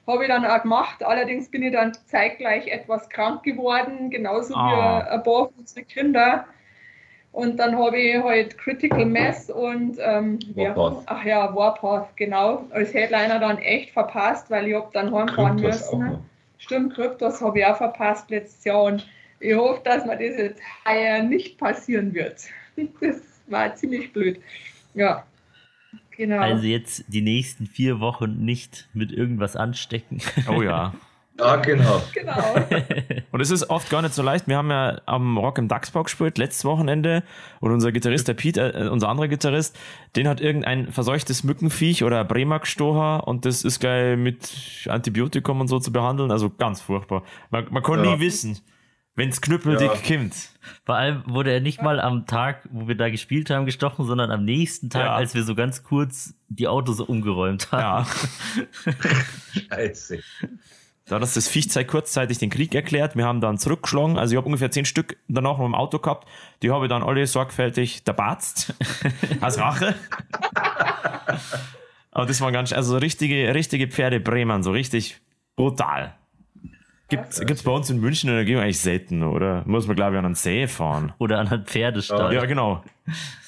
Habe 0.08 0.24
ich 0.24 0.30
dann 0.30 0.46
auch 0.46 0.62
gemacht. 0.62 1.04
Allerdings 1.04 1.50
bin 1.50 1.63
ich 1.63 1.74
dann 1.74 1.94
zeitgleich 2.06 2.67
etwas 2.67 3.08
krank 3.10 3.44
geworden, 3.44 4.10
genauso 4.10 4.56
ah. 4.56 5.06
wie 5.06 5.10
ein 5.10 5.24
paar 5.24 5.50
unserer 5.58 5.84
Kinder. 5.84 6.46
Und 7.32 7.58
dann 7.58 7.78
habe 7.78 7.98
ich 7.98 8.22
halt 8.22 8.58
Critical 8.58 9.06
Mass 9.06 9.50
und 9.50 9.98
ähm, 10.02 10.39
Warpath. 10.54 11.04
ach 11.06 11.24
ja, 11.24 11.56
Warpath, 11.56 12.17
genau, 12.17 12.65
als 12.72 12.94
Headliner 12.94 13.39
dann 13.39 13.58
echt 13.60 13.91
verpasst, 13.91 14.52
weil 14.52 14.67
ich 14.67 14.76
habe 14.76 14.89
dann 14.91 15.13
heimfahren 15.13 15.62
müssen. 15.62 16.17
Stimmt, 16.58 16.94
Kryptos 16.94 17.41
habe 17.41 17.60
ich 17.60 17.65
auch 17.65 17.78
verpasst 17.78 18.30
letztes 18.30 18.65
Jahr 18.65 18.84
und 18.84 19.08
ich 19.41 19.56
hoffe, 19.56 19.82
dass 19.84 20.06
mir 20.06 20.17
das 20.17 20.38
jetzt 20.38 20.62
heuer 20.88 21.23
nicht 21.23 21.58
passieren 21.58 22.13
wird. 22.13 22.41
Das 23.01 23.21
war 23.47 23.75
ziemlich 23.75 24.13
blöd. 24.13 24.39
Ja, 24.93 25.25
genau. 26.15 26.39
Also 26.39 26.65
jetzt 26.65 27.04
die 27.08 27.21
nächsten 27.21 27.67
vier 27.67 27.99
Wochen 27.99 28.45
nicht 28.45 28.88
mit 28.93 29.12
irgendwas 29.12 29.56
anstecken. 29.56 30.21
Oh 30.47 30.62
ja. 30.62 30.93
Ja, 31.39 31.56
genau. 31.56 32.01
genau. 32.13 32.56
Und 33.32 33.39
es 33.39 33.49
ist 33.49 33.69
oft 33.69 33.89
gar 33.89 34.01
nicht 34.01 34.13
so 34.13 34.21
leicht. 34.21 34.47
Wir 34.47 34.58
haben 34.58 34.69
ja 34.69 35.01
am 35.06 35.38
Rock 35.38 35.58
im 35.58 35.67
Dachsbau 35.67 36.04
gespielt, 36.04 36.38
letztes 36.38 36.65
Wochenende. 36.65 37.23
Und 37.60 37.71
unser 37.71 37.91
Gitarrist, 37.91 38.27
der 38.27 38.34
Pete, 38.36 38.73
äh, 38.73 38.89
unser 38.89 39.10
anderer 39.10 39.27
Gitarrist, 39.27 39.77
den 40.15 40.27
hat 40.27 40.39
irgendein 40.41 40.91
verseuchtes 40.91 41.43
Mückenviech 41.43 42.04
oder 42.04 42.23
Bremer 42.25 42.60
gestochen 42.60 43.21
und 43.21 43.45
das 43.45 43.63
ist 43.63 43.80
gleich 43.80 44.17
mit 44.17 44.88
Antibiotikum 44.88 45.62
und 45.62 45.67
so 45.67 45.80
zu 45.80 45.91
behandeln. 45.91 46.32
Also 46.32 46.49
ganz 46.49 46.82
furchtbar. 46.82 47.23
Man, 47.49 47.67
man 47.71 47.82
kann 47.82 48.04
ja. 48.04 48.15
nie 48.15 48.19
wissen, 48.19 48.60
wenn's 49.21 49.39
knüppeldick 49.39 49.91
ja. 50.10 50.17
kommt. 50.17 50.34
Vor 50.84 50.95
allem 50.95 51.23
wurde 51.27 51.51
er 51.51 51.60
nicht 51.60 51.81
mal 51.81 51.99
am 51.99 52.25
Tag, 52.25 52.67
wo 52.71 52.88
wir 52.88 52.95
da 52.95 53.10
gespielt 53.10 53.51
haben, 53.51 53.65
gestochen, 53.65 54.05
sondern 54.05 54.31
am 54.31 54.43
nächsten 54.43 54.89
Tag, 54.89 55.05
ja. 55.05 55.13
als 55.13 55.36
wir 55.36 55.43
so 55.43 55.53
ganz 55.53 55.84
kurz 55.84 56.34
die 56.49 56.67
Autos 56.67 56.99
umgeräumt 56.99 57.71
haben. 57.71 58.07
Ja. 58.55 59.73
Scheiße. 59.75 60.19
Da 61.05 61.15
hat 61.15 61.23
das 61.23 61.36
Viech 61.36 61.65
Viechzeit 61.65 61.88
kurzzeitig 61.88 62.39
den 62.39 62.49
Krieg 62.49 62.73
erklärt. 62.73 63.15
Wir 63.15 63.25
haben 63.25 63.41
dann 63.41 63.57
zurückgeschlagen. 63.57 64.17
Also 64.17 64.34
ich 64.34 64.38
habe 64.38 64.45
ungefähr 64.45 64.71
zehn 64.71 64.86
Stück 64.86 65.17
danach 65.27 65.57
noch 65.57 65.65
im 65.65 65.75
Auto 65.75 65.99
gehabt. 65.99 66.27
Die 66.63 66.71
habe 66.71 66.86
ich 66.86 66.89
dann 66.89 67.03
alle 67.03 67.27
sorgfältig 67.27 68.03
derbatzt. 68.03 68.73
als 69.39 69.57
Rache. 69.60 69.95
Aber 72.12 72.25
das 72.25 72.41
waren 72.41 72.53
ganz, 72.53 72.73
also 72.73 72.97
richtige, 72.97 73.53
richtige 73.53 73.88
Pferde 73.88 74.19
Bremen, 74.19 74.63
so 74.63 74.71
richtig 74.71 75.21
brutal. 75.55 76.15
Gibt 77.12 77.52
es 77.52 77.63
bei 77.63 77.71
uns 77.71 77.89
in 77.89 78.00
München 78.00 78.30
in 78.30 78.36
der 78.38 78.45
Gegend 78.45 78.63
eigentlich 78.63 78.80
selten, 78.80 79.24
oder? 79.24 79.63
Muss 79.65 79.86
man, 79.86 79.97
glaube 79.97 80.13
ich, 80.13 80.19
an 80.19 80.26
einen 80.26 80.36
See 80.36 80.67
fahren. 80.67 81.13
Oder 81.17 81.39
an 81.39 81.47
einen 81.50 81.65
Pferdestall. 81.65 82.34
Ja, 82.34 82.45
genau. 82.45 82.84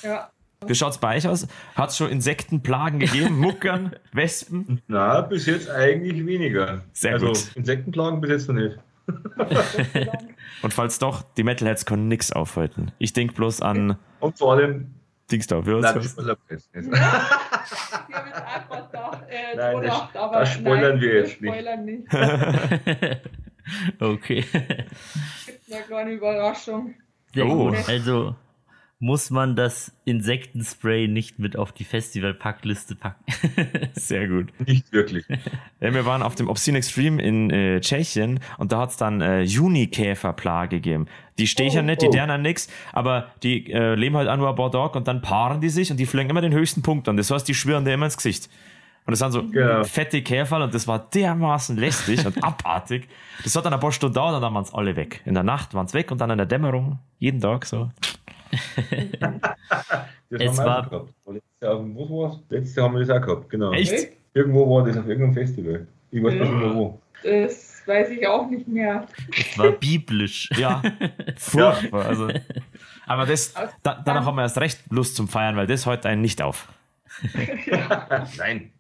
Ja. 0.02 0.30
Wie 0.68 0.76
schaut 0.76 0.92
es 0.92 0.98
bei 0.98 1.18
euch 1.18 1.28
aus? 1.28 1.48
Hat 1.76 1.90
es 1.90 1.98
schon 1.98 2.10
Insektenplagen 2.10 3.00
gegeben? 3.00 3.38
Muckern, 3.40 3.96
Wespen? 4.12 4.82
Na, 4.88 5.22
bis 5.22 5.46
jetzt 5.46 5.70
eigentlich 5.70 6.26
weniger. 6.26 6.82
Sehr 6.94 7.14
also, 7.14 7.28
gut. 7.28 7.56
Insektenplagen 7.56 8.22
bis 8.22 8.30
jetzt 8.32 8.48
noch 8.50 8.56
nicht. 8.56 8.78
Und 10.62 10.74
falls 10.74 11.00
doch, 11.00 11.24
die 11.36 11.44
Metalheads 11.44 11.86
können 11.86 12.08
nichts 12.08 12.32
aufhalten. 12.32 12.92
Ich 12.98 13.14
denke 13.14 13.34
bloß 13.34 13.62
an. 13.62 13.98
Und 14.20 14.38
vor 14.38 14.54
allem. 14.54 14.92
Dings 15.32 15.48
da, 15.48 15.66
wie 15.66 15.72
Nein, 15.80 15.82
das 15.82 16.06
spoilern 16.06 16.38
wir 16.48 16.58
jetzt 16.58 16.76
nicht. 16.76 16.92
Nein, 19.56 19.82
das, 19.82 20.02
das 20.14 20.54
spoilern 20.54 21.02
wir 21.02 21.14
jetzt 21.16 21.42
nicht. 21.42 21.54
Okay. 24.00 24.46
Gibt 25.46 25.72
eine 25.72 25.84
kleine 25.84 26.12
Überraschung. 26.12 26.96
Oh, 27.36 27.74
also 27.88 28.36
muss 29.04 29.32
man 29.32 29.58
das 29.58 29.92
Insektenspray 30.06 31.10
nicht 31.10 31.38
mit 31.38 31.58
auf 31.58 31.74
die 31.74 31.84
Festivalpackliste 31.84 32.96
packen. 32.96 33.26
Sehr 33.96 34.30
gut. 34.30 34.48
Nicht 34.66 34.94
wirklich. 34.94 35.26
Ja, 35.82 35.94
wir 35.94 36.06
waren 36.06 36.24
auf 36.24 36.36
dem 36.36 36.48
Obscene 36.48 36.78
Extreme 36.78 37.22
in 37.22 37.50
äh, 37.50 37.82
Tschechien 37.82 38.40
und 38.58 38.72
da 38.72 38.80
hat 38.80 38.92
es 38.92 38.98
dann 38.98 39.20
äh, 39.20 39.42
Junikäferplage 39.42 40.78
gegeben. 40.78 41.08
Die 41.38 41.48
stechen 41.48 41.82
oh, 41.82 41.84
nicht, 41.84 42.02
die 42.02 42.08
oh. 42.08 42.12
deren 42.12 42.42
nix, 42.42 42.70
aber 42.94 43.34
die 43.44 43.70
äh, 43.74 43.96
leben 43.96 44.16
halt 44.16 44.30
auch 44.30 44.38
nur 44.38 44.96
und 44.96 45.06
dann 45.06 45.22
paaren 45.22 45.60
die 45.60 45.70
sich 45.70 45.92
und 45.92 45.98
die 45.98 46.06
fliegen 46.06 46.30
immer 46.30 46.40
den 46.40 46.54
höchsten 46.54 46.82
Punkt 46.82 47.10
an. 47.10 47.18
Das 47.18 47.30
heißt, 47.30 47.46
die 47.46 47.56
schwirren 47.56 47.84
dir 47.84 47.96
immer 47.96 48.06
ins 48.06 48.16
Gesicht. 48.16 48.50
Und 49.06 49.12
das 49.12 49.20
sind 49.20 49.32
so 49.32 49.44
genau. 49.44 49.84
fette 49.84 50.22
Käfer 50.22 50.64
und 50.64 50.74
das 50.74 50.88
war 50.88 51.00
dermaßen 51.14 51.76
lästig 51.78 52.26
und 52.26 52.42
abartig. 52.44 53.10
Das 53.44 53.56
hat 53.56 53.66
dann 53.66 53.74
ein 53.74 53.80
paar 53.80 53.92
Stunden 53.92 54.16
dauert 54.16 54.36
und 54.36 54.42
dann 54.42 54.54
waren 54.54 54.64
es 54.64 54.74
alle 54.74 54.96
weg. 54.96 55.22
In 55.26 55.34
der 55.34 55.44
Nacht 55.44 55.74
waren 55.74 55.86
es 55.86 55.94
weg 55.94 56.10
und 56.12 56.22
dann 56.22 56.30
in 56.30 56.38
der 56.38 56.48
Dämmerung, 56.48 57.00
jeden 57.20 57.42
Tag 57.42 57.66
so. 57.66 57.90
es 60.30 60.58
war. 60.58 60.90
Letztes 61.26 61.62
Jahr, 61.62 61.80
wo 61.96 62.24
war's? 62.24 62.40
Letztes 62.50 62.76
Jahr 62.76 62.86
haben 62.86 62.96
wir 62.96 63.06
das 63.06 63.10
auch 63.10 63.22
gehabt, 63.22 63.50
genau. 63.50 63.72
Echt? 63.74 64.14
Irgendwo 64.34 64.70
war 64.70 64.86
das 64.86 64.98
auf 64.98 65.08
irgendeinem 65.08 65.34
Festival. 65.34 65.88
Ich 66.12 66.24
weiß 66.24 66.34
nicht 66.34 66.52
mehr 66.52 66.74
wo. 66.74 67.00
Das 67.24 67.82
weiß 67.86 68.10
ich 68.10 68.28
auch 68.28 68.50
nicht 68.50 68.68
mehr. 68.68 69.08
Es 69.38 69.58
war 69.58 69.72
biblisch. 69.72 70.50
Ja. 70.58 70.82
Furchtbar. 71.38 72.06
Also, 72.06 72.30
aber 73.06 73.26
das, 73.26 73.54
da, 73.82 74.02
danach 74.04 74.26
haben 74.26 74.36
wir 74.36 74.44
erst 74.44 74.58
recht 74.60 74.80
Lust 74.90 75.16
zum 75.16 75.28
Feiern, 75.28 75.56
weil 75.56 75.68
das 75.68 75.86
heute 75.86 76.10
einen 76.10 76.22
nicht 76.22 76.42
auf. 76.42 76.72
ja. 77.66 78.28
Nein. 78.38 78.72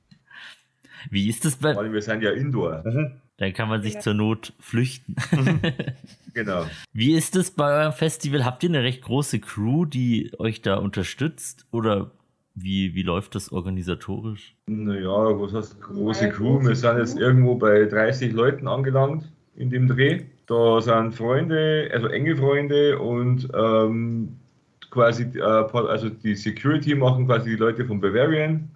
Wie 1.10 1.30
ist 1.30 1.46
das 1.46 1.58
bei. 1.58 1.76
Weil 1.76 1.92
wir 1.92 2.02
sind 2.02 2.22
ja 2.22 2.32
Indoor. 2.32 2.84
Mhm. 2.86 3.12
Dann 3.38 3.54
kann 3.54 3.68
man 3.68 3.82
sich 3.82 3.96
ja. 3.96 4.00
zur 4.00 4.13
Not 4.13 4.54
flüchten. 4.60 5.16
genau. 6.34 6.66
Wie 6.94 7.13
ist 7.13 7.36
es 7.36 7.52
bei 7.52 7.82
eurem 7.82 7.94
Festival? 7.94 8.46
Habt 8.46 8.63
ihr 8.63 8.70
eine 8.70 8.84
recht 8.84 9.02
große 9.02 9.39
Crew, 9.39 9.86
die 9.86 10.32
euch 10.38 10.62
da 10.62 10.76
unterstützt? 10.76 11.66
Oder 11.72 12.12
wie, 12.56 12.94
wie 12.94 13.02
läuft 13.02 13.34
das 13.36 13.52
organisatorisch? 13.52 14.56
Naja, 14.68 15.10
was 15.10 15.54
heißt 15.54 15.82
große 15.82 16.30
Crew? 16.30 16.62
Wir 16.63 16.76
sind 16.76 17.00
jetzt 17.00 17.18
irgendwo 17.18 17.56
bei 17.56 17.86
30 17.86 18.32
Leuten 18.34 18.68
angelangt 18.68 19.26
in 19.56 19.70
dem 19.72 19.88
Dreh. 19.88 20.22
Da 20.46 20.82
sind 20.82 21.16
Freunde, 21.16 21.89
also 21.92 22.08
enge 22.08 22.36
Freunde 22.36 23.00
und 23.00 23.50
ähm, 23.56 24.38
quasi, 24.92 25.24
äh, 25.36 25.42
also 25.42 26.10
die 26.10 26.36
Security 26.36 26.94
machen 26.96 27.26
quasi 27.26 27.52
die 27.52 27.56
Leute 27.56 27.86
von 27.86 28.00
Bavarian. 28.00 28.70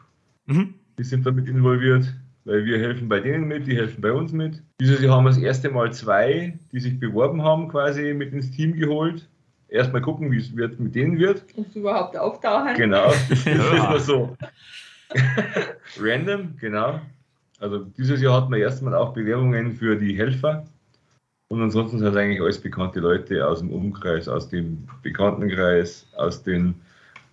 Mhm. 0.47 0.73
Die 0.97 1.03
sind 1.03 1.25
damit 1.25 1.47
involviert 1.47 2.13
weil 2.47 2.63
wir 2.63 2.79
helfen 2.79 3.09
bei 3.09 3.19
denen 3.19 3.45
mit, 3.45 3.67
die 3.67 3.75
helfen 3.75 4.01
bei 4.01 4.11
uns 4.11 4.31
mit. 4.31 4.63
Dieses 4.79 5.01
Jahr 5.01 5.17
haben 5.17 5.25
wir 5.25 5.31
das 5.31 5.37
erste 5.37 5.69
Mal 5.69 5.91
zwei, 5.91 6.57
die 6.71 6.79
sich 6.79 6.97
beworben 6.97 7.43
haben, 7.43 7.67
quasi 7.67 8.13
mit 8.13 8.31
ins 8.31 8.51
Team 8.51 8.73
geholt. 8.73 9.27
Erstmal 9.67 10.01
gucken, 10.01 10.31
wie 10.31 10.37
es 10.37 10.55
wird, 10.55 10.79
mit 10.79 10.95
denen 10.95 11.19
wird. 11.19 11.43
Und 11.57 11.75
überhaupt 11.75 12.15
auftauchen. 12.15 12.73
Genau, 12.75 13.07
das 13.07 13.29
ist 13.31 13.47
immer 13.47 13.99
so. 13.99 14.37
Random, 15.99 16.55
genau. 16.57 17.01
Also 17.59 17.79
dieses 17.97 18.21
Jahr 18.21 18.41
hatten 18.41 18.53
wir 18.53 18.59
erstmal 18.59 18.95
auch 18.95 19.13
Bewerbungen 19.13 19.73
für 19.73 19.97
die 19.97 20.17
Helfer. 20.17 20.65
Und 21.49 21.61
ansonsten 21.61 21.99
sind 21.99 22.07
es 22.07 22.15
eigentlich 22.15 22.41
alles 22.41 22.61
bekannte 22.61 23.01
Leute 23.01 23.45
aus 23.45 23.59
dem 23.59 23.71
Umkreis, 23.71 24.29
aus 24.29 24.47
dem 24.47 24.87
Bekanntenkreis, 25.03 26.07
aus 26.15 26.43
den 26.43 26.75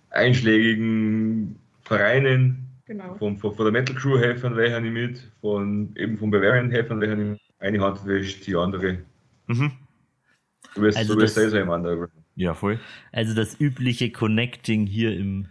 einschlägigen 0.09 1.57
Vereinen, 1.83 2.64
Genau. 2.85 3.15
Von, 3.15 3.37
von, 3.37 3.55
von 3.55 3.65
der 3.65 3.71
Metal 3.71 3.95
Crew 3.95 4.17
helfen 4.19 4.55
welche 4.55 4.79
nicht 4.79 4.93
mit, 4.93 5.31
von 5.41 5.95
eben 5.95 6.17
von 6.17 6.29
Bavarian 6.29 6.69
helfen 6.69 7.01
welche 7.01 7.15
nicht 7.15 7.29
mit. 7.31 7.41
Eine 7.57 7.79
Hand 7.81 8.05
wäscht 8.05 8.45
die 8.45 8.55
andere. 8.55 8.99
Mhm. 9.47 9.71
Du 10.75 10.81
wirst, 10.81 10.97
also 10.97 11.15
du 11.15 11.21
wirst 11.21 11.37
das, 11.37 11.53
im 11.53 11.69
anderen. 11.71 12.09
Ja, 12.35 12.53
voll. 12.53 12.79
Also 13.11 13.33
das 13.33 13.59
übliche 13.59 14.11
Connecting 14.11 14.85
hier 14.85 15.17
im 15.17 15.47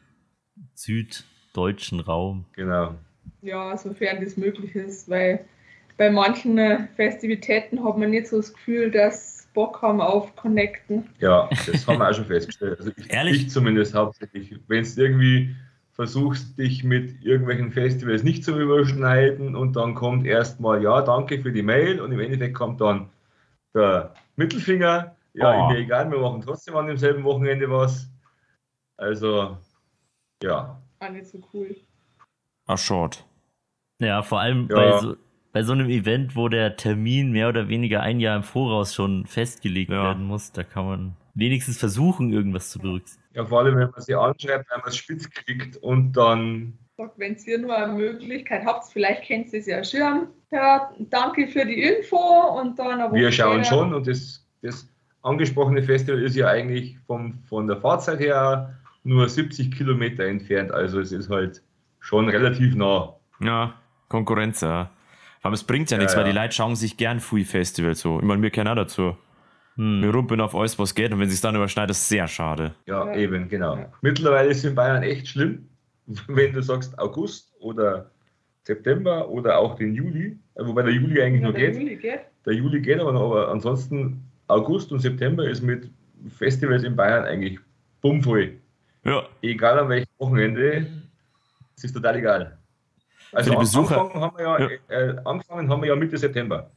süddeutschen 0.74 2.00
Raum. 2.00 2.44
Genau. 2.52 2.94
Ja, 3.40 3.76
sofern 3.76 4.22
das 4.22 4.36
möglich 4.36 4.74
ist, 4.74 5.08
weil 5.08 5.44
bei 5.96 6.10
manchen 6.10 6.58
Festivitäten 6.96 7.82
hat 7.84 7.96
man 7.96 8.10
nicht 8.10 8.28
so 8.28 8.36
das 8.36 8.52
Gefühl, 8.52 8.90
dass 8.90 9.48
Bock 9.54 9.80
haben 9.82 10.00
auf 10.00 10.34
Connecten. 10.36 11.08
Ja, 11.20 11.48
das 11.66 11.86
haben 11.86 11.98
wir 11.98 12.10
auch 12.10 12.14
schon 12.14 12.26
festgestellt. 12.26 12.78
Also 12.78 12.90
ich, 12.96 13.10
Ehrlich? 13.10 13.42
ich 13.42 13.50
zumindest 13.50 13.94
hauptsächlich. 13.94 14.54
Wenn 14.66 14.82
es 14.82 14.98
irgendwie 14.98 15.54
versuchst, 15.94 16.58
dich 16.58 16.84
mit 16.84 17.22
irgendwelchen 17.24 17.70
Festivals 17.72 18.22
nicht 18.24 18.44
zu 18.44 18.58
überschneiden 18.58 19.54
und 19.54 19.74
dann 19.76 19.94
kommt 19.94 20.26
erstmal, 20.26 20.82
ja, 20.82 21.00
danke 21.02 21.40
für 21.40 21.52
die 21.52 21.62
Mail 21.62 22.00
und 22.00 22.12
im 22.12 22.20
Endeffekt 22.20 22.54
kommt 22.54 22.80
dann 22.80 23.08
der 23.74 24.12
Mittelfinger, 24.36 25.16
ja, 25.34 25.64
Oh. 25.64 25.68
mir 25.68 25.78
egal, 25.78 26.10
wir 26.10 26.18
machen 26.18 26.42
trotzdem 26.42 26.76
an 26.76 26.86
demselben 26.88 27.24
Wochenende 27.24 27.70
was. 27.70 28.10
Also, 28.96 29.56
ja, 30.42 30.80
War 30.98 31.10
nicht 31.10 31.26
so 31.26 31.38
cool. 31.52 31.76
Ah, 32.66 32.76
short. 32.76 33.24
Ja, 34.00 34.22
vor 34.22 34.40
allem 34.40 34.68
Ja. 34.68 34.76
bei, 34.76 35.00
so, 35.00 35.16
bei 35.52 35.62
so 35.62 35.72
einem 35.72 35.88
Event, 35.88 36.34
wo 36.34 36.48
der 36.48 36.76
Termin 36.76 37.30
mehr 37.32 37.48
oder 37.48 37.68
weniger 37.68 38.00
ein 38.00 38.20
Jahr 38.20 38.36
im 38.36 38.42
Voraus 38.42 38.94
schon 38.94 39.26
festgelegt 39.26 39.90
Ja. 39.90 40.02
werden 40.04 40.24
muss, 40.24 40.50
da 40.52 40.64
kann 40.64 40.86
man 40.86 41.16
wenigstens 41.34 41.78
versuchen, 41.78 42.32
irgendwas 42.32 42.70
zu 42.70 42.78
berücksichtigen. 42.78 43.24
ja, 43.34 43.44
vor 43.44 43.60
allem, 43.60 43.76
wenn 43.76 43.90
man 43.90 44.00
sie 44.00 44.14
anschreibt, 44.14 44.70
wenn 44.70 44.80
man 44.80 44.88
es 44.88 44.96
spitz 44.96 45.28
kriegt 45.30 45.76
und 45.78 46.12
dann, 46.12 46.78
Sagt, 46.96 47.18
wenn 47.18 47.36
ihr 47.44 47.58
nur 47.58 47.76
eine 47.76 47.92
Möglichkeit 47.92 48.64
habt, 48.64 48.86
vielleicht 48.92 49.24
kennt 49.24 49.52
ihr 49.52 49.58
es 49.58 49.66
ja 49.66 49.82
schon. 49.82 50.28
Ja, 50.52 50.92
danke 51.10 51.48
für 51.48 51.66
die 51.66 51.82
Info 51.82 52.16
und 52.60 52.78
dann 52.78 53.00
Woche 53.10 53.14
wir 53.16 53.32
schauen 53.32 53.64
später- 53.64 53.76
schon 53.76 53.94
und 53.94 54.06
das, 54.06 54.46
das 54.62 54.88
angesprochene 55.22 55.82
Festival 55.82 56.22
ist 56.22 56.36
ja 56.36 56.46
eigentlich 56.48 56.96
vom, 57.08 57.42
von 57.48 57.66
der 57.66 57.78
Fahrzeit 57.78 58.20
her 58.20 58.78
nur 59.02 59.28
70 59.28 59.76
Kilometer 59.76 60.24
entfernt, 60.24 60.70
also 60.70 61.00
es 61.00 61.10
ist 61.10 61.28
halt 61.30 61.62
schon 61.98 62.28
relativ 62.28 62.76
nah. 62.76 63.16
Ja, 63.40 63.74
Konkurrenz, 64.08 64.60
ja. 64.60 64.90
Aber 65.42 65.54
es 65.54 65.64
bringt 65.64 65.90
ja, 65.90 65.96
Ja, 65.96 66.02
nichts, 66.02 66.16
weil 66.16 66.26
ja. 66.26 66.32
die 66.32 66.38
Leute 66.38 66.54
schauen 66.54 66.76
sich 66.76 66.96
gern 66.96 67.18
Fui 67.20 67.44
Festival 67.44 67.94
so. 67.96 68.18
Ich 68.18 68.24
meine, 68.24 68.40
wir 68.40 68.50
kennen 68.50 68.68
auch 68.68 68.76
dazu. 68.76 69.16
Hm. 69.76 70.02
Wir 70.02 70.10
rumpeln 70.14 70.40
auf 70.40 70.54
alles, 70.54 70.78
was 70.78 70.94
geht 70.94 71.12
und 71.12 71.18
wenn 71.18 71.26
es 71.26 71.32
sich 71.32 71.40
dann 71.40 71.56
überschneidet, 71.56 71.90
ist 71.90 72.02
es 72.02 72.08
sehr 72.08 72.28
schade. 72.28 72.74
Ja, 72.86 73.06
Ja. 73.06 73.16
eben, 73.16 73.48
genau. 73.48 73.76
Ja. 73.76 73.92
Mittlerweile 74.02 74.50
ist 74.50 74.58
es 74.58 74.64
in 74.64 74.74
Bayern 74.74 75.02
echt 75.02 75.28
schlimm, 75.28 75.68
wenn 76.28 76.52
du 76.52 76.62
sagst 76.62 76.96
August 76.98 77.52
oder 77.60 78.10
September 78.62 79.28
oder 79.28 79.58
auch 79.58 79.76
den 79.76 79.94
Juli, 79.94 80.36
äh, 80.54 80.64
wobei 80.64 80.82
der 80.82 80.92
Juli 80.92 81.20
eigentlich 81.20 81.42
Ja, 81.42 81.52
der 81.52 81.70
geht. 81.72 81.80
Juli 81.80 81.96
geht. 81.96 82.20
Der 82.46 82.52
Juli 82.54 82.80
geht 82.80 83.00
aber 83.00 83.12
noch, 83.12 83.30
aber 83.30 83.48
ansonsten 83.50 84.22
August 84.48 84.92
und 84.92 85.00
September 85.00 85.48
ist 85.48 85.62
mit 85.62 85.90
Festivals 86.38 86.82
in 86.84 86.94
Bayern 86.96 87.24
eigentlich 87.24 87.58
bummvoll. 88.00 88.52
Ja, 89.04 89.22
Egal 89.42 89.78
an 89.80 89.88
welchem 89.90 90.08
Wochenende, 90.18 90.86
es 91.76 91.84
ist 91.84 91.92
total 91.94 92.16
egal. 92.16 92.56
Also 93.32 93.50
Für 93.50 93.56
die 93.56 93.60
Besucher- 93.60 94.00
angefangen 94.00 94.22
haben 94.24 94.36
wir 94.38 94.44
ja, 94.88 94.98
Äh, 94.98 95.16
angefangen 95.24 95.68
haben 95.68 95.82
wir 95.82 95.88
ja 95.88 95.96
Mitte 95.96 96.16
September. 96.16 96.70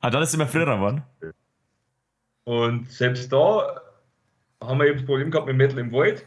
Ah, 0.00 0.10
dann 0.10 0.22
ist 0.22 0.30
es 0.30 0.34
immer 0.34 0.46
früher 0.46 0.66
geworden. 0.66 1.02
Und 2.44 2.90
selbst 2.90 3.32
da 3.32 3.80
haben 4.60 4.78
wir 4.78 4.86
eben 4.86 4.98
das 4.98 5.06
Problem 5.06 5.30
gehabt 5.30 5.46
mit 5.46 5.56
Metal 5.56 5.78
im 5.78 5.92
Wald, 5.92 6.24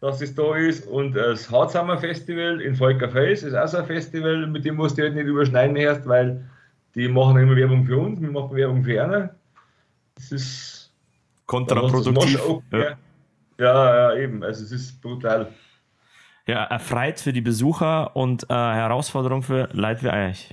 dass 0.00 0.20
es 0.20 0.34
da 0.34 0.56
ist. 0.56 0.86
Und 0.86 1.14
das 1.14 1.50
Hardsummer 1.50 1.98
Festival 1.98 2.60
in 2.60 2.74
Volkerfels 2.74 3.42
ist 3.42 3.54
auch 3.54 3.68
so 3.68 3.78
ein 3.78 3.86
Festival, 3.86 4.46
mit 4.46 4.64
dem 4.64 4.76
musst 4.76 4.98
du 4.98 5.02
halt 5.02 5.14
nicht 5.14 5.26
überschneiden 5.26 5.76
erst, 5.76 6.06
weil 6.06 6.48
die 6.94 7.08
machen 7.08 7.38
immer 7.38 7.56
Werbung 7.56 7.84
für 7.84 7.98
uns, 7.98 8.20
wir 8.20 8.30
machen 8.30 8.56
Werbung 8.56 8.82
für 8.82 9.02
einer. 9.02 9.34
Das 10.14 10.32
ist 10.32 10.92
Kontraproduktiv. 11.46 12.40
Das 12.70 12.80
ja. 12.80 12.96
ja, 13.58 14.14
ja, 14.14 14.20
eben. 14.20 14.42
Also 14.42 14.64
es 14.64 14.72
ist 14.72 15.00
brutal. 15.00 15.48
Ja, 16.50 16.64
erfreit 16.64 17.20
für 17.20 17.32
die 17.32 17.40
Besucher 17.40 18.16
und 18.16 18.44
äh, 18.44 18.54
Herausforderung 18.54 19.42
für 19.42 19.68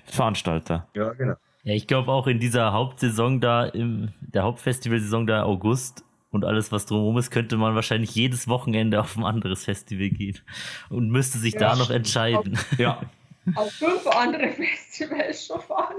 Veranstalter. 0.05 0.87
Ja, 0.93 1.13
genau. 1.13 1.35
Ja, 1.63 1.73
ich 1.73 1.87
glaube 1.87 2.11
auch 2.11 2.27
in 2.27 2.39
dieser 2.39 2.71
Hauptsaison 2.71 3.41
da, 3.41 3.65
im, 3.65 4.13
der 4.21 4.43
Hauptfestivalsaison 4.43 5.27
da 5.27 5.43
August 5.43 6.05
und 6.31 6.45
alles, 6.45 6.71
was 6.71 6.85
drumherum 6.85 7.17
ist, 7.17 7.31
könnte 7.31 7.57
man 7.57 7.75
wahrscheinlich 7.75 8.15
jedes 8.15 8.47
Wochenende 8.47 8.99
auf 9.01 9.17
ein 9.17 9.25
anderes 9.25 9.65
Festival 9.65 10.09
gehen 10.09 10.39
und 10.89 11.09
müsste 11.09 11.39
sich 11.39 11.55
Ja, 11.55 11.59
da 11.59 11.75
noch 11.75 11.89
entscheiden. 11.89 12.57
Ja, 12.77 13.01
Auf 13.55 13.71
fünf 13.71 14.05
andere 14.07 14.49
Festivals 14.51 15.45
schon 15.45 15.61
fahren. 15.61 15.95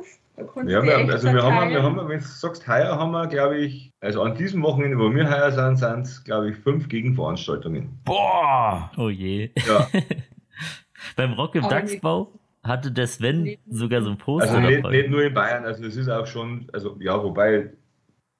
Ja, 0.66 0.83
wir, 0.83 0.96
also 0.96 1.33
wir 1.33 1.42
haben, 1.42 1.70
wir 1.70 1.83
haben, 1.83 1.96
wenn 2.09 2.18
du 2.20 2.24
sagst, 2.24 2.66
heuer 2.68 2.96
haben 2.96 3.11
wir, 3.11 3.27
glaube 3.27 3.59
ich, 3.59 3.90
also 4.01 4.22
an 4.22 4.35
diesem 4.37 4.62
Wochenende, 4.62 4.98
wo 4.98 5.12
wir 5.12 5.29
heuer 5.29 5.51
sind, 5.51 5.77
sind 5.77 6.03
es, 6.03 6.22
glaube 6.22 6.51
ich, 6.51 6.57
fünf 6.57 6.88
Gegenveranstaltungen. 6.88 7.98
boah, 8.05 8.90
Oh 8.96 9.09
je. 9.09 9.51
Ja, 9.66 9.88
Beim 11.16 11.33
Rock 11.33 11.55
im 11.57 11.68
Dachsbau 11.68 12.33
hatte 12.62 12.90
der 12.92 13.07
Sven 13.07 13.42
Nee. 13.42 13.59
sogar 13.68 14.03
so 14.03 14.11
ein 14.11 14.18
Poster 14.18 14.55
also 14.57 14.68
nicht, 14.68 14.85
nicht 14.88 15.11
nur 15.11 15.22
in 15.22 15.35
Bayern, 15.35 15.64
also 15.64 15.85
es 15.85 15.96
ist 15.96 16.09
auch 16.09 16.27
schon, 16.27 16.66
also 16.72 16.96
ja, 17.01 17.20
wobei, 17.22 17.70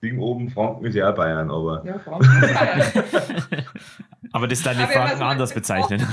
Ding 0.03 0.19
oben, 0.21 0.49
Franken 0.51 0.85
ist 0.87 0.95
ja 0.95 1.11
auch 1.11 1.17
Bayern, 1.17 1.51
aber 1.51 1.83
Ja, 1.85 1.99
Franken. 1.99 2.29
aber 4.33 4.47
das 4.47 4.63
dann 4.63 4.79
die 4.79 4.85
Franken 4.85 5.23
anders 5.23 5.53
bezeichnen. 5.53 6.07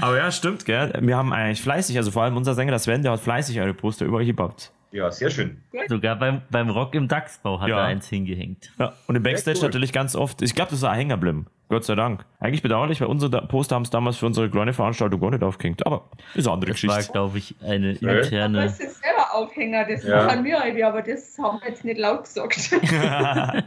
Aber 0.00 0.16
ja, 0.16 0.30
stimmt, 0.30 0.64
gell? 0.64 0.92
Wir 1.00 1.16
haben 1.16 1.32
eigentlich 1.32 1.60
fleißig, 1.62 1.96
also 1.98 2.10
vor 2.10 2.22
allem 2.22 2.36
unser 2.36 2.54
Sänger, 2.54 2.70
der 2.72 2.78
Sven, 2.78 3.02
der 3.02 3.12
hat 3.12 3.20
fleißig 3.20 3.60
eure 3.60 3.74
Poster 3.74 4.06
über 4.06 4.16
euch 4.18 4.26
gebaut. 4.26 4.70
ja, 4.90 5.10
sehr 5.10 5.30
schön. 5.30 5.62
Sogar 5.88 6.16
beim, 6.16 6.42
beim 6.50 6.70
Rock 6.70 6.94
im 6.94 7.08
Dachsbau 7.08 7.60
hat 7.60 7.68
Ja. 7.68 7.78
er 7.78 7.84
eins 7.84 8.08
hingehängt. 8.08 8.72
Ja, 8.78 8.92
und 9.06 9.16
im 9.16 9.22
Backstage 9.22 9.58
cool. 9.58 9.64
natürlich 9.66 9.92
ganz 9.92 10.14
oft. 10.16 10.40
Ich 10.42 10.54
glaube, 10.54 10.70
das 10.70 10.78
ist 10.80 10.84
ein 10.84 10.94
Hängerblimm. 10.96 11.46
Gott 11.68 11.84
sei 11.84 11.94
Dank. 11.94 12.26
Eigentlich 12.38 12.60
bedauerlich, 12.62 13.00
weil 13.00 13.08
unsere 13.08 13.30
Poster 13.46 13.76
haben 13.76 13.82
es 13.84 13.88
damals 13.90 14.18
für 14.18 14.26
unsere 14.26 14.50
kleine 14.50 14.74
Veranstaltung 14.74 15.18
gar 15.20 15.30
nicht 15.30 15.42
aufgehängt. 15.42 15.86
Aber 15.86 16.10
ist 16.34 16.46
eine 16.46 16.52
andere 16.54 16.72
Das 16.72 16.82
war, 16.84 16.96
Geschichte. 16.96 17.12
glaube 17.12 17.38
ich, 17.38 17.54
eine 17.62 17.92
interne. 17.92 18.64
Das 18.64 18.78
ist 18.78 19.02
selber 19.02 19.32
Aufhänger, 19.34 19.86
das 19.88 20.02
Ja. 20.04 20.24
machen 20.26 20.44
wir 20.44 20.62
irgendwie, 20.62 20.84
aber 20.84 21.00
das 21.00 21.38
haben 21.38 21.60
wir 21.62 21.68
jetzt 21.70 21.82
nicht 21.84 21.98
laut 21.98 22.24
gesagt. 22.24 22.72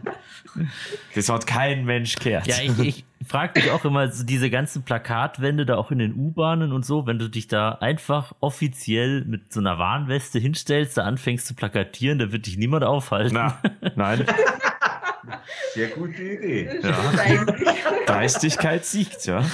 das 1.14 1.28
hat 1.28 1.46
kein 1.46 1.84
Mensch 1.84 2.16
gehört. 2.16 2.46
Ja, 2.48 2.56
ich, 2.62 2.78
ich 2.80 3.04
frage 3.30 3.60
mich 3.60 3.70
auch 3.70 3.84
immer, 3.84 4.10
so 4.10 4.24
diese 4.24 4.50
ganzen 4.50 4.82
Plakatwände 4.82 5.64
da 5.64 5.76
auch 5.76 5.90
in 5.90 5.98
den 5.98 6.14
U-Bahnen 6.14 6.72
und 6.72 6.84
so, 6.84 7.06
wenn 7.06 7.18
du 7.18 7.28
dich 7.28 7.48
da 7.48 7.72
einfach 7.80 8.32
offiziell 8.40 9.24
mit 9.24 9.52
so 9.52 9.60
einer 9.60 9.78
Warnweste 9.78 10.38
hinstellst, 10.38 10.98
da 10.98 11.04
anfängst 11.04 11.46
zu 11.46 11.54
plakatieren, 11.54 12.18
da 12.18 12.32
wird 12.32 12.46
dich 12.46 12.58
niemand 12.58 12.84
aufhalten. 12.84 13.34
Na, 13.34 13.58
nein, 13.94 14.26
Sehr 15.74 15.88
gute 15.88 16.22
Idee. 16.22 16.80
Ja. 16.82 17.44
Dreistigkeit 18.06 18.84
siegt, 18.84 19.26
ja. 19.26 19.44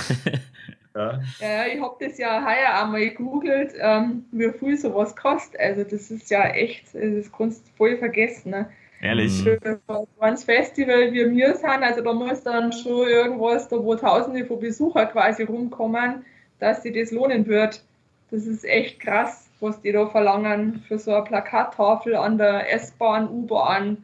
Ja. 0.95 1.21
Ja, 1.41 1.67
ich 1.67 1.79
habe 1.79 1.95
das 2.01 2.17
ja 2.17 2.43
heuer 2.43 2.83
einmal 2.83 3.01
gegoogelt, 3.11 3.75
ähm, 3.79 4.25
wie 4.33 4.51
viel 4.59 4.79
sowas 4.79 5.15
kostet. 5.15 5.61
Also 5.61 5.85
das 5.85 6.11
ist 6.11 6.31
ja 6.31 6.49
echt, 6.49 6.87
das 6.95 7.31
kannst 7.31 7.67
du 7.67 7.71
voll 7.77 7.99
vergessen. 7.99 8.53
Ne? 8.53 8.71
Ehrlich. 9.01 9.45
Mhm. 9.45 9.59
Für 9.61 10.07
ein 10.21 10.37
Festival 10.37 11.13
wie 11.13 11.31
wir 11.37 11.55
sind, 11.55 11.83
also 11.83 12.03
da 12.03 12.13
muss 12.13 12.43
dann 12.43 12.73
schon 12.73 13.09
irgendwas, 13.09 13.69
da 13.69 13.77
wo 13.77 13.95
Tausende 13.95 14.45
von 14.45 14.59
Besuchern 14.59 15.09
quasi 15.11 15.43
rumkommen, 15.43 16.25
dass 16.59 16.83
sich 16.83 16.95
das 16.95 17.11
lohnen 17.11 17.47
wird. 17.47 17.83
Das 18.31 18.47
ist 18.47 18.65
echt 18.65 19.01
krass, 19.01 19.49
was 19.61 19.81
die 19.83 19.93
da 19.93 20.07
verlangen 20.07 20.83
für 20.89 20.99
so 20.99 21.13
eine 21.15 21.25
Plakattafel 21.25 22.17
an 22.17 22.39
der 22.39 22.73
S-Bahn, 22.73 23.29
U-Bahn 23.29 23.99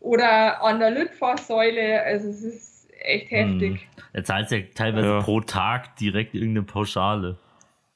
oder 0.00 0.62
an 0.62 0.78
der 0.78 0.90
Litfaßsäule. 0.90 2.02
Also 2.02 2.28
es 2.28 2.42
ist 2.42 2.88
echt 3.00 3.30
heftig. 3.30 3.88
Er 4.12 4.24
zahlt 4.24 4.50
ja 4.50 4.58
teilweise 4.74 5.06
Ja. 5.06 5.20
pro 5.20 5.40
Tag 5.40 5.96
direkt 5.96 6.34
irgendeine 6.34 6.64
Pauschale. 6.64 7.38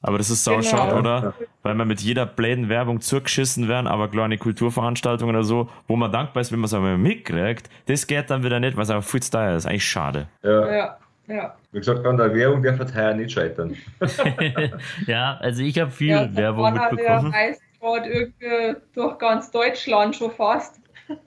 Aber 0.05 0.19
das 0.19 0.29
ist 0.29 0.43
sau 0.43 0.57
Genau. 0.57 0.63
schade, 0.63 0.95
oder? 0.95 1.33
Weil 1.63 1.73
man 1.73 1.87
mit 1.87 1.99
jeder 1.99 2.27
bläden 2.27 2.69
Werbung 2.69 3.01
zugeschissen 3.01 3.67
werden, 3.67 3.87
aber 3.87 4.07
kleine 4.07 4.37
Kulturveranstaltungen 4.37 5.35
oder 5.35 5.43
so, 5.43 5.67
wo 5.87 5.95
man 5.95 6.11
dankbar 6.11 6.41
ist, 6.41 6.51
wenn 6.51 6.59
man 6.59 6.65
es 6.65 6.75
einmal 6.75 6.95
mitkriegt, 6.99 7.71
das 7.87 8.05
geht 8.05 8.29
dann 8.29 8.43
wieder 8.43 8.59
nicht, 8.59 8.77
weil 8.77 8.83
es 8.83 8.91
einfach 8.91 9.09
viel 9.09 9.23
zu 9.23 9.31
teuer 9.31 9.55
ist. 9.55 9.65
Eigentlich 9.65 9.83
schade. 9.89 10.27
Ja. 10.43 10.71
Ja, 10.75 10.97
ja. 11.27 11.55
Wie 11.71 11.79
gesagt, 11.79 12.05
an 12.05 12.17
der 12.17 12.35
Währung 12.35 12.61
der 12.61 12.75
Verteiler 12.75 13.15
nicht 13.15 13.31
scheitern. 13.31 13.75
ja, 15.07 15.37
also 15.41 15.63
ich 15.63 15.79
habe 15.79 15.89
viel 15.89 16.09
ja, 16.09 16.35
Werbung 16.35 16.65
Werbung 16.65 16.73
mitbekommen. 16.97 17.33
reist 17.33 17.61
gerade 17.79 18.07
irgendwie 18.09 18.75
durch 18.93 19.17
ganz 19.17 19.49
Deutschland 19.49 20.15
schon 20.15 20.29
fast. 20.31 20.79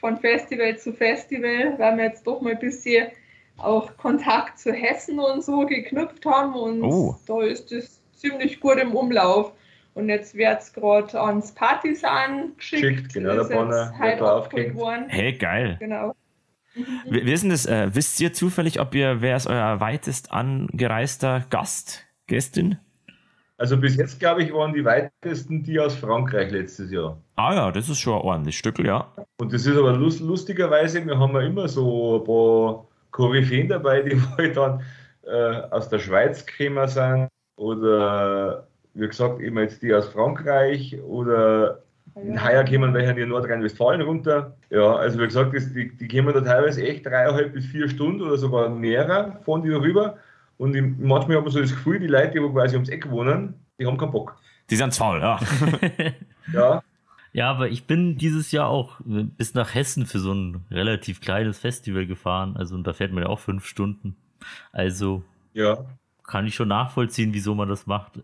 Von 0.00 0.18
Festival 0.18 0.76
zu 0.76 0.92
Festival, 0.92 1.78
weil 1.78 1.96
wir 1.96 2.04
jetzt 2.04 2.26
doch 2.26 2.40
mal 2.40 2.52
ein 2.52 2.58
bisschen 2.58 3.06
auch 3.56 3.96
Kontakt 3.96 4.58
zu 4.58 4.72
Hessen 4.72 5.18
und 5.18 5.44
so 5.44 5.64
geknüpft 5.66 6.24
haben 6.26 6.54
und 6.54 6.82
Oh. 6.82 7.16
da 7.26 7.42
ist 7.42 7.70
es 7.72 8.00
ziemlich 8.16 8.60
gut 8.60 8.76
im 8.78 8.94
Umlauf. 8.94 9.52
Und 9.94 10.08
jetzt 10.08 10.34
wird 10.34 10.60
es 10.60 10.72
gerade 10.72 11.20
ans 11.20 11.52
Partisan 11.52 12.52
geschickt. 12.56 12.82
Geschickt, 12.82 13.14
genau, 13.14 13.44
der 13.44 13.60
abgeholt 13.62 14.20
aufgehängt. 14.22 14.74
worden. 14.74 15.04
Hey, 15.08 15.32
geil. 15.34 15.76
Genau. 15.78 16.14
Ist 17.04 17.44
denn 17.44 17.50
das? 17.50 17.66
Äh, 17.66 17.94
wisst 17.94 18.20
ihr 18.20 18.32
zufällig, 18.32 18.80
ob 18.80 18.92
ihr, 18.96 19.20
wer 19.20 19.36
ist 19.36 19.46
euer 19.46 19.78
weitest 19.78 20.32
angereister 20.32 21.44
Gast, 21.50 22.04
Gästin? 22.26 22.78
Also 23.56 23.76
bis 23.76 23.94
jetzt, 23.96 24.18
glaube 24.18 24.42
ich, 24.42 24.52
waren 24.52 24.72
die 24.74 24.84
weitesten 24.84 25.62
die 25.62 25.78
aus 25.78 25.94
Frankreich 25.94 26.50
letztes 26.50 26.90
Jahr. 26.90 27.16
Ah 27.36 27.54
ja, 27.54 27.70
das 27.70 27.88
ist 27.88 28.00
schon 28.00 28.14
ein 28.14 28.22
ordentliches 28.22 28.58
Stückel, 28.58 28.86
ja. 28.86 29.12
Und 29.38 29.52
das 29.52 29.64
ist 29.64 29.76
aber 29.76 29.92
lust, 29.92 30.18
lustigerweise, 30.20 31.06
wir 31.06 31.16
haben 31.16 31.32
ja 31.34 31.42
immer 31.42 31.68
so 31.68 32.18
ein 32.18 32.24
paar 32.24 32.88
Koryphäen 33.14 33.68
dabei, 33.68 34.02
die 34.02 34.20
halt 34.36 34.56
dann 34.56 34.82
äh, 35.22 35.62
aus 35.70 35.88
der 35.88 36.00
Schweiz 36.00 36.44
gekommen 36.44 36.88
sind 36.88 37.28
oder 37.56 38.66
wie 38.94 39.06
gesagt, 39.08 39.40
eben 39.40 39.58
jetzt 39.58 39.82
die 39.82 39.94
aus 39.94 40.08
Frankreich 40.08 41.00
oder 41.02 41.82
in 42.16 42.44
Heuer 42.44 42.64
kommen 42.64 42.94
welche 42.94 43.20
in 43.20 43.28
Nordrhein-Westfalen 43.28 44.02
runter. 44.02 44.56
Ja, 44.70 44.96
also 44.96 45.18
wie 45.18 45.24
gesagt, 45.24 45.54
das, 45.54 45.72
die, 45.72 45.96
die 45.96 46.08
kommen 46.08 46.32
da 46.32 46.40
teilweise 46.40 46.86
echt 46.86 47.06
dreieinhalb 47.06 47.52
bis 47.54 47.66
vier 47.66 47.88
Stunden 47.88 48.22
oder 48.22 48.36
sogar 48.36 48.68
mehr 48.68 49.40
von 49.44 49.62
die 49.62 49.70
da 49.70 49.78
rüber. 49.78 50.16
Und 50.58 50.76
ich, 50.76 50.84
manchmal 50.98 51.38
habe 51.38 51.48
ich 51.48 51.54
so 51.54 51.60
das 51.60 51.70
Gefühl, 51.70 51.98
die 51.98 52.06
Leute, 52.06 52.40
die 52.40 52.52
quasi 52.52 52.76
ums 52.76 52.88
Eck 52.88 53.10
wohnen, 53.10 53.54
die 53.80 53.86
haben 53.86 53.98
keinen 53.98 54.12
Bock. 54.12 54.36
Die 54.70 54.76
sind 54.76 54.94
faul, 54.94 55.20
ja. 55.20 55.40
Ja, 56.52 56.82
Ja, 57.34 57.50
aber 57.50 57.68
ich 57.68 57.86
bin 57.88 58.16
dieses 58.16 58.52
Jahr 58.52 58.68
auch 58.68 59.00
äh, 59.00 59.24
bis 59.24 59.54
nach 59.54 59.74
Hessen 59.74 60.06
für 60.06 60.20
so 60.20 60.32
ein 60.32 60.64
relativ 60.70 61.20
kleines 61.20 61.58
Festival 61.58 62.06
gefahren. 62.06 62.56
Also, 62.56 62.76
und 62.76 62.86
da 62.86 62.92
fährt 62.92 63.12
man 63.12 63.24
ja 63.24 63.28
auch 63.28 63.40
fünf 63.40 63.66
Stunden. 63.66 64.16
Also 64.72 65.22
ja. 65.52 65.84
kann 66.22 66.46
ich 66.46 66.54
schon 66.54 66.68
nachvollziehen, 66.68 67.34
wieso 67.34 67.54
man 67.54 67.68
das 67.68 67.86
macht. 67.86 68.12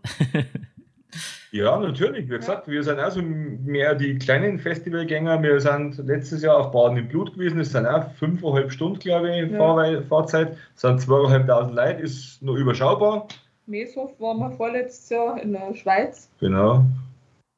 Ja, 1.51 1.77
natürlich. 1.77 2.29
Wie 2.29 2.37
gesagt, 2.37 2.69
wir 2.69 2.81
sind 2.81 2.99
also 2.99 3.21
mehr 3.21 3.95
die 3.95 4.17
kleinen 4.17 4.57
Festivalgänger. 4.57 5.43
Wir 5.43 5.59
sind 5.59 5.97
letztes 5.97 6.41
Jahr 6.41 6.55
auf 6.55 6.71
Baden 6.71 6.95
im 6.95 7.09
Blut 7.09 7.33
gewesen. 7.33 7.59
Es 7.59 7.73
sind 7.73 7.85
auch 7.85 8.09
fünfeinhalb 8.13 8.71
Stunden, 8.71 8.99
glaube 8.99 9.29
ich, 9.35 9.51
Ja. 9.51 10.01
Fahrzeit. 10.03 10.55
Es 10.73 10.81
sind 10.81 11.01
zweieinhalbtausend 11.01 11.75
Leute, 11.75 12.01
ist 12.01 12.41
nur 12.41 12.55
überschaubar. 12.55 13.27
Meshof 13.65 14.17
waren 14.21 14.39
wir 14.39 14.51
vorletztes 14.51 15.09
Jahr 15.09 15.41
in 15.41 15.51
der 15.51 15.73
Schweiz. 15.75 16.29
Genau. 16.39 16.85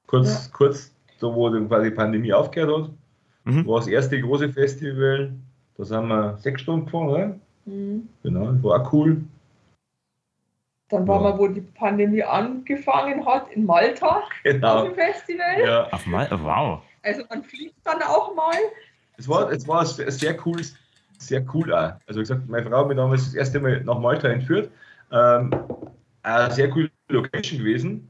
Kurz, 0.07 0.51
kurz 0.51 0.92
da, 1.23 1.33
wo 1.33 1.49
dann 1.49 1.67
quasi 1.67 1.89
die 1.89 1.95
Pandemie 1.95 2.33
aufgehört 2.33 2.83
hat, 2.83 2.91
Mhm. 3.45 3.67
war 3.67 3.79
das 3.79 3.87
erste 3.87 4.19
große 4.21 4.49
Festival. 4.49 5.33
Da 5.77 5.83
sind 5.83 6.07
wir 6.07 6.37
sechs 6.37 6.61
Stunden 6.61 6.85
gefahren, 6.85 7.07
oder? 7.09 7.35
Mhm. 7.65 8.07
Genau, 8.23 8.51
das 8.51 8.63
war 8.63 8.81
auch 8.81 8.93
cool. 8.93 9.21
Dann 10.89 11.07
waren 11.07 11.23
Ja. 11.23 11.33
wir, 11.33 11.39
wo 11.39 11.47
die 11.47 11.61
Pandemie 11.61 12.23
angefangen 12.23 13.25
hat, 13.25 13.51
in 13.51 13.65
Malta 13.65 14.07
auf 14.19 14.23
Genau. 14.43 14.83
dem 14.85 14.93
Festival. 14.95 15.59
Ja. 15.59 15.87
Auf 15.91 16.05
mal, 16.05 16.27
wow. 16.31 16.81
Also 17.01 17.23
man 17.29 17.43
fliegt 17.43 17.75
dann 17.83 18.01
auch 18.03 18.35
mal. 18.35 18.55
Es 19.17 19.27
war, 19.27 19.51
es 19.51 19.67
war 19.67 19.85
sehr 19.85 20.11
sehr 20.11 20.37
cool, 20.45 20.61
sehr 21.17 21.43
cool 21.53 21.73
auch. 21.73 21.93
Also 22.07 22.19
wie 22.19 22.23
gesagt, 22.23 22.47
meine 22.47 22.69
Frau 22.69 22.77
hat 22.79 22.87
mich 22.87 22.97
damals 22.97 23.25
das 23.25 23.33
erste 23.33 23.59
Mal 23.59 23.83
nach 23.83 23.99
Malta 23.99 24.27
entführt. 24.29 24.69
Ähm, 25.11 25.51
eine 26.21 26.51
sehr 26.53 26.69
coole 26.69 26.89
Location 27.09 27.59
gewesen. 27.59 28.09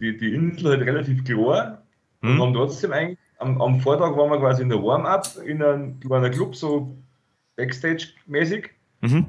Die, 0.00 0.16
die 0.16 0.34
Insel 0.34 0.70
halt 0.72 0.82
relativ 0.82 1.24
klar. 1.24 1.82
Und 2.24 2.30
Hm? 2.36 2.40
haben 2.42 2.54
trotzdem 2.54 2.92
eigentlich, 2.92 3.18
am, 3.38 3.60
am 3.60 3.80
Vortag 3.80 4.16
waren 4.16 4.30
wir 4.30 4.38
quasi 4.38 4.62
in 4.62 4.70
der 4.70 4.82
Warm-Up, 4.82 5.26
in 5.44 5.62
einem 5.62 6.00
kleinen 6.00 6.32
Club, 6.32 6.56
so 6.56 6.88
Backstage-mäßig. 7.56 8.70
Mhm. 9.02 9.26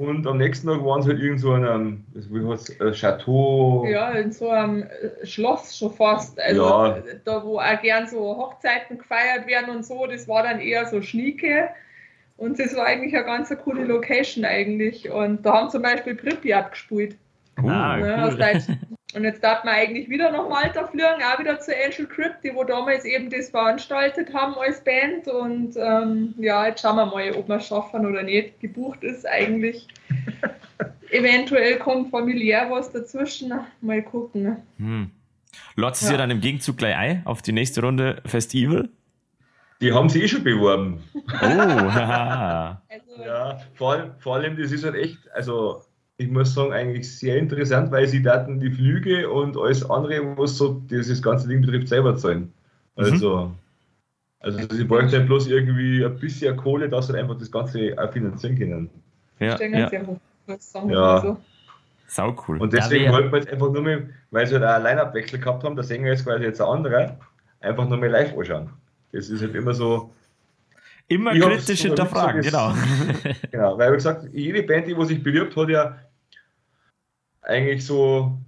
Und 0.00 0.26
am 0.28 0.36
nächsten 0.38 0.68
Tag 0.68 0.84
waren 0.84 1.02
sie 1.02 1.08
halt 1.10 1.20
irgend 1.20 1.40
so 1.40 1.54
in 1.56 1.64
einem, 1.64 2.04
wie 2.14 2.46
heißt 2.46 2.80
äh, 2.80 2.92
Chateau. 2.92 3.84
Ja, 3.90 4.10
in 4.10 4.30
so 4.30 4.48
einem 4.50 4.82
äh, 4.84 5.26
Schloss 5.26 5.76
schon 5.76 5.90
fast. 5.92 6.40
Also 6.40 6.62
Ja. 6.62 6.98
da, 7.24 7.42
wo 7.44 7.58
auch 7.58 7.82
gern 7.82 8.06
so 8.06 8.20
Hochzeiten 8.36 8.98
gefeiert 8.98 9.46
werden 9.48 9.74
und 9.74 9.84
so, 9.84 10.06
das 10.06 10.28
war 10.28 10.44
dann 10.44 10.60
eher 10.60 10.86
so 10.86 11.02
Schnieke. 11.02 11.70
Und 12.36 12.60
das 12.60 12.76
war 12.76 12.84
eigentlich 12.86 13.16
eine 13.16 13.24
ganz 13.24 13.50
eine 13.50 13.58
coole 13.58 13.84
Location 13.86 14.44
eigentlich. 14.44 15.10
Und 15.10 15.44
da 15.44 15.54
haben 15.54 15.70
zum 15.70 15.82
Beispiel 15.82 16.14
Pripyat 16.14 16.70
gespielt. 16.70 17.16
Uh, 17.60 17.68
Ah, 17.68 17.96
ne, 17.96 18.14
cool. 18.16 18.22
aus 18.24 18.36
Deutschland. 18.36 18.78
Und 19.18 19.24
jetzt 19.24 19.42
darf 19.42 19.64
man 19.64 19.74
eigentlich 19.74 20.08
wieder 20.08 20.30
nach 20.30 20.48
Malta 20.48 20.86
fliegen, 20.86 21.04
auch 21.24 21.38
wieder 21.40 21.58
zu 21.58 21.72
Angel 21.74 22.06
Crypt, 22.06 22.44
die 22.44 22.54
wo 22.54 22.62
damals 22.62 23.04
eben 23.04 23.28
das 23.30 23.50
veranstaltet 23.50 24.32
haben 24.32 24.54
als 24.54 24.82
Band. 24.84 25.26
Und 25.26 25.76
ähm, 25.76 26.34
ja, 26.38 26.68
jetzt 26.68 26.82
schauen 26.82 26.96
wir 26.96 27.06
mal, 27.06 27.32
ob 27.32 27.48
wir 27.48 27.56
es 27.56 27.66
schaffen 27.66 28.06
oder 28.06 28.22
nicht. 28.22 28.60
Gebucht 28.60 29.02
ist 29.02 29.26
eigentlich. 29.26 29.88
Eventuell 31.10 31.78
kommt 31.78 32.10
familiär 32.10 32.68
was 32.70 32.92
dazwischen. 32.92 33.52
Mal 33.80 34.02
gucken. 34.02 34.56
Hm. 34.78 35.10
Lotzt 35.74 36.04
Ja. 36.04 36.12
ihr 36.12 36.18
dann 36.18 36.30
im 36.30 36.40
Gegenzug 36.40 36.76
gleich 36.76 36.96
ein 36.96 37.22
auf 37.24 37.42
die 37.42 37.52
nächste 37.52 37.80
Runde 37.80 38.22
Festival? 38.24 38.88
Die 39.80 39.92
haben 39.92 40.08
sie 40.08 40.22
eh 40.22 40.28
schon 40.28 40.44
beworben. 40.44 41.02
Oh, 41.14 41.40
haha. 41.42 42.82
Also, 42.90 43.22
Ja, 43.24 43.58
vor 43.74 43.92
allem, 43.92 44.10
vor 44.18 44.36
allem, 44.36 44.56
das 44.60 44.70
ist 44.72 44.84
halt 44.84 44.94
echt, 44.96 45.18
also 45.32 45.82
ich 46.18 46.28
muss 46.30 46.52
sagen, 46.52 46.72
eigentlich 46.72 47.16
sehr 47.16 47.36
interessant, 47.38 47.90
weil 47.92 48.06
sie 48.08 48.20
daten 48.22 48.58
die 48.58 48.70
Flüge 48.70 49.30
und 49.30 49.56
alles 49.56 49.88
andere, 49.88 50.36
was 50.36 50.56
so 50.56 50.82
dieses 50.90 51.22
ganze 51.22 51.46
Ding 51.48 51.60
betrifft, 51.62 51.88
selber 51.88 52.16
zahlen. 52.16 52.52
Also, 52.96 53.52
also 54.40 54.58
sie 54.74 54.82
bräuchten 54.84 55.12
halt 55.12 55.26
bloß 55.26 55.46
irgendwie 55.46 56.04
ein 56.04 56.18
bisschen 56.18 56.56
Kohle, 56.56 56.88
dass 56.88 57.06
sie 57.06 57.16
einfach 57.16 57.38
das 57.38 57.50
Ganze 57.50 57.94
auch 57.96 58.12
finanzieren 58.12 58.58
können. 58.58 58.90
ja, 59.38 59.56
ja. 59.56 59.90
wir 59.90 60.00
Ja. 60.00 60.04
mal 60.84 61.22
so. 61.22 61.36
Sau 62.08 62.34
cool. 62.48 62.58
Und 62.60 62.72
Da 62.72 62.78
deswegen 62.78 63.04
wär- 63.04 63.12
wollten 63.12 63.30
wir 63.32 63.38
jetzt 63.38 63.52
einfach 63.52 63.70
nur 63.70 63.82
mehr, 63.82 64.02
weil 64.30 64.46
sie 64.46 64.54
halt 64.54 64.64
auch 64.64 64.70
einen 64.74 64.84
Line-Up-Wechsel 64.84 65.38
gehabt 65.38 65.62
haben, 65.62 65.76
der 65.76 65.84
Sänger 65.84 66.10
ist 66.12 66.24
quasi 66.24 66.42
jetzt 66.44 66.60
ein 66.60 66.66
anderer, 66.66 67.16
einfach 67.60 67.86
nur 67.88 67.98
mehr 67.98 68.08
live 68.10 68.36
anschauen. 68.36 68.70
Das 69.12 69.28
ist 69.30 69.40
halt 69.42 69.54
immer 69.54 69.72
so, 69.74 70.10
Immer 71.10 71.32
Ich 71.32 71.40
kritisch 71.40 71.80
hinterfragen, 71.82 72.42
genau. 72.42 72.74
Genau, 73.50 73.78
weil 73.78 73.92
wie 73.92 73.96
gesagt, 73.96 74.26
jede 74.32 74.62
Band, 74.62 74.86
die 74.88 74.94
wo 74.96 75.04
sich 75.04 75.22
bewirbt, 75.22 75.56
hat 75.56 75.68
ja 75.70 75.96
eigentlich 77.48 77.84
so, 77.84 78.38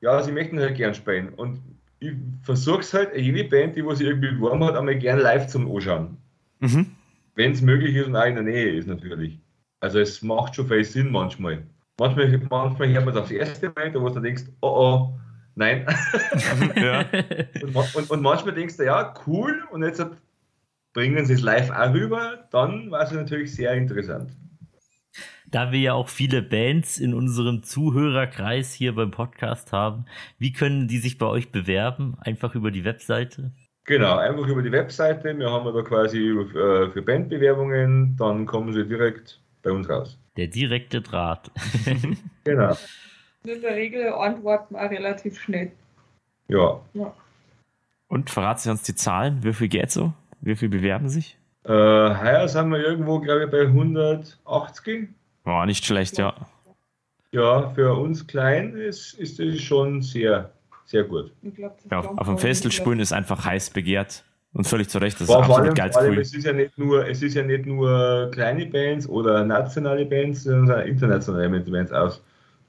ja, 0.00 0.22
sie 0.22 0.32
möchten 0.32 0.58
halt 0.58 0.76
gern 0.76 0.94
spielen. 0.94 1.28
Und 1.34 1.60
ich 2.00 2.12
versuche 2.42 2.80
es 2.80 2.92
halt, 2.92 3.16
jede 3.16 3.44
Band, 3.44 3.76
die 3.76 3.82
sich 3.94 4.06
irgendwie 4.06 4.32
beworben 4.32 4.64
hat, 4.64 4.76
einmal 4.76 4.98
gern 4.98 5.20
live 5.20 5.46
zum 5.46 5.70
Anschauen. 5.70 6.16
Mhm. 6.60 6.86
Wenn 7.34 7.52
es 7.52 7.62
möglich 7.62 7.94
ist 7.94 8.06
und 8.06 8.16
auch 8.16 8.26
in 8.26 8.34
der 8.34 8.44
Nähe 8.44 8.72
ist 8.72 8.88
natürlich. 8.88 9.38
Also 9.80 10.00
es 10.00 10.22
macht 10.22 10.54
schon 10.54 10.66
viel 10.66 10.84
Sinn 10.84 11.10
manchmal. 11.10 11.62
Manchmal, 11.98 12.40
manchmal 12.50 12.88
hört 12.88 13.04
man 13.04 13.14
das 13.14 13.30
erste 13.30 13.72
Mal, 13.76 13.92
da 13.92 14.00
wo 14.00 14.08
du 14.08 14.20
denkst, 14.20 14.44
oh 14.62 14.68
oh, 14.68 15.18
nein. 15.54 15.86
ja. 16.76 17.04
Und, 17.62 17.94
und, 17.94 18.10
und 18.10 18.22
manchmal 18.22 18.54
denkst 18.54 18.76
du, 18.76 18.84
ja, 18.84 19.14
cool, 19.26 19.62
und 19.70 19.82
jetzt 19.82 20.04
bringen 20.92 21.24
sie 21.26 21.34
es 21.34 21.42
live 21.42 21.70
auch 21.70 21.92
rüber, 21.92 22.48
dann 22.50 22.90
war 22.90 23.02
es 23.02 23.12
natürlich 23.12 23.54
sehr 23.54 23.74
interessant. 23.74 24.30
Da 25.50 25.72
wir 25.72 25.80
ja 25.80 25.94
auch 25.94 26.08
viele 26.08 26.42
Bands 26.42 26.98
in 26.98 27.14
unserem 27.14 27.62
Zuhörerkreis 27.62 28.72
hier 28.72 28.94
beim 28.94 29.10
Podcast 29.10 29.72
haben, 29.72 30.06
wie 30.38 30.52
können 30.52 30.88
die 30.88 30.98
sich 30.98 31.18
bei 31.18 31.26
euch 31.26 31.52
bewerben? 31.52 32.16
Einfach 32.20 32.54
über 32.54 32.70
die 32.70 32.84
Webseite? 32.84 33.52
Genau, 33.84 34.16
einfach 34.16 34.46
über 34.46 34.62
die 34.62 34.72
Webseite. 34.72 35.38
Wir 35.38 35.50
haben 35.50 35.72
da 35.72 35.82
quasi 35.82 36.30
äh, 36.30 36.90
für 36.90 37.02
Bandbewerbungen, 37.02 38.16
dann 38.16 38.46
kommen 38.46 38.72
sie 38.72 38.86
direkt 38.86 39.40
bei 39.62 39.70
uns 39.70 39.88
raus. 39.88 40.18
Der 40.36 40.48
direkte 40.48 41.00
Draht. 41.00 41.50
Genau. 42.46 42.76
In 43.46 43.62
der 43.62 43.74
Regel 43.74 44.12
antworten 44.12 44.74
wir 44.74 44.84
auch 44.84 44.90
relativ 44.90 45.40
schnell. 45.40 45.72
Ja. 46.48 46.78
Und 48.08 48.28
verraten 48.28 48.60
Sie 48.60 48.70
uns 48.70 48.82
die 48.82 48.94
Zahlen? 48.94 49.42
Wie 49.42 49.54
viel 49.54 49.68
geht 49.68 49.90
so? 49.90 50.12
Wie 50.42 50.54
viel 50.54 50.68
bewerben 50.68 51.08
sich? 51.08 51.38
Äh, 51.64 51.70
heuer 51.70 52.46
sind 52.48 52.70
wir 52.70 52.78
irgendwo, 52.78 53.18
glaube 53.20 53.44
ich, 53.44 53.50
bei 53.50 53.62
180. 53.62 55.08
Oh, 55.44 55.64
nicht 55.64 55.84
schlecht, 55.84 56.18
ja. 56.18 56.34
Ja, 57.32 57.70
für 57.70 57.94
uns 57.94 58.26
klein 58.26 58.74
ist, 58.76 59.14
ist 59.14 59.38
das 59.38 59.60
schon 59.60 60.02
sehr, 60.02 60.50
sehr 60.84 61.04
gut. 61.04 61.32
Ich 61.42 61.54
glaub, 61.54 61.76
ja 61.90 62.00
auf, 62.00 62.26
dem 62.26 62.38
Festel 62.38 62.70
spielen 62.70 63.00
ist 63.00 63.12
einfach 63.12 63.44
heiß 63.44 63.70
begehrt. 63.70 64.24
Und 64.52 64.68
völlig 64.68 64.88
zu 64.88 64.98
Recht, 64.98 65.16
das 65.16 65.22
ist 65.22 65.34
Vor, 65.34 65.42
vor, 65.44 65.56
absolut 65.58 65.80
allem, 65.80 65.92
geil 65.92 66.10
cool. 66.12 66.18
es 66.20 66.32
ist 66.32 66.44
ja 66.44 66.52
nicht 66.52 66.78
nur, 66.78 67.08
es 67.08 67.22
ist 67.22 67.34
ja 67.34 67.42
nicht 67.42 67.66
nur 67.66 68.30
kleine 68.32 68.66
Bands 68.66 69.08
oder 69.08 69.44
nationale 69.44 70.06
Bands, 70.06 70.44
sondern 70.44 70.86
internationale 70.86 71.48
Bands 71.60 71.90
aus. 71.90 72.22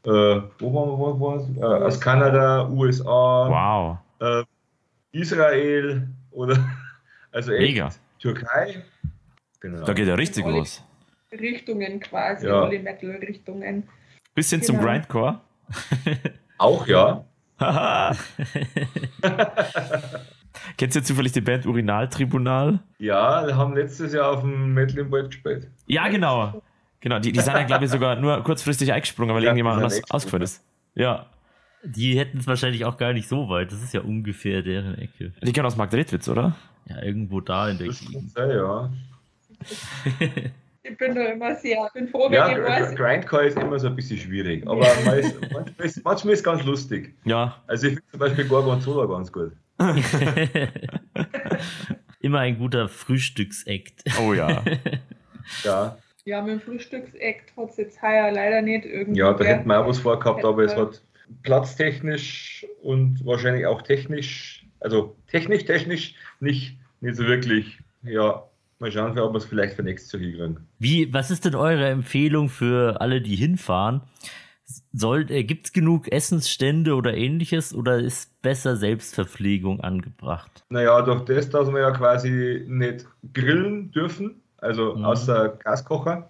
Äh, 0.03 0.09
wo 0.09 0.73
waren 0.73 0.89
wir, 0.89 0.97
wo 0.97 1.19
war's? 1.19 1.43
Äh, 1.57 1.63
aus 1.85 2.01
Kanada, 2.01 2.67
USA, 2.69 3.07
Wow. 3.07 3.97
äh, 4.19 4.43
Israel 5.11 6.07
oder 6.31 6.57
also 7.31 7.51
echt 7.51 7.61
Mega. 7.75 7.89
Türkei. 8.19 8.83
Genau. 9.59 9.85
Da 9.85 9.93
geht 9.93 10.07
ja 10.07 10.15
richtig 10.15 10.43
Alle- 10.43 10.57
los. 10.57 10.83
Richtungen 11.31 11.99
quasi, 11.99 12.47
Ja. 12.47 12.63
alle 12.63 12.79
Metal-Richtungen. 12.79 13.83
Bisschen 14.33 14.61
zum 14.61 14.77
Genau. 14.77 14.87
Grindcore. 14.89 15.41
Auch 16.57 16.85
ja. 16.87 17.25
Haha. 17.59 18.15
Kennst 20.77 20.95
du 20.95 21.03
zufällig 21.03 21.31
die 21.33 21.41
Band 21.41 21.65
Urinaltribunal? 21.65 22.79
Ja, 22.99 23.45
wir 23.45 23.55
haben 23.55 23.75
letztes 23.75 24.13
Jahr 24.13 24.31
auf 24.31 24.41
dem 24.41 24.73
Metal 24.73 24.99
im 24.99 25.11
Wald 25.11 25.27
gespielt. 25.27 25.69
Ja, 25.87 26.07
genau. 26.07 26.61
Genau, 27.01 27.19
die, 27.19 27.31
die 27.31 27.39
sind 27.39 27.53
ja, 27.55 27.63
glaube 27.63 27.85
ich, 27.85 27.91
sogar 27.91 28.15
nur 28.15 28.41
kurzfristig 28.43 28.91
eingesprungen, 28.91 29.35
weil 29.35 29.43
Ja, 29.43 29.49
irgendjemand 29.49 29.77
die 29.79 29.83
anders 29.83 30.01
ausgefallen 30.11 30.43
ist. 30.43 30.63
Ja. 30.95 31.27
Die 31.83 32.17
hätten 32.17 32.39
es 32.39 32.47
wahrscheinlich 32.47 32.83
auch 32.85 32.97
gar 32.97 33.13
nicht 33.13 33.27
so 33.29 33.47
weit. 33.47 33.71
Das 33.71 33.83
ist 33.83 33.93
ja 33.93 34.01
ungefähr 34.01 34.63
deren 34.63 34.97
Ecke. 34.97 35.33
Die 35.43 35.53
kennen 35.53 35.67
aus 35.67 35.75
Margretwitz, 35.77 36.27
oder? 36.27 36.55
Ja, 36.87 37.01
irgendwo 37.03 37.41
da 37.41 37.69
in 37.69 37.77
der 37.77 37.87
Das 37.87 37.99
kann 37.99 38.11
Gegend. 38.11 38.31
sein, 38.31 38.49
ja. 38.49 38.89
Ich 40.87 40.97
bin 40.97 41.15
da 41.15 41.25
immer 41.25 41.55
sehr, 41.55 41.89
bin 41.93 42.07
froh, 42.07 42.25
wenn 42.25 42.33
Ja, 42.33 42.49
ich 42.55 42.63
weiß. 42.63 42.89
Gr- 42.95 42.95
Grindcore 42.95 43.45
ist 43.47 43.57
immer 43.57 43.79
so 43.79 43.87
ein 43.87 43.95
bisschen 43.95 44.17
schwierig, 44.19 44.67
aber 44.67 44.85
man 45.05 45.17
ist, 45.19 45.35
manchmal, 45.51 45.85
ist, 45.85 46.03
manchmal 46.03 46.33
ist 46.33 46.39
es 46.39 46.43
ganz 46.43 46.63
lustig. 46.63 47.13
Ja. 47.25 47.61
Also 47.67 47.87
ich 47.87 47.93
finde 47.93 48.11
zum 48.11 48.19
Beispiel 48.19 48.45
Gorgonzola 48.45 49.05
ganz 49.07 49.31
gut. 49.31 49.51
Immer 52.19 52.39
ein 52.39 52.57
guter 52.57 52.87
Frühstücksakt. 52.89 54.03
Oh 54.21 54.33
ja. 54.33 54.63
Ja. 55.63 55.97
Ja, 56.25 56.41
mit 56.41 56.53
dem 56.53 56.61
Frühstücksakt 56.61 57.55
hat 57.55 57.69
es 57.69 57.77
jetzt 57.77 58.01
heuer 58.01 58.31
leider 58.31 58.61
nicht 58.61 58.85
irgendwie. 58.85 59.19
Ja, 59.19 59.33
da 59.33 59.43
hätten 59.43 59.67
wir 59.67 59.79
auch 59.79 59.87
was 59.87 59.99
vorgehabt, 59.99 60.43
aber 60.43 60.63
es 60.63 60.75
hat 60.75 61.01
platztechnisch 61.43 62.65
und 62.81 63.23
wahrscheinlich 63.25 63.65
auch 63.67 63.81
technisch, 63.83 64.65
also 64.79 65.15
technisch, 65.27 65.65
technisch 65.65 66.15
nicht, 66.39 66.77
nicht 67.01 67.15
so 67.15 67.25
wirklich, 67.27 67.77
ja, 68.03 68.43
mal 68.85 68.91
schauen, 68.91 69.17
ob 69.19 69.33
wir 69.33 69.37
es 69.37 69.45
vielleicht 69.45 69.75
für 69.75 69.83
nächstes 69.83 70.11
Jahr 70.13 70.21
hinkriegen. 70.21 70.67
Wie, 70.79 71.13
was 71.13 71.31
ist 71.31 71.45
denn 71.45 71.55
eure 71.55 71.87
Empfehlung 71.87 72.49
für 72.49 73.01
alle, 73.01 73.21
die 73.21 73.35
hinfahren? 73.35 74.01
Soll, 74.93 75.29
äh, 75.29 75.43
gibt's 75.43 75.73
genug 75.73 76.11
Essensstände 76.11 76.95
oder 76.95 77.13
ähnliches 77.15 77.73
oder 77.73 77.99
ist 77.99 78.41
besser 78.41 78.75
Selbstverpflegung 78.75 79.81
angebracht? 79.81 80.63
Naja, 80.69 81.01
durch 81.03 81.23
das, 81.25 81.49
dass 81.49 81.71
wir 81.71 81.81
ja 81.81 81.91
quasi 81.91 82.65
nicht 82.67 83.05
grillen 83.33 83.91
dürfen, 83.91 84.41
also 84.57 84.95
Mhm. 84.95 85.05
außer 85.05 85.49
Gaskocher, 85.63 86.29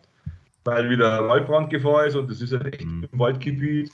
weil 0.66 0.90
wieder 0.90 1.28
Waldbrandgefahr 1.30 2.08
ist 2.08 2.16
und 2.16 2.30
das 2.30 2.42
ist 2.42 2.52
ja 2.52 2.60
echt 2.62 2.86
Mhm. 2.86 3.08
im 3.12 3.20
Waldgebiet. 3.20 3.92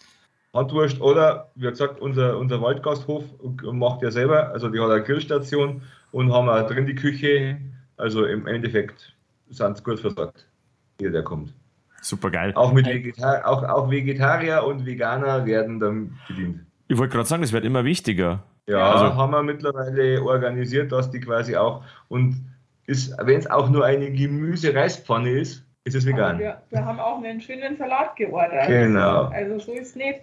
Handwurst 0.54 1.00
oder, 1.00 1.50
wie 1.56 1.70
gesagt, 1.70 2.02
unser, 2.02 2.38
unser 2.38 2.62
Waldgasthof 2.62 3.24
macht 3.72 4.02
ja 4.02 4.12
selber, 4.12 4.50
also 4.50 4.68
die 4.70 4.80
hat 4.82 4.90
eine 4.90 5.04
Grillstation 5.04 5.82
und 6.12 6.34
haben 6.34 6.50
auch 6.50 6.68
drin 6.68 6.86
die 6.88 6.96
Küche. 6.96 7.58
Also 8.02 8.26
im 8.26 8.48
Endeffekt 8.48 9.16
sind 9.50 9.78
sie 9.78 9.84
gut 9.84 10.00
versorgt, 10.00 10.48
jeder 11.00 11.12
der 11.12 11.24
kommt. 11.24 11.54
Super 12.02 12.32
geil. 12.32 12.52
Auch, 12.56 12.74
mit 12.74 12.88
Vegetar 12.88 13.48
auch, 13.48 13.62
auch 13.64 13.92
Vegetarier 13.92 14.64
und 14.66 14.88
Veganer 14.88 15.46
werden 15.46 15.80
dann 15.80 16.18
bedient. 16.28 16.62
Ich 16.88 16.98
wollte 16.98 17.14
gerade 17.14 17.28
sagen, 17.30 17.44
das 17.44 17.54
wird 17.54 17.64
immer 17.64 17.86
wichtiger. 17.86 18.44
Ja, 18.68 18.92
Also- 18.92 19.16
haben 19.16 19.32
wir 19.32 19.44
mittlerweile 19.44 20.20
organisiert, 20.24 20.92
dass 20.92 21.12
die 21.12 21.20
quasi 21.20 21.56
auch, 21.56 21.84
und 22.08 22.44
ist, 22.88 23.16
wenn 23.22 23.38
es 23.38 23.46
auch 23.46 23.70
nur 23.70 23.86
eine 23.86 24.10
Gemüse-Reispfanne 24.12 25.30
ist, 25.30 25.64
ist 25.84 25.96
es 25.96 26.06
vegan. 26.06 26.40
wir, 26.40 26.60
wir 26.72 26.84
haben 26.84 27.00
auch 27.00 27.18
einen 27.24 27.40
schönen 27.40 27.78
Salat 27.78 28.16
geordert. 28.16 28.68
Genau. 28.68 29.26
Also 29.26 29.60
so 29.60 29.74
ist 29.74 29.96
nicht. 29.96 30.22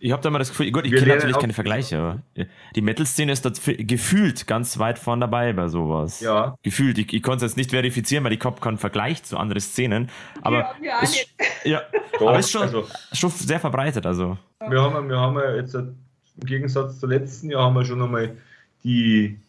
Ich 0.00 0.12
habe 0.12 0.22
da 0.22 0.28
immer 0.28 0.38
das 0.38 0.50
Gefühl, 0.50 0.70
gut, 0.70 0.86
ich 0.86 0.92
kenne 0.94 1.14
natürlich 1.14 1.38
keine 1.38 1.52
Vergleiche, 1.52 1.98
aber 1.98 2.46
die 2.76 2.80
Metal-Szene 2.80 3.32
ist 3.32 3.44
dort 3.44 3.58
f- 3.58 3.76
gefühlt 3.78 4.46
ganz 4.46 4.78
weit 4.78 4.98
vorn 4.98 5.20
dabei 5.20 5.52
bei 5.52 5.66
sowas. 5.68 6.20
Ja. 6.20 6.54
Gefühlt. 6.62 6.98
Ich, 6.98 7.12
ich 7.12 7.22
konnte 7.22 7.44
es 7.44 7.52
jetzt 7.52 7.56
nicht 7.56 7.70
verifizieren, 7.70 8.22
weil 8.24 8.32
ich 8.32 8.44
habe 8.44 8.60
keinen 8.60 8.78
Vergleich 8.78 9.24
zu 9.24 9.36
anderen 9.36 9.60
Szenen. 9.60 10.08
Aber 10.42 10.58
ja, 10.58 10.74
wir 10.80 10.98
auch 10.98 11.02
ist, 11.02 11.12
nicht. 11.14 11.34
ja, 11.64 11.82
Doch, 12.18 12.28
aber 12.28 12.38
ist 12.38 12.50
schon, 12.50 12.62
also, 12.62 12.86
schon 13.12 13.30
sehr 13.30 13.58
verbreitet. 13.58 14.06
Also 14.06 14.38
wir 14.68 14.80
haben, 14.80 15.08
wir 15.08 15.18
haben 15.18 15.36
ja 15.36 15.56
jetzt 15.56 15.74
äh, 15.74 15.78
im 15.80 16.46
Gegensatz 16.46 17.00
zum 17.00 17.10
letzten 17.10 17.50
Jahr 17.50 17.64
haben 17.64 17.74
wir 17.74 17.84
schon 17.84 18.00
einmal 18.00 18.36
die 18.84 19.40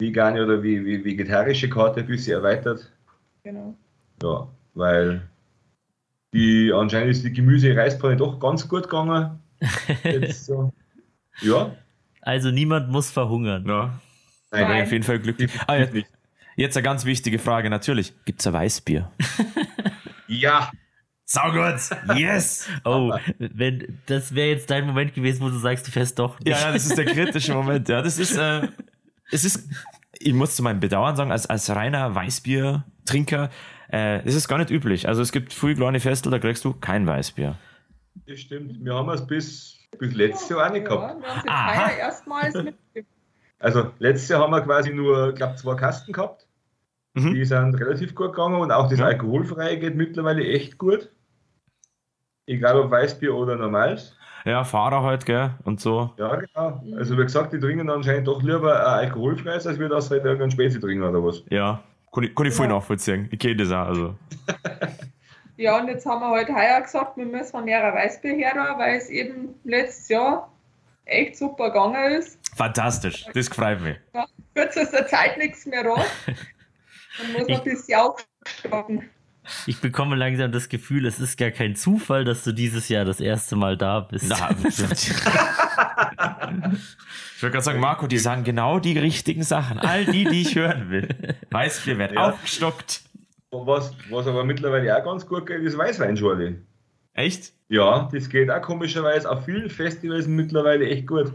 vegane 0.00 0.42
oder 0.44 0.62
wie, 0.62 0.84
wie 0.84 1.04
vegetarische 1.04 1.70
Karte 1.70 2.00
ein 2.00 2.06
bisschen 2.06 2.32
erweitert. 2.32 2.90
Genau. 3.44 3.76
Ja, 4.22 4.48
weil 4.74 5.22
die 6.34 6.72
anscheinend 6.74 7.10
ist 7.12 7.24
die 7.24 7.32
Gemüse-Reispfanne 7.32 8.16
doch 8.16 8.40
ganz 8.40 8.68
gut 8.68 8.82
gegangen. 8.84 9.38
Jetzt 10.04 10.46
so. 10.46 10.72
Ja, 11.40 11.74
Also 12.22 12.50
niemand 12.50 12.90
muss 12.90 13.10
verhungern. 13.10 13.66
ja, 13.66 14.00
nein, 14.50 14.60
bin 14.66 14.68
Nein. 14.68 14.82
auf 14.84 14.92
jeden 14.92 15.04
Fall 15.04 15.18
glücklich. 15.18 15.50
Ah, 15.66 15.76
jetzt, 15.76 15.94
jetzt 16.56 16.76
eine 16.76 16.84
ganz 16.84 17.04
wichtige 17.04 17.38
Frage 17.38 17.68
natürlich. 17.70 18.12
Gibt 18.24 18.40
es 18.40 18.46
ein 18.46 18.52
Weißbier? 18.52 19.10
Ja, 20.28 20.70
Saugut! 21.24 21.78
Yes! 22.16 22.68
Oh, 22.84 23.12
wenn 23.38 23.98
das 24.06 24.34
wäre 24.34 24.48
jetzt 24.48 24.70
dein 24.70 24.86
Moment 24.86 25.14
gewesen, 25.14 25.40
wo 25.40 25.48
du 25.50 25.58
sagst, 25.58 25.86
du 25.86 25.92
fährst 25.92 26.18
doch 26.18 26.38
nicht. 26.40 26.48
Ja, 26.48 26.58
ja, 26.66 26.72
das 26.72 26.86
ist 26.86 26.96
der 26.98 27.04
kritische 27.04 27.54
Moment. 27.54 27.88
Ja, 27.88 28.02
das 28.02 28.18
ist, 28.18 28.36
äh, 28.36 28.66
es 29.30 29.44
ist, 29.44 29.68
ich 30.18 30.32
muss 30.32 30.56
zu 30.56 30.62
meinem 30.64 30.80
Bedauern 30.80 31.14
sagen, 31.16 31.30
als, 31.30 31.46
als 31.46 31.70
reiner 31.70 32.14
Weißbier-Trinker, 32.14 33.50
äh, 33.88 34.22
das 34.24 34.34
ist 34.34 34.48
gar 34.48 34.58
nicht 34.58 34.70
üblich. 34.70 35.06
Also 35.08 35.22
es 35.22 35.30
gibt 35.32 35.52
früh 35.52 35.74
kleine 35.76 36.00
Festel, 36.00 36.30
da 36.32 36.38
kriegst 36.40 36.64
du 36.64 36.72
kein 36.74 37.06
Weißbier. 37.06 37.56
Das 38.26 38.38
stimmt. 38.40 38.84
Wir 38.84 38.94
haben 38.94 39.08
es 39.10 39.26
bis, 39.26 39.78
bis 39.98 40.14
letztes 40.14 40.48
Jahr 40.48 40.66
auch 40.68 40.72
nicht 40.72 40.86
gehabt. 40.86 41.22
Ja, 41.22 41.44
wir 41.44 41.52
haben 41.76 41.90
es 41.92 41.98
erstmals 41.98 42.54
mitgegeben. 42.54 43.08
Also 43.58 43.90
letztes 43.98 44.28
Jahr 44.28 44.40
haben 44.42 44.50
wir 44.52 44.60
quasi 44.62 44.92
nur, 44.92 45.32
glaube 45.32 45.56
zwei 45.56 45.74
Kasten 45.74 46.12
gehabt. 46.12 46.46
Mhm. 47.14 47.34
Die 47.34 47.44
sind 47.44 47.74
relativ 47.74 48.14
gut 48.14 48.32
gegangen 48.34 48.60
und 48.60 48.70
auch 48.70 48.88
das 48.88 48.98
Ja. 48.98 49.06
Alkoholfreie 49.06 49.78
geht 49.78 49.96
mittlerweile 49.96 50.44
echt 50.46 50.76
gut. 50.78 51.10
Egal 52.46 52.78
ob 52.78 52.90
Weißbier 52.90 53.34
oder 53.34 53.56
normales. 53.56 54.14
Ja, 54.44 54.62
Fahrer 54.62 55.02
halt, 55.02 55.26
gell, 55.26 55.50
und 55.64 55.80
so. 55.80 56.12
Ja, 56.18 56.36
genau. 56.36 56.80
Also 56.96 57.18
wie 57.18 57.22
gesagt, 57.22 57.52
die 57.52 57.58
trinken 57.58 57.90
anscheinend 57.90 58.28
doch 58.28 58.40
lieber 58.42 58.78
ein 58.78 59.06
alkoholfreies, 59.06 59.66
als 59.66 59.78
wir 59.80 59.88
das 59.88 60.08
halt 60.10 60.24
irgendein 60.24 60.52
Späße 60.52 60.78
trinken 60.78 61.02
oder 61.02 61.24
was. 61.24 61.42
Ja, 61.50 61.82
kann 62.12 62.22
ich, 62.24 62.34
kann 62.34 62.46
ich 62.46 62.54
voll 62.54 62.66
Ja. 62.66 62.72
nachvollziehen. 62.74 63.28
Ich 63.32 63.38
kenne 63.40 63.56
das 63.56 63.72
auch, 63.72 63.86
also. 63.88 64.14
Ja, 65.56 65.78
und 65.78 65.88
jetzt 65.88 66.04
haben 66.06 66.20
wir 66.20 66.28
halt 66.30 66.48
heuer 66.48 66.80
gesagt, 66.82 67.16
wir 67.16 67.24
müssen 67.24 67.64
mehr 67.64 67.82
Weißbier 67.94 68.34
her, 68.34 68.74
weil 68.76 68.96
es 68.96 69.08
eben 69.08 69.54
letztes 69.64 70.08
Jahr 70.08 70.52
echt 71.06 71.36
super 71.36 71.68
gegangen 71.70 72.12
ist. 72.12 72.38
Fantastisch, 72.56 73.24
das 73.32 73.48
freut 73.48 73.80
mich. 73.80 73.96
Nach 74.12 74.26
kürzester 74.54 75.06
Zeit 75.06 75.38
nichts 75.38 75.64
mehr 75.66 75.82
da. 75.84 75.94
Dann 77.18 77.32
muss 77.32 77.48
man 77.48 77.58
ein 77.58 77.64
bisschen 77.64 77.98
aufstocken. 77.98 79.08
Ich 79.66 79.80
bekomme 79.80 80.16
langsam 80.16 80.50
das 80.50 80.68
Gefühl, 80.68 81.06
es 81.06 81.20
ist 81.20 81.38
gar 81.38 81.52
kein 81.52 81.76
Zufall, 81.76 82.24
dass 82.24 82.42
du 82.42 82.52
dieses 82.52 82.88
Jahr 82.88 83.04
das 83.04 83.20
erste 83.20 83.54
Mal 83.54 83.76
da 83.76 84.00
bist. 84.00 84.26
Na, 84.28 84.50
ich 84.68 84.80
wollte 87.42 87.52
gerade 87.52 87.62
sagen, 87.62 87.80
Marco, 87.80 88.06
die 88.08 88.18
sagen 88.18 88.42
genau 88.44 88.80
die 88.80 88.98
richtigen 88.98 89.44
Sachen. 89.44 89.78
All 89.78 90.04
die, 90.04 90.24
die 90.24 90.42
ich 90.42 90.56
hören 90.56 90.90
will. 90.90 91.08
Weißbier 91.50 91.96
wird 91.98 92.12
Ja. 92.12 92.30
aufgestockt. 92.30 93.02
Was, 93.52 93.94
was 94.10 94.26
aber 94.26 94.44
mittlerweile 94.44 94.96
auch 94.98 95.04
ganz 95.04 95.26
gut 95.26 95.46
geht, 95.46 95.62
ist 95.62 95.78
Weißweinschorle. 95.78 96.56
Echt? 97.14 97.52
Ja, 97.68 98.08
das 98.12 98.28
geht 98.28 98.50
auch 98.50 98.60
komischerweise 98.60 99.30
auf 99.30 99.44
vielen 99.44 99.70
Festivals 99.70 100.26
mittlerweile 100.26 100.86
echt 100.88 101.06
gut. 101.06 101.32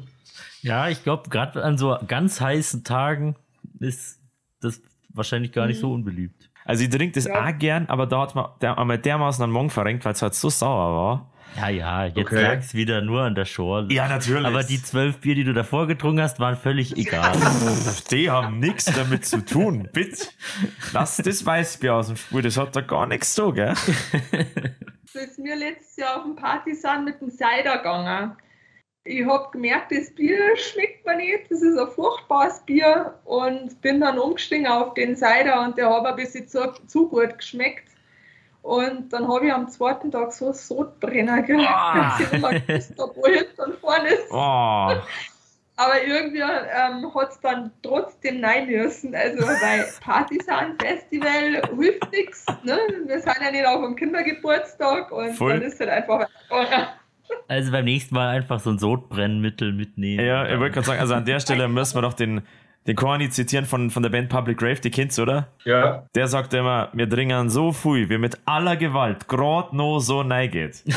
Ja, 0.61 0.89
ich 0.89 1.03
glaube, 1.03 1.29
gerade 1.29 1.63
an 1.63 1.77
so 1.77 1.97
ganz 2.07 2.39
heißen 2.39 2.83
Tagen 2.83 3.35
ist 3.79 4.19
das 4.61 4.81
wahrscheinlich 5.09 5.51
gar 5.51 5.65
nicht 5.67 5.79
so 5.79 5.91
unbeliebt. 5.91 6.49
Also 6.65 6.83
ich 6.83 6.89
trinke 6.89 7.15
das 7.15 7.25
Ja. 7.25 7.43
auch 7.45 7.57
gern, 7.57 7.87
aber 7.87 8.05
da 8.05 8.21
hat 8.21 8.35
man 8.35 8.49
der, 8.61 8.77
einmal 8.77 8.99
dermaßen 8.99 9.43
einen 9.43 9.51
Morgen 9.51 9.71
verrenkt, 9.71 10.05
weil 10.05 10.13
es 10.13 10.21
halt 10.21 10.35
so 10.35 10.49
sauer 10.49 10.93
war. 10.95 11.30
Ja, 11.57 11.69
ja, 11.69 12.05
jetzt 12.05 12.17
Okay. 12.17 12.41
lag's 12.41 12.73
wieder 12.73 13.01
nur 13.01 13.21
an 13.21 13.35
der 13.35 13.45
Schorle. 13.45 13.93
Ja, 13.93 14.07
natürlich. 14.07 14.45
Aber 14.45 14.63
die 14.63 14.81
zwölf 14.81 15.17
Bier, 15.17 15.35
die 15.35 15.43
du 15.43 15.53
davor 15.53 15.85
getrunken 15.87 16.21
hast, 16.21 16.39
waren 16.39 16.55
völlig 16.55 16.95
egal. 16.97 17.33
Die 18.11 18.29
haben 18.29 18.59
nichts 18.59 18.85
damit 18.85 19.25
zu 19.25 19.43
tun. 19.43 19.89
Bitte. 19.91 20.27
Lass 20.93 21.17
das 21.17 21.45
Weißbier 21.45 21.93
aus 21.95 22.07
dem 22.07 22.15
Spiel, 22.17 22.41
das 22.41 22.57
hat 22.57 22.75
da 22.75 22.81
gar 22.81 23.05
nichts 23.05 23.35
so, 23.35 23.51
gell? 23.51 23.73
So 25.11 25.19
ist 25.19 25.39
mir 25.39 25.55
letztes 25.57 25.97
Jahr 25.97 26.17
auf 26.17 26.23
dem 26.23 26.35
Partisan 26.35 27.03
mit 27.03 27.19
dem 27.19 27.29
Cider 27.29 27.77
gegangen. 27.77 28.35
Ich 29.03 29.25
habe 29.25 29.49
gemerkt, 29.51 29.91
das 29.91 30.13
Bier 30.15 30.37
schmeckt 30.55 31.05
mir 31.05 31.17
nicht. 31.17 31.49
Das 31.49 31.61
ist 31.61 31.77
ein 31.77 31.87
furchtbares 31.87 32.61
Bier 32.65 33.19
und 33.25 33.81
bin 33.81 33.99
dann 33.99 34.17
umgestiegen 34.19 34.67
auf 34.67 34.93
den 34.93 35.15
Cider 35.15 35.63
und 35.65 35.77
der 35.77 35.89
hat 35.89 36.05
ein 36.05 36.15
bisschen 36.15 36.47
zu, 36.47 36.71
zu 36.87 37.09
gut 37.09 37.37
geschmeckt. 37.37 37.90
Und 38.61 39.11
dann 39.11 39.27
habe 39.27 39.47
ich 39.47 39.53
am 39.53 39.67
zweiten 39.69 40.11
Tag 40.11 40.31
so 40.33 40.53
Sodbrenner 40.53 41.41
gehabt, 41.41 41.67
Ah. 41.67 42.17
dass 42.19 42.27
ich 42.27 42.33
immer 42.33 42.59
gewusst 42.59 42.93
habe, 42.99 43.11
wo 43.15 43.25
hinten 43.27 43.61
und 43.61 43.75
vorne 43.79 44.07
ist. 44.09 44.31
Oh. 44.31 44.93
Aber 45.77 46.03
irgendwie 46.05 46.41
ähm, 46.41 47.11
hat 47.15 47.31
es 47.31 47.39
dann 47.39 47.71
trotzdem 47.81 48.39
nein 48.41 48.67
müssen. 48.67 49.15
Also, 49.15 49.39
weil 49.47 49.85
Partisan 50.01 50.77
Festival 50.79 51.61
hilft 51.75 52.11
nichts. 52.11 52.45
Ne? 52.63 52.77
Wir 53.07 53.19
sind 53.19 53.33
ja 53.43 53.49
nicht 53.51 53.65
auf 53.65 53.81
dem 53.81 53.95
Kindergeburtstag 53.95 55.11
und 55.11 55.33
Voll. 55.33 55.53
dann 55.53 55.61
ist 55.63 55.79
halt 55.79 55.89
einfach. 55.89 56.27
Also 57.47 57.71
beim 57.71 57.85
nächsten 57.85 58.13
Mal 58.13 58.27
einfach 58.27 58.59
so 58.59 58.69
ein 58.69 58.77
Sodbrennmittel 58.77 59.73
mitnehmen. 59.73 60.23
Ja, 60.23 60.45
ich 60.47 60.59
wollte 60.59 60.75
gerade 60.75 60.85
sagen, 60.87 60.99
also 60.99 61.15
an 61.15 61.25
der 61.25 61.39
Stelle 61.39 61.67
müssen 61.67 61.95
wir 61.95 62.01
noch 62.01 62.13
den, 62.13 62.41
den 62.87 62.95
Corny 62.95 63.29
zitieren 63.29 63.65
von, 63.65 63.91
von 63.91 64.01
der 64.01 64.09
Band 64.09 64.29
Public 64.29 64.57
Grave, 64.57 64.79
die 64.81 64.89
kennst 64.89 65.17
du, 65.17 65.23
oder? 65.23 65.49
Ja, 65.65 66.07
Der 66.15 66.27
sagt 66.27 66.53
immer, 66.53 66.89
wir 66.93 67.07
dringen 67.07 67.49
so 67.49 67.71
viel, 67.71 68.09
wie 68.09 68.17
mit 68.17 68.39
aller 68.45 68.75
Gewalt 68.75 69.27
grad 69.27 69.73
no 69.73 69.99
so 69.99 70.23
neigeht. 70.23 70.83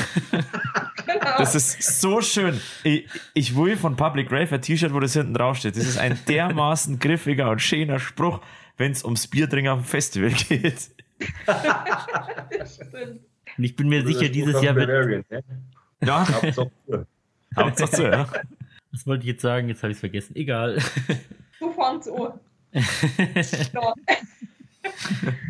Genau. 1.06 1.36
Das 1.38 1.54
ist 1.54 2.00
so 2.00 2.22
schön. 2.22 2.58
Ich, 2.82 3.06
ich 3.34 3.54
will 3.56 3.76
von 3.76 3.94
Public 3.94 4.28
Grave 4.30 4.54
ein 4.54 4.62
T-Shirt, 4.62 4.94
wo 4.94 5.00
das 5.00 5.12
hinten 5.12 5.34
draufsteht. 5.34 5.76
Das 5.76 5.84
ist 5.84 5.98
ein 5.98 6.18
dermaßen 6.28 6.98
griffiger 6.98 7.50
und 7.50 7.60
schöner 7.60 7.98
Spruch, 7.98 8.40
wenn 8.78 8.92
es 8.92 9.04
ums 9.04 9.26
Bierdringen 9.26 9.70
auf 9.70 9.80
dem 9.80 9.84
Festival 9.84 10.30
geht. 10.30 10.90
Stimmt. 12.66 13.20
Und 13.56 13.64
ich 13.64 13.76
bin 13.76 13.88
mir 13.88 14.04
sicher, 14.06 14.28
dieses 14.28 14.60
Jahr 14.62 14.74
wird. 14.74 14.88
Bavarian, 14.88 15.24
ne? 15.30 15.44
Ja, 16.02 16.26
Hauptsache 16.26 16.70
Bier. 16.86 17.06
Hauptsache 17.56 17.96
so, 17.96 18.02
ja. 18.04 18.26
Was 18.94 19.06
wollte 19.08 19.24
ich 19.24 19.28
jetzt 19.28 19.42
sagen? 19.42 19.68
Jetzt 19.68 19.82
habe 19.82 19.90
ich 19.90 19.96
es 19.96 20.00
vergessen. 20.00 20.36
Egal. 20.36 20.78
Fangt's 21.76 22.08
an. 22.08 22.38
Ja. 22.72 23.94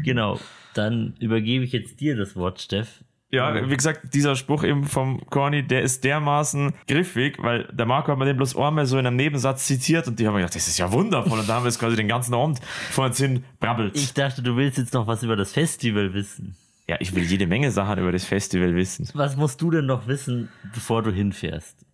genau. 0.03 0.41
Dann 0.73 1.15
übergebe 1.21 1.63
ich 1.65 1.73
jetzt 1.73 2.01
dir 2.01 2.17
das 2.17 2.37
Wort, 2.37 2.61
Steff. 2.61 3.05
Ja, 3.31 3.69
wie 3.69 3.77
gesagt, 3.77 4.15
dieser 4.15 4.37
Spruch 4.37 4.63
eben 4.63 4.85
vom 4.85 5.27
Corny, 5.29 5.67
der 5.67 5.83
ist 5.83 6.05
dermaßen 6.05 6.73
griffig, 6.87 7.37
weil 7.43 7.65
der 7.65 7.85
Marco 7.85 8.13
hat 8.13 8.19
mir 8.19 8.27
den 8.27 8.37
bloß 8.37 8.57
einmal 8.57 8.87
so 8.87 8.97
in 8.97 9.07
einem 9.07 9.17
Nebensatz 9.17 9.67
zitiert 9.67 10.07
und 10.07 10.19
die 10.19 10.27
haben 10.27 10.35
mir 10.35 10.41
gedacht, 10.41 10.55
das 10.55 10.69
ist 10.69 10.79
ja 10.79 10.93
wundervoll. 10.93 11.41
Und 11.41 11.49
da 11.49 11.55
haben 11.55 11.65
wir 11.65 11.69
es 11.69 11.79
quasi 11.79 11.97
den 11.97 12.07
ganzen 12.09 12.33
Abend 12.33 12.61
vor 12.91 13.07
uns 13.07 13.19
hin 13.19 13.45
brabbelt. 13.59 13.97
Ich 13.97 14.15
dachte, 14.15 14.41
du 14.41 14.57
willst 14.57 14.79
jetzt 14.79 14.95
noch 14.95 15.07
was 15.07 15.23
über 15.23 15.37
das 15.37 15.53
Festival 15.53 16.15
wissen. 16.15 16.57
Ja, 16.87 16.97
ich 17.01 17.15
will 17.15 17.25
jede 17.25 17.47
Menge 17.47 17.73
Sachen 17.73 17.99
über 17.99 18.13
das 18.13 18.25
Festival 18.25 18.77
wissen. 18.77 19.09
Was 19.15 19.37
musst 19.37 19.61
du 19.61 19.71
denn 19.71 19.87
noch 19.87 20.07
wissen, 20.07 20.49
bevor 20.73 21.03
du 21.03 21.11
hinfährst? 21.11 21.85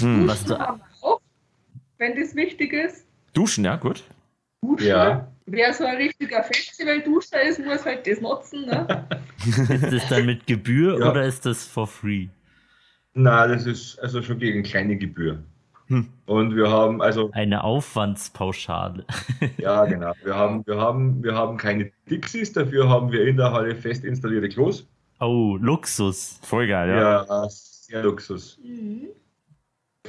Hm. 0.00 0.26
Was 0.26 0.44
du, 0.44 0.58
wenn 1.98 2.16
das 2.16 2.34
wichtig 2.34 2.72
ist. 2.72 3.06
Duschen, 3.34 3.64
ja, 3.64 3.76
gut. 3.76 4.04
Duschen. 4.62 4.86
Ja. 4.86 5.28
Wer 5.46 5.72
so 5.72 5.84
ein 5.84 5.96
richtiger 5.96 6.42
Festival-Duscher 6.42 7.42
ist, 7.42 7.64
muss 7.64 7.84
halt 7.84 8.06
das 8.06 8.20
nutzen. 8.20 8.66
Ne? 8.66 9.06
ist 9.68 9.92
das 9.92 10.08
dann 10.08 10.26
mit 10.26 10.46
Gebühr 10.46 10.98
Ja. 11.00 11.10
oder 11.10 11.24
ist 11.24 11.46
das 11.46 11.64
for 11.64 11.86
free? 11.86 12.28
Na, 13.14 13.46
das 13.46 13.66
ist 13.66 13.98
also 14.00 14.22
schon 14.22 14.38
gegen 14.38 14.62
kleine 14.62 14.96
Gebühr. 14.96 15.42
Hm. 15.86 16.06
Und 16.26 16.54
wir 16.54 16.70
haben, 16.70 17.00
also, 17.00 17.30
Eine 17.32 17.64
Aufwandspauschale. 17.64 19.06
ja, 19.56 19.86
genau. 19.86 20.12
Wir 20.22 20.34
haben, 20.34 20.66
wir 20.66 20.76
haben, 20.78 21.22
wir 21.24 21.34
haben 21.34 21.56
keine 21.56 21.90
Dixies, 22.10 22.52
dafür 22.52 22.88
haben 22.90 23.10
wir 23.10 23.26
in 23.26 23.38
der 23.38 23.52
Halle 23.52 23.74
fest 23.74 24.04
installierte 24.04 24.50
Klos. 24.50 24.86
Oh, 25.20 25.56
Luxus. 25.58 26.38
Voll 26.42 26.68
geil, 26.68 26.90
ja. 26.90 27.24
Ja, 27.26 27.46
sehr 27.48 28.02
Luxus. 28.02 28.58
Mhm. 28.62 29.08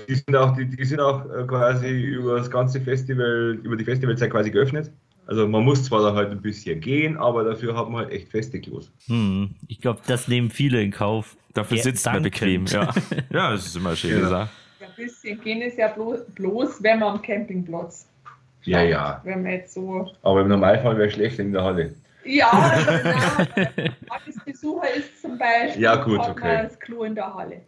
Die 0.08 0.16
sind 0.16 0.36
auch, 0.36 0.56
die, 0.56 0.66
die 0.66 0.86
sind 0.86 1.00
auch 1.00 1.26
äh, 1.26 1.46
quasi 1.46 1.88
über 1.90 2.38
das 2.38 2.50
ganze 2.50 2.80
Festival, 2.80 3.60
über 3.64 3.76
die 3.76 3.84
Festivalzeit 3.86 4.32
quasi 4.32 4.50
geöffnet. 4.52 4.92
Also 5.28 5.48
man 5.48 5.64
muss 5.64 5.84
zwar 5.84 6.02
da 6.02 6.16
halt 6.16 6.32
ein 6.32 6.42
bisschen 6.42 6.80
gehen, 6.80 7.18
aber 7.18 7.44
dafür 7.44 7.76
haben 7.76 7.94
wir 7.94 8.00
halt 8.00 8.12
echt 8.12 8.30
feste 8.30 8.60
Klos. 8.60 8.92
Hm, 9.08 9.54
ich 9.68 9.80
glaube, 9.80 10.00
das 10.08 10.28
nehmen 10.28 10.50
viele 10.50 10.82
in 10.82 10.92
Kauf. 10.92 11.36
Dafür 11.54 11.78
Ja, 11.78 11.84
sitzt 11.84 12.06
man 12.06 12.24
bequem. 12.24 12.66
Ja. 12.66 12.94
ja, 13.30 13.52
das 13.52 13.68
ist 13.68 13.76
immer 13.76 13.96
schön 13.96 14.12
Ja. 14.12 14.20
gesagt. 14.22 14.52
Ein 14.80 14.88
bisschen 14.96 15.40
gehen 15.42 15.62
ist 15.62 15.78
ja 15.78 15.90
bloß, 15.90 16.22
bloß, 16.34 16.82
wenn 16.82 17.00
man 17.00 17.16
am 17.16 17.22
Campingplatz. 17.22 18.08
Ja, 18.64 18.82
ja. 18.82 19.22
Wenn 19.24 19.44
man 19.44 19.52
jetzt 19.52 19.74
so. 19.74 20.12
Aber 20.24 20.42
im 20.42 20.48
Normalfall 20.48 20.98
wäre 20.98 21.12
schlecht 21.12 21.38
in 21.40 21.52
der 21.52 21.64
Halle. 21.64 21.94
Ja, 22.26 22.74
genau. 23.56 23.70
Besucher 24.46 24.94
ist 24.96 25.22
zum 25.22 25.38
Beispiel. 25.38 25.82
Ja, 25.82 25.96
gut, 25.96 26.20
hat 26.20 26.30
okay. 26.32 26.56
man 26.56 26.64
das 26.68 26.80
Klo 26.80 27.04
in 27.04 27.16
der 27.16 27.34
Halle. 27.34 27.62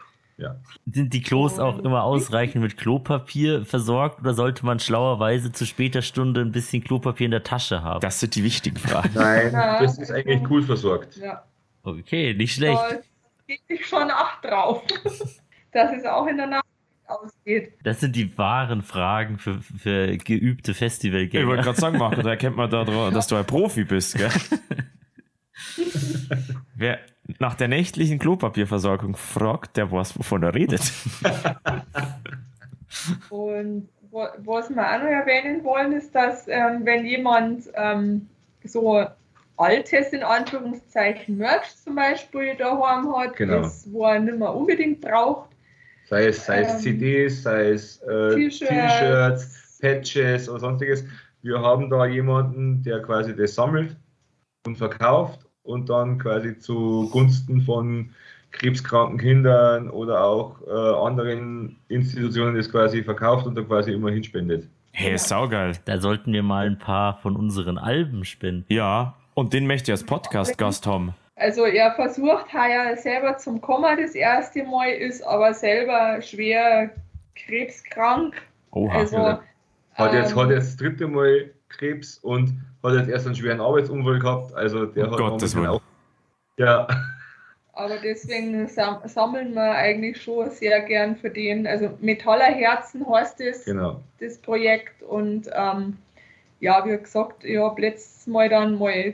Sind 0.91 1.13
die 1.13 1.21
Klos 1.21 1.59
auch 1.59 1.79
immer 1.79 2.03
ausreichend 2.03 2.61
mit 2.63 2.77
Klopapier 2.77 3.65
versorgt 3.65 4.19
oder 4.19 4.33
sollte 4.33 4.65
man 4.65 4.79
schlauerweise 4.79 5.51
zu 5.51 5.65
später 5.65 6.01
Stunde 6.01 6.41
ein 6.41 6.51
bisschen 6.51 6.83
Klopapier 6.83 7.25
in 7.25 7.31
der 7.31 7.43
Tasche 7.43 7.83
haben? 7.83 8.01
Das 8.01 8.19
sind 8.19 8.35
die 8.35 8.43
wichtigen 8.43 8.77
Fragen. 8.77 9.11
Nein, 9.15 9.51
Ja. 9.53 9.81
das 9.81 9.97
ist 9.97 10.11
eigentlich 10.11 10.41
cool 10.49 10.63
versorgt. 10.63 11.17
Ja. 11.17 11.43
Okay, 11.83 12.33
nicht 12.33 12.53
schlecht. 12.55 12.79
Da 12.79 12.99
geht 13.47 13.61
sich 13.67 13.85
schon 13.85 14.09
Acht 14.11 14.43
drauf, 14.45 14.83
dass 15.71 15.91
es 15.93 16.05
auch 16.05 16.27
in 16.27 16.37
der 16.37 16.47
Nacht 16.47 16.65
ausgeht. 17.07 17.73
Das 17.83 17.99
sind 17.99 18.15
die 18.15 18.37
wahren 18.37 18.81
Fragen 18.83 19.37
für, 19.37 19.59
für 19.61 20.15
geübte 20.17 20.71
Ich 20.71 20.79
wollte 20.81 20.85
Festivalgänger. 20.85 21.57
gerade 21.57 21.79
sagen, 21.79 21.97
Marco, 21.97 22.21
da 22.21 22.29
erkennt 22.29 22.55
man 22.55 22.69
da, 22.69 22.83
dass 23.11 23.27
du 23.27 23.35
ein 23.35 23.45
Profi 23.45 23.83
bist, 23.83 24.15
gell? 24.17 24.29
Wer 26.75 26.99
nach 27.39 27.55
der 27.55 27.67
nächtlichen 27.67 28.19
Klopapierversorgung 28.19 29.15
fragt, 29.15 29.77
der 29.77 29.91
weiß, 29.91 30.17
wovon 30.17 30.43
er 30.43 30.53
redet. 30.53 30.82
Und 33.29 33.88
wo, 34.09 34.27
was 34.39 34.69
wir 34.69 34.82
auch 34.86 34.99
noch 34.99 35.09
erwähnen 35.09 35.63
wollen, 35.63 35.93
ist, 35.93 36.13
dass 36.13 36.47
ähm, 36.47 36.82
wenn 36.84 37.05
jemand 37.05 37.63
ähm, 37.75 38.27
so 38.63 39.05
altes, 39.57 40.09
in 40.09 40.23
Anführungszeichen, 40.23 41.38
Merch 41.38 41.75
zum 41.84 41.95
Beispiel 41.95 42.55
daheim 42.55 43.15
hat, 43.15 43.36
Genau. 43.36 43.61
das, 43.61 43.88
wo 43.91 44.05
er 44.05 44.19
nicht 44.19 44.38
mehr 44.38 44.53
unbedingt 44.53 45.01
braucht, 45.01 45.49
Sei 46.11 46.25
es, 46.25 46.45
sei 46.45 46.59
es 46.59 46.73
Ähm, 46.73 46.79
CDs, 46.79 47.43
sei 47.43 47.69
es 47.69 48.01
äh, 48.01 48.36
T-Shirts. 48.36 48.67
T-Shirts, 48.67 49.79
Patches 49.79 50.49
oder 50.49 50.59
sonstiges. 50.59 51.05
Wir 51.41 51.61
haben 51.61 51.89
da 51.89 52.05
jemanden, 52.05 52.84
der 52.84 53.01
quasi 53.01 53.34
das 53.34 53.55
sammelt 53.55 53.95
und 54.65 54.77
verkauft 54.77 55.39
und 55.64 55.89
dann 55.89 56.18
quasi 56.18 56.57
zugunsten 56.57 57.62
von 57.62 58.12
krebskranken 58.51 59.18
Kindern 59.18 59.89
oder 59.89 60.24
auch 60.24 60.55
äh, 60.68 60.72
anderen 60.72 61.78
Institutionen 61.88 62.55
das 62.55 62.70
quasi 62.70 63.03
verkauft 63.03 63.45
und 63.45 63.55
dann 63.55 63.68
quasi 63.68 63.93
immer 63.93 64.12
hinspendet. 64.12 64.68
Hey, 64.93 65.18
saugeil. 65.18 65.74
Da 65.86 65.99
sollten 65.99 66.34
wir 66.34 66.43
mal 66.43 66.66
ein 66.66 66.78
paar 66.78 67.18
von 67.18 67.36
unseren 67.36 67.78
Alben 67.78 68.26
spenden. 68.26 68.66
Ja, 68.68 69.16
und 69.34 69.53
den 69.53 69.68
möchte 69.68 69.91
ich 69.91 69.93
als 69.93 70.03
Podcast-Gast 70.03 70.86
haben. 70.86 71.14
Also 71.36 71.66
er 71.66 71.93
versucht 71.93 72.53
heuer 72.53 72.95
selber 72.97 73.38
zum 73.38 73.62
Komma 73.62 73.95
das 73.95 74.14
erste 74.14 74.64
Mal, 74.64 74.89
ist 74.89 75.24
aber 75.24 75.53
selber 75.53 76.22
schwer 76.22 76.91
krebskrank. 77.36 78.36
Oha. 78.72 78.93
Also, 78.93 79.16
ja. 79.16 79.41
Hat 79.93 80.14
jetzt, 80.14 80.32
ähm, 80.34 80.38
hat 80.38 80.49
jetzt 80.49 80.68
das 80.68 80.78
dritte 80.78 81.07
Mal 81.07 81.51
Krebs 81.72 82.17
und 82.19 82.53
hat 82.84 82.93
jetzt 82.93 83.09
erst 83.09 83.26
einen 83.26 83.36
schweren 83.36 83.61
Arbeitsunfall 83.61 84.19
gehabt. 84.19 84.53
Also 84.53 84.86
der 84.86 85.05
Um 85.05 85.11
hat 85.11 85.19
Gottes 85.19 85.55
auch. 85.55 85.82
Ja, 86.57 86.88
Aber 87.74 87.97
deswegen 87.97 88.67
sam 88.67 88.99
sammeln 89.05 89.53
wir 89.53 89.72
eigentlich 89.72 90.22
schon 90.22 90.49
sehr 90.51 90.82
gern 90.82 91.15
für 91.15 91.30
den. 91.30 91.65
Also 91.65 91.97
Metaller 92.01 92.45
Herzen 92.45 93.07
heißt 93.09 93.39
es, 93.41 93.65
genau. 93.65 94.01
das 94.19 94.38
Projekt. 94.38 95.01
Und 95.03 95.49
ähm, 95.53 95.97
ja, 96.59 96.86
wie 96.86 96.97
gesagt, 96.97 97.43
ich 97.43 97.57
habe 97.57 97.82
letztes 97.82 98.28
Mal 98.28 98.49
dann 98.49 98.78
mal, 98.78 99.13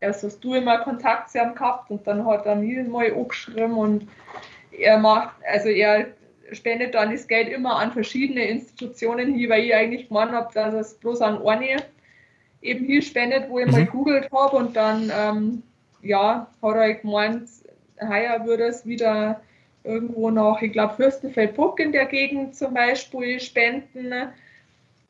erst 0.00 0.22
hast 0.22 0.44
du 0.44 0.54
immer 0.54 0.78
Kontakt 0.78 1.30
zu 1.30 1.38
ihm 1.38 1.54
gehabt 1.54 1.90
und 1.90 2.06
dann 2.06 2.24
hat 2.26 2.46
er 2.46 2.56
mir 2.56 2.84
mal 2.84 3.12
angeschrieben 3.12 3.76
und 3.76 4.08
er 4.70 4.98
macht, 4.98 5.34
also 5.50 5.70
er 5.70 6.06
spendet 6.52 6.94
dann 6.94 7.12
das 7.12 7.26
Geld 7.28 7.48
immer 7.48 7.76
an 7.76 7.92
verschiedene 7.92 8.44
Institutionen 8.44 9.34
hier, 9.34 9.48
weil 9.50 9.64
ich 9.64 9.74
eigentlich 9.74 10.08
gemeint 10.08 10.32
habe, 10.32 10.52
dass 10.54 10.74
es 10.74 10.94
bloß 10.94 11.20
an 11.22 11.46
eine 11.46 11.82
eben 12.62 12.84
hier 12.86 13.02
spendet, 13.02 13.48
wo 13.48 13.58
ich 13.58 13.66
mal 13.66 13.82
Mhm. 13.82 13.86
gegoogelt 13.86 14.28
habe 14.32 14.56
und 14.56 14.76
dann 14.76 15.12
ähm, 15.14 15.62
ja, 16.02 16.48
hat 16.62 16.76
er 16.76 16.94
gemeint, 16.94 17.48
heuer 18.00 18.44
würde 18.44 18.64
es 18.64 18.86
wieder 18.86 19.40
irgendwo 19.84 20.30
nach, 20.30 20.60
ich 20.62 20.72
glaube, 20.72 20.94
Fürstenfeldbruck 20.94 21.80
in 21.80 21.92
der 21.92 22.06
Gegend 22.06 22.56
zum 22.56 22.74
Beispiel 22.74 23.40
spenden. 23.40 24.12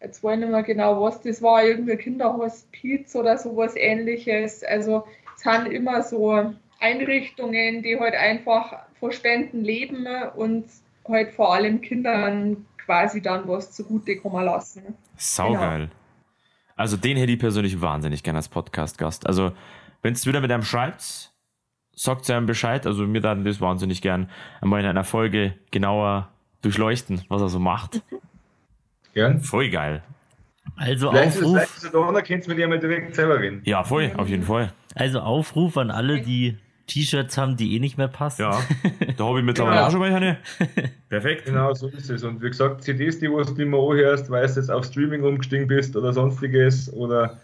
Jetzt 0.00 0.22
weiß 0.22 0.34
ich 0.34 0.40
nicht 0.40 0.50
mehr 0.50 0.62
genau, 0.62 1.02
was 1.02 1.20
das 1.22 1.42
war, 1.42 1.64
irgendwie 1.64 1.96
Kinderhospiz 1.96 3.16
oder 3.16 3.36
sowas 3.36 3.74
ähnliches. 3.76 4.62
Also 4.62 5.04
es 5.36 5.42
sind 5.42 5.66
immer 5.72 6.02
so 6.02 6.54
Einrichtungen, 6.80 7.82
die 7.82 7.98
halt 7.98 8.14
einfach 8.14 8.78
von 9.00 9.10
Spenden 9.12 9.64
leben 9.64 10.06
und 10.36 10.66
halt 11.08 11.32
vor 11.32 11.54
allem 11.54 11.80
Kindern 11.80 12.66
quasi 12.84 13.20
dann 13.20 13.46
was 13.48 13.72
zugutekommen 13.72 14.44
lassen. 14.44 14.94
Saugeil. 15.16 15.90
Also 16.76 16.96
den 16.96 17.16
hätte 17.16 17.32
ich 17.32 17.38
persönlich 17.38 17.80
wahnsinnig 17.80 18.22
gerne 18.22 18.38
als 18.38 18.48
Podcast-Gast. 18.48 19.26
Also, 19.26 19.52
wenn 20.02 20.14
es 20.14 20.26
wieder 20.26 20.40
mit 20.40 20.50
einem 20.52 20.62
schreibt, 20.62 21.32
sagt 21.94 22.30
einem 22.30 22.46
Bescheid. 22.46 22.86
Also 22.86 23.04
mir 23.06 23.20
dann 23.20 23.44
das 23.44 23.60
wahnsinnig 23.60 24.00
gern 24.00 24.30
einmal 24.60 24.80
in 24.80 24.86
einer 24.86 25.04
Folge 25.04 25.54
genauer 25.70 26.28
durchleuchten, 26.62 27.22
was 27.28 27.42
er 27.42 27.48
so 27.48 27.58
macht. 27.58 28.02
Gern. 29.14 29.40
Voll 29.40 29.70
geil. 29.70 30.02
Also 30.76 31.10
Vielleicht 31.10 31.28
ist 31.30 31.36
es 31.36 31.42
Aufruf, 31.42 31.52
vielleicht 31.52 31.76
ist 31.76 31.84
es 31.84 31.90
da, 31.92 32.12
mit 32.68 32.82
direkt 32.82 33.14
selber 33.14 33.40
reden. 33.40 33.62
Ja, 33.64 33.82
voll, 33.84 34.12
auf 34.16 34.28
jeden 34.28 34.44
Fall. 34.44 34.72
also 34.94 35.20
Aufruf 35.20 35.76
an 35.76 35.90
alle, 35.90 36.20
die 36.20 36.58
T-Shirts 36.88 37.38
haben, 37.38 37.56
die 37.56 37.76
eh 37.76 37.78
nicht 37.78 37.96
mehr 37.96 38.08
passen. 38.08 38.42
Ja, 38.42 38.60
da 39.16 39.24
habe 39.26 39.38
ich 39.38 39.44
mittlerweile 39.44 39.76
Genau. 39.76 39.86
auch 39.86 39.90
schon 39.92 40.00
mal 40.00 40.12
eine. 40.12 40.38
Perfekt. 41.08 41.44
Genau, 41.44 41.72
so 41.74 41.86
ist 41.88 42.10
es. 42.10 42.24
Und 42.24 42.42
wie 42.42 42.48
gesagt, 42.48 42.82
CDs, 42.82 43.20
die 43.20 43.26
du 43.26 43.38
nicht 43.38 43.56
mehr 43.56 43.78
anhörst, 43.80 44.28
weil 44.30 44.46
du 44.46 44.52
jetzt 44.54 44.70
auf 44.70 44.84
Streaming 44.84 45.22
umgestiegen 45.22 45.66
bist 45.68 45.94
oder 45.96 46.12
sonstiges 46.12 46.92
oder 46.92 47.38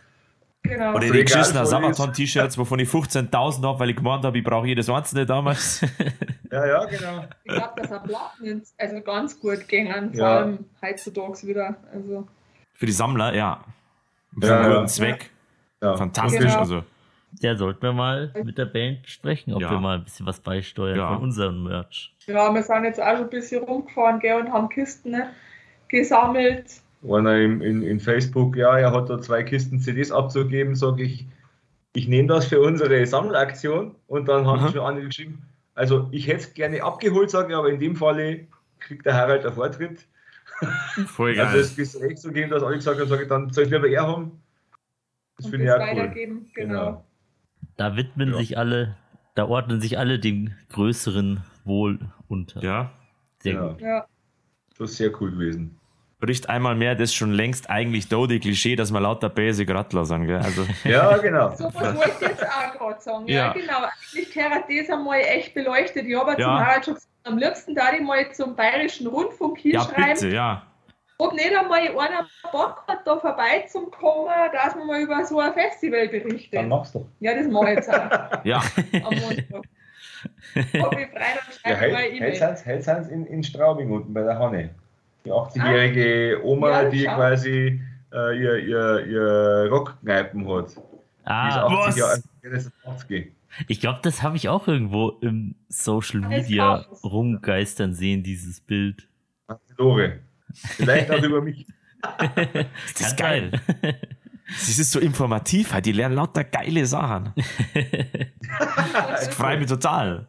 Genau. 0.66 0.92
Oder 0.94 1.00
Also 1.02 1.12
die 1.12 1.24
geschissenen. 1.24 1.66
Sabaton-T-Shirts, 1.66 2.56
wovon 2.56 2.78
ich 2.78 2.88
15.000 2.88 3.62
habe, 3.66 3.78
weil 3.80 3.90
ich 3.90 3.96
gemeint 3.96 4.24
habe, 4.24 4.38
ich 4.38 4.44
brauche 4.44 4.66
jedes 4.66 4.88
einzelne 4.88 5.26
damals. 5.26 5.82
ja, 6.50 6.66
ja, 6.66 6.84
genau. 6.86 7.24
Ich 7.44 7.52
glaube, 7.52 7.82
dass 7.82 7.90
er 7.90 7.98
Platten 8.00 8.62
also 8.78 9.00
ganz 9.02 9.38
gut 9.38 9.58
vor 9.68 9.78
Ja. 10.14 10.38
allem 10.38 10.64
heutzutage 10.82 11.46
wieder. 11.46 11.76
Also 11.92 12.26
Für 12.72 12.86
die 12.86 12.92
Sammler, 12.92 13.34
ja. 13.34 13.62
Für 14.40 14.46
Ja, 14.46 14.56
einen 14.60 14.70
ja. 14.70 14.74
guten 14.76 14.88
Zweck. 14.88 15.30
Ja. 15.82 15.96
Fantastisch. 15.98 16.40
Genau. 16.40 16.58
Also, 16.58 16.82
Ja, 17.40 17.56
sollten 17.56 17.82
wir 17.82 17.92
mal 17.92 18.32
mit 18.44 18.58
der 18.58 18.66
Band 18.66 19.08
sprechen, 19.08 19.52
ob 19.54 19.62
Ja. 19.62 19.70
wir 19.70 19.80
mal 19.80 19.98
ein 19.98 20.04
bisschen 20.04 20.26
was 20.26 20.40
beisteuern 20.40 20.96
Ja. 20.96 21.14
von 21.14 21.22
unserem 21.24 21.64
Merch. 21.64 22.14
ja, 22.26 22.52
wir 22.54 22.62
sind 22.62 22.84
jetzt 22.84 23.00
auch 23.00 23.12
schon 23.16 23.24
ein 23.24 23.30
bisschen 23.30 23.64
rumgefahren 23.64 24.20
gell, 24.20 24.40
und 24.40 24.52
haben 24.52 24.68
Kisten 24.68 25.10
ne, 25.12 25.28
gesammelt. 25.88 26.80
Einer 27.08 27.36
in, 27.36 27.60
in, 27.60 27.82
in 27.82 28.00
Facebook, 28.00 28.56
ja, 28.56 28.78
er 28.78 28.92
hat 28.92 29.10
da 29.10 29.20
zwei 29.20 29.42
Kisten 29.42 29.78
CDs 29.78 30.10
abzugeben, 30.10 30.74
sage 30.74 31.02
ich, 31.02 31.26
ich 31.92 32.08
nehme 32.08 32.28
das 32.28 32.46
für 32.46 32.60
unsere 32.60 33.04
Sammelaktion 33.06 33.94
und 34.06 34.26
dann 34.28 34.46
haben 34.46 34.70
schon 34.72 34.80
andere 34.80 35.06
geschrieben, 35.06 35.42
also 35.74 36.08
ich 36.12 36.26
hätte 36.26 36.38
es 36.38 36.54
gerne 36.54 36.82
abgeholt, 36.82 37.30
sage 37.30 37.50
ich, 37.52 37.56
aber 37.56 37.68
in 37.68 37.78
dem 37.78 37.94
Falle 37.96 38.46
kriegt 38.80 39.04
der 39.06 39.14
Harald 39.14 39.44
einen 39.44 39.54
Vortritt. 39.54 40.06
voll 41.06 41.34
Also 41.38 41.58
das 41.58 41.76
Gespräch 41.76 42.16
zu 42.18 42.32
geben, 42.32 42.50
dass 42.50 42.62
alle 42.62 42.76
gesagt 42.76 42.98
haben, 43.00 43.08
sage 43.08 43.22
ich, 43.24 43.28
dann 43.28 43.50
soll 43.50 43.64
ich 43.64 43.70
lieber 43.70 43.88
er 43.88 44.06
haben. 44.06 44.40
Das 45.36 45.48
finde 45.48 45.66
ich 45.66 45.70
auch 45.72 45.78
cool. 45.80 45.86
weitergeben. 45.86 46.50
Genau. 46.54 47.04
Da 47.76 47.96
widmen 47.96 48.32
Ja. 48.32 48.38
sich 48.38 48.56
alle, 48.58 48.96
da 49.34 49.46
ordnen 49.46 49.80
sich 49.80 49.98
alle 49.98 50.18
dem 50.18 50.52
größeren 50.70 51.42
Wohl 51.64 51.98
unter. 52.28 52.62
Ja. 52.62 52.92
Sehr 53.40 53.54
Ja. 53.54 53.68
gut. 53.68 53.80
Ja. 53.80 54.06
Das 54.78 54.90
ist 54.90 54.96
sehr 54.96 55.10
cool 55.20 55.30
gewesen. 55.32 55.78
bricht 56.20 56.48
einmal 56.48 56.74
mehr 56.74 56.94
das 56.94 57.12
schon 57.12 57.32
längst 57.32 57.68
eigentlich 57.68 58.08
dode 58.08 58.40
Klischee, 58.40 58.76
dass 58.76 58.90
man 58.90 59.02
lauter 59.02 59.28
Basic 59.28 59.68
Rattler 59.68 60.06
sind, 60.06 60.26
gell? 60.26 60.38
Also, 60.38 60.66
Ja, 60.84 61.18
genau. 61.18 61.54
So 61.54 61.64
was 61.74 61.94
wollte 61.96 62.12
ich 62.18 62.28
jetzt 62.28 62.46
auch 62.46 62.78
gerade 62.78 63.00
sagen. 63.02 63.28
Ja. 63.28 63.34
Ja. 63.48 63.52
genau. 63.52 63.76
Eigentlich 63.82 64.34
wäre 64.34 64.62
das 64.66 64.90
einmal 64.90 65.20
echt 65.20 65.52
beleuchtet. 65.52 66.06
Ich 66.06 66.16
habe 66.16 66.32
ja. 66.32 66.38
Ja. 66.38 66.44
zum 66.46 66.58
Harald 66.66 66.84
schon 66.86 66.94
gesagt, 66.94 67.10
am 67.24 67.36
liebsten 67.38 67.74
da 67.74 67.92
ich 67.92 68.00
mal 68.00 68.32
zum 68.32 68.56
Bayerischen 68.56 69.06
Rundfunk 69.06 69.62
ja, 69.64 69.82
hinschreiben, 69.84 70.14
bitte, 70.14 70.28
ja. 70.30 70.62
Ob 71.18 71.32
nicht 71.32 71.54
einmal 71.56 71.80
einer 71.98 72.26
Bock 72.50 72.84
hat, 72.88 73.06
da 73.06 73.18
vorbeizukommen, 73.18 74.32
dass 74.52 74.74
man 74.74 74.86
mal 74.86 75.00
über 75.00 75.24
so 75.24 75.38
ein 75.40 75.52
Festival 75.52 76.08
berichtet. 76.08 76.54
Dann 76.54 76.68
mach's 76.68 76.92
doch. 76.92 77.06
Ja, 77.20 77.34
das 77.34 77.46
mache 77.48 77.70
ich 77.70 77.76
jetzt 77.76 77.90
auch 77.90 78.44
Ja, 78.44 78.62
am 79.04 79.14
Montag. 79.20 79.64
Hab 80.54 80.98
ich 80.98 81.08
frei, 81.10 81.34
dann 81.34 81.72
Ja, 81.72 81.76
schreibe 81.76 81.86
ich 81.86 81.92
mal 81.92 83.04
sind 83.04 83.10
in, 83.10 83.26
in 83.26 83.42
Straubing 83.44 83.90
unten 83.90 84.12
bei 84.12 84.22
der 84.22 84.38
Hanne. 84.38 84.70
Die 85.24 85.30
80-jährige 85.30 86.40
Oma, 86.44 86.70
Ja, 86.82 86.88
die 86.90 87.04
schau. 87.04 87.14
quasi 87.16 87.80
äh, 88.12 88.38
ihr, 88.38 88.56
ihr, 88.58 89.06
ihr 89.06 89.68
Rockkneipen 89.70 90.46
hat. 90.48 90.66
Die 90.68 90.70
ist 90.70 90.80
Ah, 91.24 91.66
80 91.66 91.78
was? 91.78 91.96
Jahre, 91.96 92.22
das 92.42 92.66
ist 92.66 92.72
80. 92.86 93.32
ich 93.68 93.80
glaube, 93.80 94.00
das 94.02 94.22
habe 94.22 94.36
ich 94.36 94.48
auch 94.48 94.68
irgendwo 94.68 95.10
im 95.20 95.54
Social 95.68 96.20
Media 96.20 96.84
rumgeistern 97.02 97.94
sehen, 97.94 98.22
dieses 98.22 98.60
Bild. 98.60 99.08
Lore. 99.78 100.18
Vielleicht 100.54 101.10
auch 101.10 101.22
über 101.22 101.40
mich. 101.42 101.66
das 102.94 103.08
ist 103.08 103.16
geil. 103.16 103.50
Das 104.46 104.78
ist 104.78 104.92
so 104.92 105.00
informativ, 105.00 105.72
halt. 105.72 105.86
die 105.86 105.92
lernen 105.92 106.16
lauter 106.16 106.44
geile 106.44 106.86
Sachen. 106.86 107.32
Ich 109.22 109.34
freue 109.34 109.58
mich 109.58 109.68
total. 109.68 110.28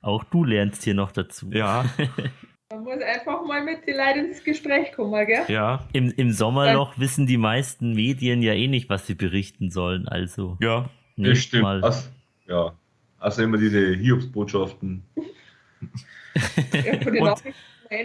Auch 0.00 0.24
du 0.24 0.44
lernst 0.44 0.84
hier 0.84 0.94
noch 0.94 1.12
dazu. 1.12 1.50
Ja, 1.50 1.84
Man 2.70 2.82
muss 2.82 3.00
einfach 3.00 3.44
mal 3.46 3.62
mit 3.62 3.86
den 3.86 3.96
Leuten 3.96 4.26
ins 4.26 4.42
Gespräch 4.42 4.92
kommen, 4.92 5.24
gell? 5.26 5.44
ja, 5.48 5.86
Im, 5.92 6.10
Im 6.10 6.32
Sommerloch 6.32 6.98
wissen 6.98 7.26
die 7.26 7.36
meisten 7.36 7.92
Medien 7.92 8.42
ja 8.42 8.54
eh 8.54 8.66
nicht, 8.66 8.88
was 8.88 9.06
sie 9.06 9.14
berichten 9.14 9.70
sollen. 9.70 10.08
Also 10.08 10.56
ja. 10.60 10.88
Das 11.16 11.38
stimmt. 11.38 11.62
mal. 11.62 11.84
Aus, 11.84 12.10
ja. 12.48 12.74
Also 13.18 13.42
immer 13.42 13.58
diese 13.58 13.94
Hiobsbotschaften. 13.94 15.04
Ja, 16.72 17.34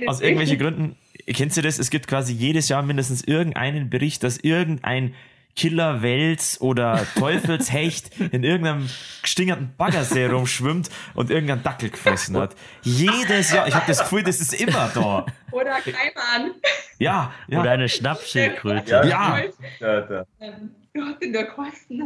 Aus 0.08 0.22
irgendwelchen 0.22 0.60
Gründen, 0.60 0.96
kennst 1.28 1.58
du 1.58 1.62
das? 1.62 1.80
Es 1.80 1.90
gibt 1.90 2.08
quasi 2.08 2.34
jedes 2.34 2.70
Jahr 2.70 2.82
mindestens 2.84 3.24
irgendeinen 3.24 3.90
Bericht, 3.90 4.24
dass 4.24 4.38
irgendein 4.38 5.14
Killerwels 5.56 6.62
oder 6.62 7.06
Teufelshecht 7.20 8.18
in 8.20 8.44
irgendeinem 8.44 8.90
gestingerten 9.22 9.74
Baggersee 9.78 10.28
rumschwimmt 10.28 10.90
und 11.14 11.30
irgendein 11.30 11.62
Dackel 11.64 11.90
gefressen 11.90 12.38
hat. 12.38 12.56
Jedes 12.84 13.52
Jahr. 13.52 13.68
Ich 13.68 13.76
habe 13.76 13.86
das 13.88 14.00
Gefühl, 14.00 14.24
das 14.24 14.40
ist 14.40 14.54
immer 14.54 14.90
da. 14.94 15.26
Oder 15.52 15.76
Keimann. 15.82 16.56
Ja, 17.00 17.34
Oder 17.50 17.66
ja. 17.66 17.72
eine 17.72 17.90
Schnappschildkröte. 17.90 18.92
Ja. 18.92 19.04
Ja. 19.04 20.02
Da. 20.02 20.26
Ähm, 20.40 20.72
Ja, 20.94 21.16
in 21.20 21.34
der 21.34 21.46
Kosten. 21.48 22.02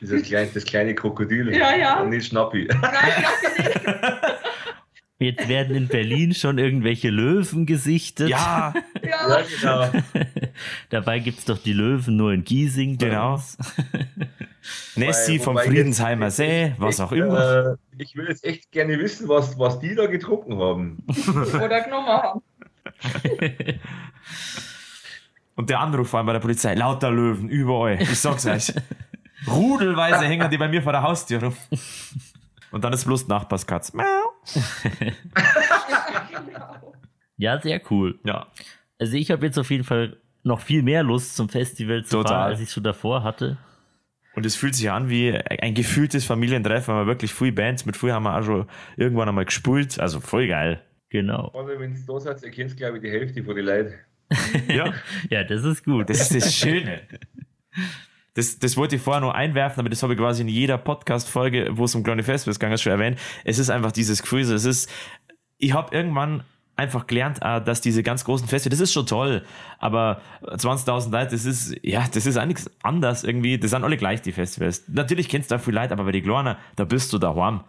Dieses 0.00 0.22
kleine, 0.24 0.50
das 0.52 0.64
kleine 0.64 0.94
Krokodil. 0.94 1.54
Ja, 1.56 1.74
ja. 1.74 2.00
Und 2.00 2.10
nicht 2.10 2.26
Schnappi. 2.26 2.68
Nein. 2.80 2.92
Jetzt 5.18 5.48
werden 5.48 5.74
in 5.74 5.88
Berlin 5.88 6.34
schon 6.34 6.58
irgendwelche 6.58 7.08
Löwen 7.08 7.64
gesichtet. 7.64 8.28
Ja, 8.28 8.74
Ja, 9.02 9.40
Ja, 9.40 9.90
genau. 9.90 10.02
Dabei 10.90 11.20
gibt 11.20 11.38
es 11.38 11.44
doch 11.46 11.56
die 11.58 11.72
Löwen 11.72 12.16
nur 12.16 12.32
in 12.34 12.44
Giesing. 12.44 12.98
Genau. 12.98 13.40
Nessie 14.96 15.38
vom 15.38 15.54
Wobei 15.54 15.64
jetzt- 15.64 15.72
Friedensheimer 15.72 16.30
See, 16.30 16.74
was 16.78 17.00
auch 17.00 17.12
immer. 17.12 17.76
Äh, 17.96 18.02
ich 18.02 18.14
will 18.16 18.26
jetzt 18.28 18.44
echt 18.44 18.70
gerne 18.72 18.98
wissen, 18.98 19.26
was, 19.28 19.58
was 19.58 19.78
die 19.78 19.94
da 19.94 20.06
getrunken 20.06 20.58
haben. 20.58 21.02
oder 21.54 21.80
genommen 21.82 22.08
haben. 22.08 22.42
Und 25.54 25.70
der 25.70 25.80
Anruf 25.80 26.10
vor 26.10 26.18
allem 26.18 26.26
bei 26.26 26.32
der 26.34 26.40
Polizei, 26.40 26.74
lauter 26.74 27.10
Löwen, 27.10 27.48
überall. 27.48 28.00
Ich 28.02 28.18
sag's 28.20 28.44
euch. 28.46 28.72
Rudelweise 29.46 30.26
hängen 30.26 30.50
die 30.50 30.58
bei 30.58 30.68
mir 30.68 30.82
vor 30.82 30.92
der 30.92 31.02
Haustür 31.02 31.42
rum. 31.42 31.54
Und 32.70 32.84
dann 32.84 32.92
ist 32.92 33.04
bloß 33.04 33.28
Nachbarskatz. 33.28 33.92
Ja, 37.38 37.60
sehr 37.60 37.80
cool. 37.90 38.18
Ja. 38.24 38.46
Also 38.98 39.16
ich 39.16 39.30
habe 39.30 39.44
jetzt 39.44 39.58
auf 39.58 39.70
jeden 39.70 39.84
Fall 39.84 40.16
noch 40.42 40.60
viel 40.60 40.82
mehr 40.82 41.02
Lust 41.02 41.36
zum 41.36 41.48
Festival 41.48 42.04
zu 42.04 42.18
Total. 42.18 42.32
fahren, 42.32 42.50
als 42.52 42.60
ich 42.60 42.70
schon 42.70 42.82
davor 42.84 43.22
hatte. 43.24 43.58
Und 44.34 44.46
es 44.46 44.56
fühlt 44.56 44.74
sich 44.74 44.90
an 44.90 45.08
wie 45.10 45.34
ein 45.34 45.74
gefühltes 45.74 46.24
Familientreffen, 46.24 46.94
weil 46.94 47.02
wir 47.02 47.06
wirklich 47.06 47.32
viele 47.34 47.52
Bands 47.52 47.84
mit 47.84 47.96
früher 47.96 48.14
haben 48.14 48.22
wir 48.24 48.38
auch 48.38 48.42
schon 48.42 48.66
irgendwann 48.96 49.28
einmal 49.28 49.44
gespult. 49.44 49.98
Also 49.98 50.20
voll 50.20 50.48
geil. 50.48 50.80
Genau. 51.10 51.48
Also, 51.54 51.78
wenn 51.78 51.92
es 51.92 52.04
da 52.04 52.18
seid, 52.20 52.42
ihr 52.42 52.50
kennt, 52.50 52.76
glaube 52.76 52.96
ich, 52.98 53.02
die 53.02 53.10
Hälfte 53.10 53.44
von 53.44 53.54
den 53.54 53.64
Leuten. 53.66 53.94
Ja, 54.68 54.92
Ja, 55.30 55.44
das 55.44 55.62
ist 55.64 55.84
gut. 55.84 56.10
das 56.10 56.30
ist 56.30 56.34
das 56.34 56.54
Schöne. 56.54 57.02
Das, 58.36 58.58
das 58.58 58.76
wollte 58.76 58.96
ich 58.96 59.02
vorher 59.02 59.20
nur 59.20 59.34
einwerfen, 59.34 59.80
aber 59.80 59.88
das 59.88 60.02
habe 60.02 60.12
ich 60.12 60.18
quasi 60.18 60.42
in 60.42 60.48
jeder 60.48 60.78
Podcast-Folge, 60.78 61.70
wo 61.72 61.84
es 61.84 61.94
um 61.94 62.02
kleine 62.04 62.22
Festivals 62.22 62.58
gegangen 62.58 62.74
ist, 62.74 62.82
schon 62.82 62.92
erwähnt. 62.92 63.18
Es 63.44 63.58
ist 63.58 63.70
einfach 63.70 63.92
dieses 63.92 64.22
Gefühl, 64.22 64.40
es 64.42 64.64
ist, 64.64 64.90
ich 65.58 65.72
habe 65.72 65.94
irgendwann 65.94 66.44
einfach 66.76 67.06
gelernt, 67.06 67.42
ah, 67.42 67.58
dass 67.60 67.80
diese 67.80 68.02
ganz 68.02 68.24
großen 68.24 68.46
Festivals, 68.46 68.78
das 68.78 68.88
ist 68.88 68.92
schon 68.92 69.06
toll, 69.06 69.44
aber 69.78 70.20
20.000 70.42 71.10
Leute, 71.10 71.30
das 71.30 71.46
ist, 71.46 71.74
ja, 71.82 72.04
das 72.12 72.26
ist 72.26 72.36
nichts 72.44 72.70
anders 72.82 73.24
irgendwie, 73.24 73.58
das 73.58 73.70
sind 73.70 73.82
alle 73.82 73.96
gleich, 73.96 74.20
die 74.20 74.32
Festivals. 74.32 74.84
Natürlich 74.86 75.28
kennst 75.28 75.50
du 75.50 75.54
da 75.54 75.58
viel 75.58 75.74
Leute, 75.74 75.94
aber 75.94 76.04
bei 76.04 76.12
die 76.12 76.22
Kleinen, 76.22 76.56
da 76.76 76.84
bist 76.84 77.12
du 77.12 77.18
daheim. 77.18 77.60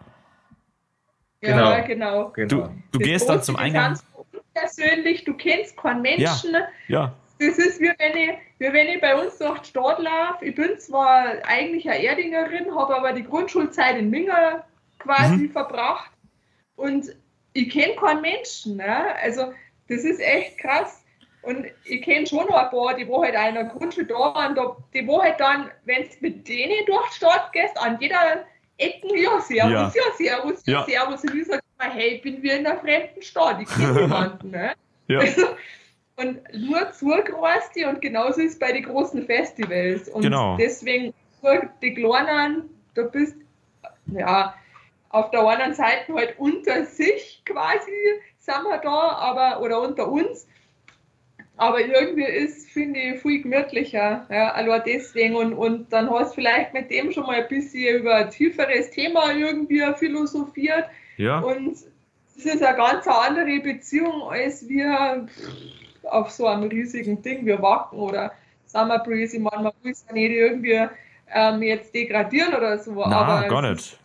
Ja, 1.40 1.80
Genau. 1.80 1.86
genau. 1.86 2.24
Du, 2.28 2.32
Genau. 2.58 2.68
du 2.92 2.98
Das 2.98 3.08
gehst 3.08 3.28
dann 3.28 3.42
zum 3.42 3.56
Eingang. 3.56 3.94
ganz 3.94 4.04
Persönlich, 4.54 5.24
du 5.24 5.34
kennst 5.34 5.76
keinen 5.76 6.02
Menschen. 6.02 6.50
Ja, 6.88 7.14
Das 7.38 7.58
ist 7.58 7.80
wie 7.80 7.92
wenn, 7.98 8.16
ich, 8.16 8.30
wie 8.58 8.72
wenn 8.72 8.88
ich 8.88 9.00
bei 9.00 9.14
uns 9.14 9.38
durch 9.38 9.58
die 9.60 9.68
Stadt 9.68 9.98
laufe. 10.00 10.44
Ich 10.44 10.54
bin 10.54 10.78
zwar 10.78 11.26
eigentlich 11.46 11.88
eine 11.88 12.02
Erdingerin, 12.02 12.74
habe 12.74 12.96
aber 12.96 13.12
die 13.12 13.22
Grundschulzeit 13.24 13.96
in 13.96 14.10
Minga 14.10 14.64
quasi 14.98 15.44
Mhm. 15.44 15.50
verbracht 15.52 16.10
und 16.76 17.14
ich 17.52 17.70
kenne 17.70 17.94
keinen 17.94 18.20
Menschen. 18.20 18.76
Ne? 18.76 19.14
Also 19.22 19.52
das 19.88 20.04
ist 20.04 20.20
echt 20.20 20.58
krass. 20.58 21.04
Und 21.42 21.66
ich 21.84 22.02
kenne 22.02 22.26
schon 22.26 22.46
noch 22.46 22.56
ein 22.56 22.70
paar, 22.70 22.94
die 22.94 23.06
wo 23.06 23.22
halt 23.22 23.34
der 23.34 23.64
Grundschule 23.64 24.06
da 24.06 24.14
waren, 24.14 24.58
die 24.92 25.06
wo 25.06 25.22
halt 25.22 25.38
dann, 25.40 25.70
wenn 25.84 26.02
du 26.02 26.08
mit 26.20 26.48
denen 26.48 26.84
durch 26.86 27.08
die 27.10 27.14
Stadt 27.16 27.52
gehst, 27.52 27.78
an 27.80 27.96
jeder 28.00 28.44
Ecken, 28.76 29.16
ja, 29.16 29.40
servus, 29.40 29.94
ja, 29.94 30.02
servus, 30.16 30.62
ja, 30.66 30.72
Ja. 30.80 30.84
servus. 30.84 31.22
Und 31.24 31.36
ich 31.36 31.46
sage 31.46 31.62
immer, 31.80 31.92
hey, 31.94 32.08
ich 32.16 32.22
bin 32.22 32.42
wie 32.42 32.50
in 32.50 32.66
einer 32.66 32.78
fremden 32.78 33.22
Stadt, 33.22 33.60
ich 33.62 33.68
kenne 33.68 33.92
niemanden. 34.02 34.50
Ne? 34.50 34.72
ja. 35.06 35.20
Also, 35.20 35.46
und 36.18 36.40
nur 36.54 36.92
zugereist 36.92 37.74
die 37.76 37.84
und 37.84 38.00
genauso 38.00 38.40
ist 38.40 38.54
es 38.54 38.58
bei 38.58 38.72
den 38.72 38.84
großen 38.84 39.24
Festivals. 39.26 40.08
Und 40.08 40.22
Genau. 40.22 40.56
deswegen, 40.56 41.14
die 41.82 41.94
Kleinen, 41.94 42.64
da 42.94 43.02
bist 43.02 43.36
ja 44.12 44.54
auf 45.10 45.30
der 45.30 45.40
anderen 45.40 45.74
Seite 45.74 46.12
halt 46.14 46.38
unter 46.38 46.84
sich 46.84 47.42
quasi, 47.44 47.92
sind 48.38 48.62
wir 48.64 48.78
da, 48.78 48.90
aber 48.90 49.62
oder 49.62 49.80
unter 49.80 50.10
uns. 50.10 50.46
Aber 51.56 51.80
irgendwie 51.80 52.24
ist, 52.24 52.70
finde 52.70 53.00
ich, 53.00 53.20
viel 53.20 53.42
gemütlicher. 53.42 54.26
Ja, 54.30 54.52
allein 54.52 54.82
deswegen. 54.86 55.34
Und, 55.34 55.54
und 55.54 55.92
dann 55.92 56.08
hast 56.10 56.30
du 56.30 56.34
vielleicht 56.36 56.72
mit 56.72 56.90
dem 56.90 57.10
schon 57.10 57.26
mal 57.26 57.42
ein 57.42 57.48
bisschen 57.48 58.00
über 58.00 58.14
ein 58.14 58.30
tieferes 58.30 58.90
Thema 58.90 59.32
irgendwie 59.32 59.82
philosophiert. 59.96 60.84
ja. 61.16 61.40
Und 61.40 61.76
es 62.36 62.44
ist 62.44 62.62
eine 62.62 62.76
ganz 62.76 63.06
andere 63.08 63.58
Beziehung, 63.58 64.22
als 64.30 64.68
wir 64.68 65.26
auf 66.10 66.30
so 66.30 66.46
einem 66.46 66.68
riesigen 66.68 67.22
Ding 67.22 67.46
wie 67.46 67.60
Wacken 67.60 67.98
oder 67.98 68.32
Summer 68.66 68.98
Breeze. 68.98 69.36
Ich 69.36 69.42
meine, 69.42 69.62
man 69.62 69.72
muss 69.82 70.04
ja 70.06 70.12
nicht 70.12 70.30
irgendwie 70.30 70.88
ähm, 71.32 71.62
jetzt 71.62 71.94
degradieren 71.94 72.54
oder 72.54 72.78
so. 72.78 72.92
Na, 72.94 73.20
aber 73.20 73.48
gar 73.48 73.64
es 73.64 73.76
nicht. 73.76 73.98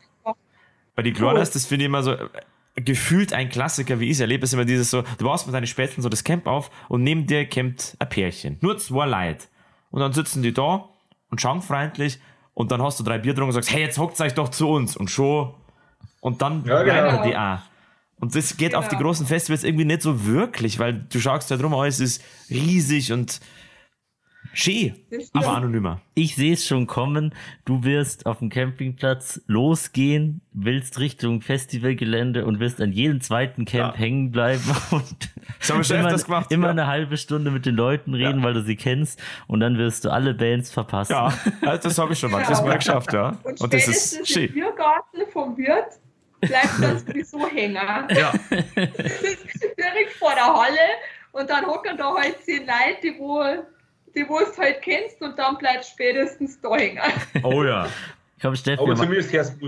Bei 0.95 1.01
die 1.01 1.13
Kleinen 1.13 1.41
ist 1.41 1.55
das, 1.55 1.65
finde 1.65 1.85
ich, 1.85 1.87
immer 1.87 2.03
so 2.03 2.13
äh, 2.13 2.27
gefühlt 2.75 3.33
ein 3.33 3.49
Klassiker, 3.49 3.99
wie 3.99 4.05
ich 4.05 4.11
es 4.11 4.19
erlebe, 4.19 4.43
ist 4.43 4.53
immer 4.53 4.65
dieses 4.65 4.89
so, 4.89 5.03
du 5.17 5.25
baust 5.25 5.45
mit 5.45 5.55
deinen 5.55 5.67
Spätzen 5.67 6.01
so 6.01 6.09
das 6.09 6.23
Camp 6.23 6.47
auf 6.47 6.69
und 6.89 7.03
neben 7.03 7.25
dir 7.27 7.45
campt 7.45 7.95
ein 7.99 8.09
Pärchen. 8.09 8.57
Nur 8.61 8.77
zwei 8.77 9.05
Leute. 9.05 9.45
Und 9.91 10.01
dann 10.01 10.13
sitzen 10.13 10.41
die 10.43 10.53
da 10.53 10.89
und 11.29 11.41
schauen 11.41 11.61
freundlich 11.61 12.19
und 12.53 12.71
dann 12.71 12.81
hast 12.81 12.99
du 12.99 13.03
drei 13.03 13.17
Bier 13.17 13.33
getrunken 13.33 13.49
und 13.49 13.53
sagst, 13.53 13.71
hey, 13.71 13.81
jetzt 13.81 13.97
hockt 13.97 14.19
euch 14.21 14.33
doch 14.33 14.49
zu 14.49 14.69
uns 14.69 14.95
und 14.95 15.09
schon. 15.09 15.53
Und 16.19 16.41
dann 16.41 16.63
Ja, 16.65 16.83
genau. 16.83 17.23
die 17.23 17.35
auch. 17.35 17.59
Und 18.23 18.33
das 18.35 18.55
geht 18.55 18.73
auf 18.73 18.87
die 18.87 18.95
Genau. 18.95 19.09
großen 19.09 19.27
Festivals 19.27 19.65
irgendwie 19.65 19.83
nicht 19.83 20.01
so 20.01 20.25
wirklich, 20.25 20.79
weil 20.79 20.93
du 21.11 21.19
schaust 21.19 21.49
ja 21.49 21.57
drum, 21.57 21.73
alles 21.73 21.99
ist 21.99 22.23
riesig 22.49 23.11
und 23.11 23.41
schön, 24.53 24.95
Das 25.11 25.29
aber 25.33 25.57
anonymer. 25.57 25.99
Ich 26.13 26.35
sehe 26.35 26.53
es 26.53 26.65
schon 26.65 26.87
kommen. 26.87 27.33
Du 27.65 27.83
wirst 27.83 28.25
auf 28.25 28.39
dem 28.39 28.49
Campingplatz 28.49 29.41
losgehen, 29.47 30.39
willst 30.53 30.99
Richtung 30.99 31.41
Festivalgelände 31.41 32.45
und 32.45 32.61
wirst 32.61 32.79
an 32.79 32.93
jedem 32.93 33.19
zweiten 33.19 33.65
Camp 33.65 33.95
Ja. 33.95 33.99
hängen 33.99 34.31
bleiben 34.31 34.63
und 34.91 35.33
immer, 35.69 35.79
öfters 35.79 36.23
gemacht. 36.23 36.49
immer 36.51 36.67
ja. 36.67 36.71
eine 36.71 36.87
halbe 36.87 37.17
Stunde 37.17 37.51
mit 37.51 37.65
den 37.65 37.75
Leuten 37.75 38.13
reden, 38.13 38.39
Ja. 38.39 38.45
weil 38.45 38.53
du 38.53 38.63
sie 38.63 38.77
kennst 38.77 39.19
und 39.47 39.59
dann 39.59 39.77
wirst 39.77 40.05
du 40.05 40.11
alle 40.13 40.33
Bands 40.33 40.71
verpassen. 40.71 41.11
Ja, 41.11 41.33
also 41.61 41.89
das 41.89 41.97
habe 41.97 42.13
ich 42.13 42.19
schon 42.19 42.31
mal. 42.31 42.39
Das 42.39 42.59
Genau. 42.59 42.69
mal 42.69 42.77
geschafft, 42.77 43.11
ja. 43.11 43.37
Und, 43.43 43.59
Und 43.59 43.73
das 43.73 43.87
ist 43.89 44.13
im 44.13 44.25
schön. 44.25 44.53
Biergarten 44.53 45.19
vom 45.33 45.57
Wirt 45.57 45.99
bleibt 46.47 46.79
das 46.81 47.01
sowieso 47.05 47.47
hängen. 47.47 47.75
Ja, 47.75 48.31
Das 48.49 49.21
ist 49.21 49.45
direkt 49.77 50.11
vor 50.19 50.33
der 50.35 50.45
Halle 50.53 50.77
Und 51.31 51.49
dann 51.49 51.65
hocken 51.65 51.97
da 51.97 52.13
halt 52.15 52.41
zehn 52.43 52.65
Leute, 52.65 53.01
die 53.03 53.15
wo, 53.19 53.43
die 54.15 54.27
wo 54.27 54.39
es 54.39 54.57
halt 54.57 54.81
kennst 54.81 55.21
und 55.21 55.37
dann 55.39 55.57
bleibst 55.57 55.91
spätestens 55.91 56.59
da 56.61 56.75
hängen. 56.75 56.99
Oh 57.43 57.63
ja. 57.63 57.87
Komm, 58.41 58.55
Steff, 58.55 58.79
Aber 58.79 58.95
zumindest 58.95 59.31
hörst 59.33 59.61
du. 59.61 59.67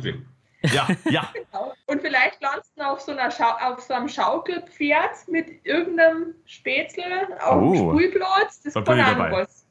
Ja, 0.73 0.87
ja. 1.09 1.29
Genau. 1.51 1.73
Und 1.87 2.01
vielleicht 2.01 2.41
landest 2.41 2.71
du 2.75 2.81
auf 2.83 2.99
so, 3.01 3.11
einer 3.11 3.29
Schau 3.31 3.49
auf 3.61 3.79
so 3.81 3.93
einem 3.93 4.09
Schaukelpferd 4.09 5.27
mit 5.29 5.47
irgendeinem 5.65 6.33
Spätzle 6.45 7.03
auf 7.39 7.59
dem 7.59 7.63
Oh. 7.87 7.93
Spielplatz. 7.97 8.61
Das 8.63 8.73
Da 8.73 8.81
kann 8.81 8.99
auch 9.01 9.05
dabei. 9.05 9.31
was. 9.31 9.65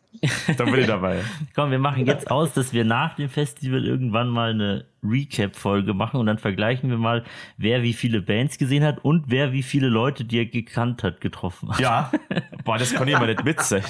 Da 0.56 0.64
bin 0.64 0.76
ich 0.78 0.86
dabei. 0.86 1.24
komm, 1.56 1.72
wir 1.72 1.80
machen 1.80 2.06
jetzt 2.06 2.30
aus, 2.30 2.52
dass 2.54 2.72
wir 2.72 2.84
nach 2.84 3.16
dem 3.16 3.28
Festival 3.28 3.84
irgendwann 3.84 4.28
mal 4.28 4.50
eine 4.50 4.84
Recap-Folge 5.04 5.94
machen 5.94 6.18
und 6.20 6.26
dann 6.26 6.38
vergleichen 6.38 6.90
wir 6.90 6.98
mal, 6.98 7.24
wer 7.56 7.82
wie 7.82 7.92
viele 7.92 8.22
Bands 8.22 8.58
gesehen 8.58 8.84
hat 8.84 9.04
und 9.04 9.24
wer 9.28 9.52
wie 9.52 9.62
viele 9.62 9.88
Leute, 9.88 10.24
die 10.24 10.38
er 10.38 10.46
gekannt 10.46 11.02
hat, 11.02 11.20
getroffen 11.20 11.70
hat. 11.70 11.80
Ja. 11.80 12.10
Boah, 12.64 12.78
das 12.78 12.94
kann 12.94 13.06
ich 13.08 13.14
mal 13.18 13.26
nicht 13.26 13.44
witzig. 13.44 13.84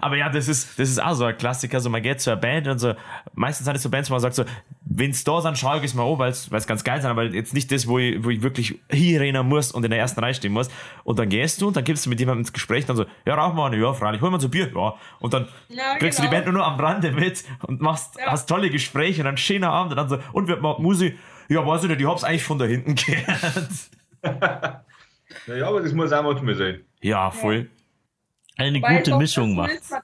Aber 0.00 0.16
ja, 0.16 0.28
das 0.30 0.48
ist, 0.48 0.78
das 0.78 0.88
ist 0.88 1.02
auch 1.02 1.14
so 1.14 1.24
ein 1.24 1.36
Klassiker. 1.36 1.80
So, 1.80 1.90
man 1.90 2.02
geht 2.02 2.20
zu 2.20 2.30
einer 2.30 2.40
Band 2.40 2.66
und 2.68 2.78
so, 2.78 2.94
meistens 3.34 3.66
sind 3.66 3.76
es 3.76 3.82
so 3.82 3.90
Bands, 3.90 4.08
wo 4.10 4.14
man 4.14 4.20
sagt 4.20 4.34
so, 4.34 4.44
wenn's 4.82 5.22
da 5.24 5.40
sind, 5.40 5.58
schau 5.58 5.76
ich 5.76 5.84
es 5.84 5.94
mal 5.94 6.10
an, 6.10 6.18
weil 6.18 6.30
es 6.30 6.66
ganz 6.66 6.82
geil 6.84 7.00
sind, 7.00 7.10
aber 7.10 7.24
jetzt 7.24 7.54
nicht 7.54 7.70
das, 7.70 7.86
wo 7.86 7.98
ich, 7.98 8.24
wo 8.24 8.30
ich 8.30 8.42
wirklich 8.42 8.80
hier 8.90 9.20
rennen 9.20 9.46
muss 9.46 9.70
und 9.72 9.84
in 9.84 9.90
der 9.90 10.00
ersten 10.00 10.20
Reihe 10.20 10.34
stehen 10.34 10.52
muss. 10.52 10.68
Und 11.04 11.18
dann 11.18 11.28
gehst 11.28 11.60
du 11.60 11.68
und 11.68 11.76
dann 11.76 11.84
gibst 11.84 12.06
du 12.06 12.10
mit 12.10 12.18
jemandem 12.18 12.40
ins 12.40 12.52
Gespräch, 12.52 12.86
dann 12.86 12.96
so, 12.96 13.04
ja, 13.26 13.34
rauch 13.34 13.54
mal 13.54 13.66
eine, 13.66 13.80
ja, 13.80 13.92
freilich, 13.92 14.20
hol 14.20 14.30
mal 14.30 14.40
so 14.40 14.48
ein 14.48 14.50
Bier, 14.50 14.70
ja. 14.74 14.94
Und 15.20 15.34
dann 15.34 15.46
Ja, 15.68 15.96
kriegst 15.98 16.18
du 16.18 16.22
die 16.22 16.28
genau. 16.28 16.42
Band 16.42 16.52
nur 16.52 16.62
noch 16.62 16.72
am 16.72 16.80
Rande 16.80 17.12
mit 17.12 17.44
und 17.66 17.80
machst, 17.80 18.16
Ja. 18.18 18.32
hast 18.32 18.48
tolle 18.48 18.70
Gespräche 18.70 19.20
und 19.20 19.26
dann 19.26 19.36
schöner 19.36 19.70
Abend 19.70 19.92
und 19.92 19.96
dann 19.96 20.08
so, 20.08 20.18
und 20.32 20.48
wird 20.48 20.62
mal 20.62 20.76
Musik, 20.78 21.18
ja, 21.48 21.66
weiß 21.66 21.82
ich 21.84 21.88
nicht, 21.90 22.00
ich 22.00 22.06
hab's 22.06 22.24
eigentlich 22.24 22.44
von 22.44 22.58
da 22.58 22.64
hinten 22.64 22.94
gehört. 22.96 23.68
Naja, 25.46 25.68
aber 25.68 25.80
das 25.80 25.92
muss 25.92 26.12
auch 26.12 26.22
manchmal 26.22 26.54
sein. 26.54 26.84
Ja, 27.00 27.30
voll. 27.30 27.68
Eine 28.56 28.82
Weil 28.82 28.98
gute 28.98 29.10
doch, 29.12 29.18
Mischung 29.18 29.56
das 29.56 29.66
macht. 29.66 29.72
ist 29.80 29.90
mir- 29.90 30.02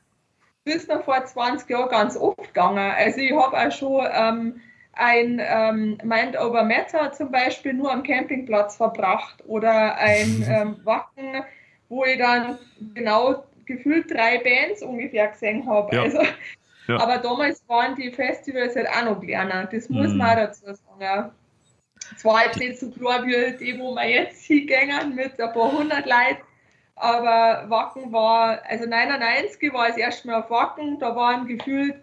Das 0.65 0.75
ist 0.77 0.89
mir 0.89 1.01
vor 1.03 1.25
20 1.25 1.69
Jahren 1.71 1.89
ganz 1.91 2.17
oft 2.17 2.39
gegangen. 2.39 2.79
Also 2.97 3.21
ich 3.21 3.33
habe 3.33 3.57
auch 3.57 3.73
schon 3.73 4.07
ähm, 4.13 4.61
ein 4.95 5.41
ähm, 5.45 5.99
Mind 6.03 6.39
Over 6.39 6.65
Matter 6.65 7.13
zum 7.13 7.31
Beispiel 7.31 7.75
nur 7.75 7.93
am 7.93 8.03
Campingplatz 8.03 8.77
verbracht 8.77 9.43
oder 9.47 9.97
ein 9.97 10.45
ähm, 10.49 10.77
Wacken, 10.85 11.45
wo 11.89 12.05
ich 12.05 12.19
dann 12.19 12.59
genau 12.95 13.45
gefühlt 13.67 14.11
drei 14.11 14.39
Bands 14.39 14.83
ungefähr 14.83 15.29
gesehen 15.29 15.69
habe. 15.69 15.95
Ja. 15.95 16.03
Also, 16.03 16.19
Ja. 16.89 16.99
Aber 16.99 17.19
damals 17.19 17.63
waren 17.69 17.95
die 17.97 18.11
Festivals 18.13 18.77
halt 18.77 18.89
auch 18.89 19.05
noch 19.05 19.21
kleiner. 19.21 19.67
Das 19.67 19.89
muss 19.89 20.13
Mhm. 20.13 20.19
man 20.19 20.31
auch 20.31 20.35
dazu 20.37 20.65
sagen. 20.73 21.31
Zwar 22.17 22.45
jetzt 22.47 22.59
nicht 22.59 22.79
so 22.79 22.91
klar 22.91 23.27
wie 23.27 23.57
die, 23.57 23.79
wo 23.81 23.95
wir 23.95 24.09
jetzt 24.09 24.45
hingängen 24.45 25.15
mit 25.15 25.41
ein 25.41 25.53
paar 25.53 25.73
hundert 25.73 26.07
Leuten, 26.07 26.43
aber 26.95 27.69
Wacken 27.69 28.13
war, 28.13 28.63
also 28.69 28.87
99 28.87 29.73
war 29.73 29.89
das 29.89 29.97
erste 29.97 30.29
Mal 30.29 30.41
auf 30.43 30.51
Wacken, 30.51 30.99
da 31.01 31.17
waren 31.17 31.47
gefühlt 31.49 31.97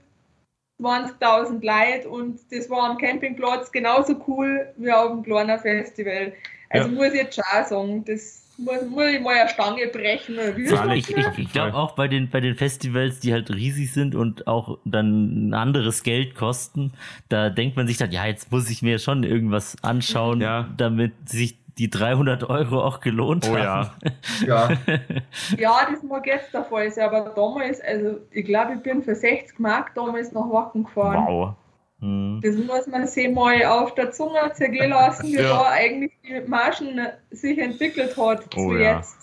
20.000 0.81 1.63
Leute 1.63 2.09
und 2.09 2.39
das 2.51 2.69
war 2.69 2.89
am 2.89 2.97
Campingplatz 2.97 3.71
genauso 3.71 4.21
cool 4.27 4.73
wie 4.77 4.91
auf 4.91 5.11
dem 5.11 5.23
kleinen 5.23 5.59
Festival. 5.59 6.33
Also 6.69 6.89
Ja. 6.89 6.95
muss 6.95 7.13
ich 7.13 7.21
jetzt 7.21 7.35
schon 7.35 7.65
sagen, 7.65 8.03
das 8.05 8.42
muss, 8.57 8.81
muss 8.89 9.05
ich 9.05 9.19
mal 9.21 9.35
eine 9.35 9.49
Stange 9.49 9.87
brechen. 9.87 10.35
Ich, 10.95 11.09
ich, 11.09 11.37
ich 11.37 11.51
glaube 11.51 11.75
auch 11.75 11.91
bei 11.93 12.07
den, 12.07 12.29
bei 12.29 12.39
den 12.39 12.55
Festivals, 12.55 13.19
die 13.19 13.33
halt 13.33 13.49
riesig 13.51 13.91
sind 13.93 14.15
und 14.15 14.47
auch 14.47 14.77
dann 14.85 15.49
ein 15.49 15.53
anderes 15.53 16.03
Geld 16.03 16.35
kosten, 16.35 16.93
da 17.29 17.49
denkt 17.49 17.75
man 17.77 17.87
sich 17.87 17.97
dann, 17.97 18.11
ja, 18.11 18.25
jetzt 18.25 18.51
muss 18.51 18.69
ich 18.69 18.81
mir 18.81 18.99
schon 18.99 19.23
irgendwas 19.23 19.75
anschauen, 19.83 20.41
Ja. 20.41 20.67
damit 20.77 21.13
sich 21.29 21.57
die 21.79 21.89
300 21.89 22.43
Euro 22.51 22.83
auch 22.83 22.99
gelohnt 22.99 23.49
Oh 23.49 23.57
haben. 23.57 23.89
ja. 24.45 24.69
Ja, 24.69 24.69
Ja, 25.57 25.77
das 25.91 26.03
mag 26.03 26.25
jetzt 26.27 26.53
der 26.53 26.63
Fall 26.65 26.91
sein, 26.91 27.05
aber 27.09 27.31
damals, 27.35 27.81
also 27.81 28.19
ich 28.29 28.45
glaube, 28.45 28.73
ich 28.75 28.79
bin 28.81 29.01
für 29.01 29.15
60 29.15 29.57
Mark 29.59 29.95
damals 29.95 30.31
nach 30.33 30.47
Wacken 30.51 30.83
gefahren. 30.83 31.25
Wow. 31.27 31.55
Hm. 32.03 32.41
Das 32.43 32.55
muss 32.57 32.85
man 32.87 33.07
sich 33.07 33.31
mal 33.31 33.63
auf 33.65 33.95
der 33.95 34.11
Zunge 34.11 34.39
zergehen 34.53 34.89
lassen, 34.89 35.27
wie 35.27 35.35
Ja. 35.37 35.43
da 35.49 35.69
eigentlich 35.69 36.11
die 36.27 36.41
Margen 36.49 36.99
sich 37.31 37.57
entwickelt 37.57 38.17
hat 38.17 38.43
Oh 38.57 38.69
zu 38.71 38.75
ja. 38.77 38.97
jetzt. 38.97 39.15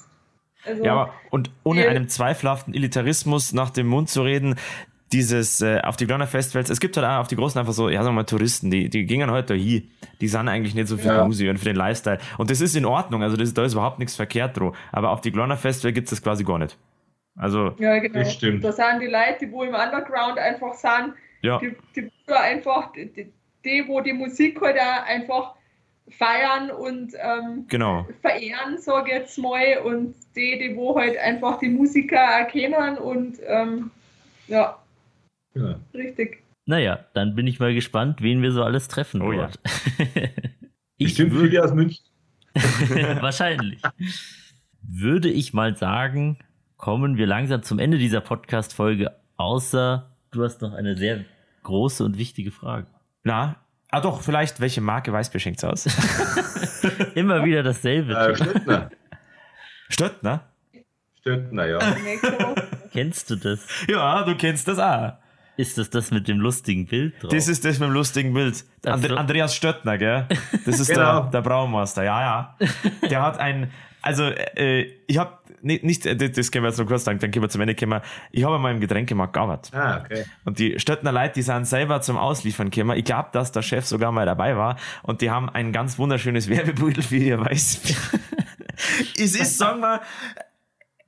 Also, 0.64 0.84
Ja, 0.84 0.92
aber, 0.92 1.14
und 1.30 1.50
ohne 1.62 1.86
einem 1.88 2.08
zweifelhaften 2.08 2.72
Elitarismus 2.74 3.52
nach 3.52 3.68
dem 3.70 3.86
Mund 3.86 4.08
zu 4.08 4.22
reden, 4.22 4.56
dieses 5.12 5.60
äh, 5.60 5.80
auf 5.82 5.96
die 5.96 6.06
kleinen 6.06 6.26
Festivals, 6.28 6.70
es 6.70 6.78
gibt 6.80 6.96
halt 6.96 7.06
auch 7.06 7.18
auf 7.20 7.28
die 7.28 7.36
großen 7.36 7.58
einfach 7.58 7.72
so, 7.72 7.88
ja, 7.88 8.02
sagen 8.02 8.14
wir 8.14 8.20
mal, 8.20 8.24
Touristen, 8.24 8.70
die, 8.70 8.88
die 8.88 9.04
gingen 9.06 9.30
halt 9.30 9.50
da 9.50 9.54
hin, 9.54 9.90
die 10.20 10.28
sind 10.28 10.48
eigentlich 10.48 10.74
nicht 10.74 10.86
so 10.88 10.96
für 10.96 11.08
Ja. 11.08 11.20
die 11.22 11.26
Musik 11.26 11.50
und 11.50 11.58
für 11.58 11.64
den 11.64 11.76
Lifestyle. 11.76 12.18
Und 12.38 12.48
das 12.50 12.60
ist 12.60 12.76
in 12.76 12.84
Ordnung, 12.86 13.22
also 13.22 13.36
das, 13.36 13.52
da 13.52 13.64
ist 13.64 13.72
überhaupt 13.72 13.98
nichts 13.98 14.14
verkehrt 14.16 14.56
dran. 14.58 14.72
Aber 14.92 15.10
auf 15.10 15.20
die 15.20 15.32
kleinen 15.32 15.56
Festivals 15.58 15.94
gibt 15.94 16.06
es 16.06 16.10
das 16.10 16.22
quasi 16.22 16.44
gar 16.44 16.58
nicht. 16.58 16.78
Also, 17.36 17.74
ja, 17.78 17.98
genau. 17.98 18.20
Das 18.20 18.32
stimmt. 18.32 18.62
Da 18.64 18.72
sind 18.72 19.00
die 19.00 19.06
Leute, 19.06 19.38
die 19.46 19.50
wo 19.52 19.64
im 19.64 19.74
Underground 19.74 20.38
einfach 20.38 20.74
sind, 20.74 21.14
ja, 21.42 21.58
die, 21.58 21.74
die 21.96 22.10
wo 22.26 22.34
einfach, 22.34 22.92
die, 22.92 23.32
die- 23.64 23.88
wo 23.88 24.00
die 24.00 24.12
Musik 24.12 24.60
halt 24.60 24.78
auch 24.78 25.06
einfach 25.06 25.54
feiern 26.08 26.70
und 26.70 27.12
ähm, 27.18 27.66
genau. 27.68 28.06
verehren, 28.22 28.78
sage 28.78 29.10
ich 29.10 29.14
jetzt 29.18 29.38
mal, 29.38 29.78
und 29.84 30.14
die, 30.34 30.58
die 30.58 30.74
wo 30.76 30.98
halt 30.98 31.16
einfach 31.18 31.58
die 31.58 31.68
Musiker 31.68 32.16
erkennen 32.16 32.98
und 32.98 33.38
ähm, 33.46 33.90
ja, 34.48 34.78
ja. 35.54 35.78
richtig. 35.94 36.42
Naja, 36.66 37.04
dann 37.14 37.34
bin 37.34 37.46
ich 37.46 37.60
mal 37.60 37.74
gespannt, 37.74 38.22
wen 38.22 38.42
wir 38.42 38.52
so 38.52 38.62
alles 38.62 38.88
treffen 38.88 39.22
Oh 39.22 39.32
ja. 39.32 39.42
dort. 39.42 39.60
ich 40.96 41.06
Bestimmt 41.08 41.32
würde 41.32 41.48
viele 41.48 41.64
aus 41.64 41.72
München. 41.74 42.04
wahrscheinlich. 43.20 43.80
Würde 44.82 45.28
ich 45.30 45.52
mal 45.52 45.76
sagen, 45.76 46.38
kommen 46.76 47.16
wir 47.16 47.26
langsam 47.26 47.62
zum 47.62 47.78
Ende 47.78 47.98
dieser 47.98 48.20
Podcast-Folge, 48.20 49.14
außer 49.36 50.10
du 50.32 50.42
hast 50.44 50.62
noch 50.62 50.72
eine 50.74 50.96
sehr 50.96 51.24
große 51.62 52.04
und 52.04 52.18
wichtige 52.18 52.50
Frage. 52.50 52.86
Na, 53.24 53.56
ah 53.90 54.00
doch, 54.00 54.22
vielleicht, 54.22 54.60
welche 54.60 54.80
Marke 54.80 55.12
Weißbier 55.12 55.40
schenkt's 55.40 55.64
aus? 55.64 55.86
Immer 57.14 57.44
wieder 57.44 57.62
dasselbe. 57.62 58.14
Äh. 58.14 58.36
Stöttner. 58.36 58.90
Stört, 59.88 60.22
ne? 60.22 60.40
Stöttner, 61.20 61.66
ja. 61.66 61.78
Kennst 62.92 63.30
du 63.30 63.36
das? 63.36 63.66
Ja, 63.88 64.22
du 64.22 64.34
kennst 64.36 64.68
das 64.68 64.78
auch. 64.78 65.14
Ist 65.56 65.76
das 65.76 65.90
das 65.90 66.10
mit 66.10 66.26
dem 66.28 66.38
lustigen 66.38 66.86
Bild 66.86 67.22
drauf? 67.22 67.30
Das 67.30 67.46
ist 67.46 67.64
das 67.64 67.78
mit 67.78 67.88
dem 67.88 67.92
lustigen 67.92 68.32
Bild. 68.32 68.64
And 68.86 69.04
so. 69.04 69.14
Andreas 69.14 69.54
Stöttner, 69.54 69.98
gell? 69.98 70.26
Das 70.64 70.80
ist 70.80 70.88
Genau. 70.94 71.22
der, 71.22 71.30
der 71.32 71.42
Braumeister, 71.42 72.02
ja, 72.02 72.20
ja. 72.22 72.56
Der 73.10 73.22
hat 73.22 73.38
ein, 73.38 73.70
also 74.02 74.24
äh, 74.24 74.92
ich 75.06 75.18
habe 75.18 75.38
nicht, 75.62 75.84
nicht, 75.84 76.06
äh, 76.06 76.16
das 76.16 76.50
können 76.50 76.64
wir 76.64 76.68
jetzt 76.70 76.78
noch 76.78 76.86
kurz 76.86 77.04
sagen, 77.04 77.18
dann 77.18 77.30
können 77.30 77.44
wir 77.44 77.48
zum 77.48 77.60
Ende 77.60 77.74
kommen. 77.74 78.00
Ich 78.30 78.44
habe 78.44 78.58
mal 78.58 78.72
im 78.72 78.80
Getränkemarkt 78.80 79.32
gearbeitet. 79.32 79.74
Ah, 79.74 80.02
okay. 80.04 80.24
Und 80.44 80.58
die 80.58 80.78
Stöttner 80.78 81.12
Leute, 81.12 81.34
die 81.34 81.42
sind 81.42 81.66
selber 81.66 82.00
zum 82.00 82.16
Ausliefern 82.16 82.70
gekommen. 82.70 82.96
Ich 82.96 83.04
glaube, 83.04 83.28
dass 83.32 83.52
der 83.52 83.62
Chef 83.62 83.86
sogar 83.86 84.12
mal 84.12 84.26
dabei 84.26 84.56
war. 84.56 84.76
Und 85.02 85.20
die 85.20 85.30
haben 85.30 85.48
ein 85.48 85.72
ganz 85.72 85.98
wunderschönes 85.98 86.48
Werbebeutel 86.48 87.02
für 87.02 87.16
ihr 87.16 87.40
Weißbier. 87.40 87.96
es 89.18 89.34
ist, 89.34 89.58
sagen 89.58 89.80
wir, 89.80 90.00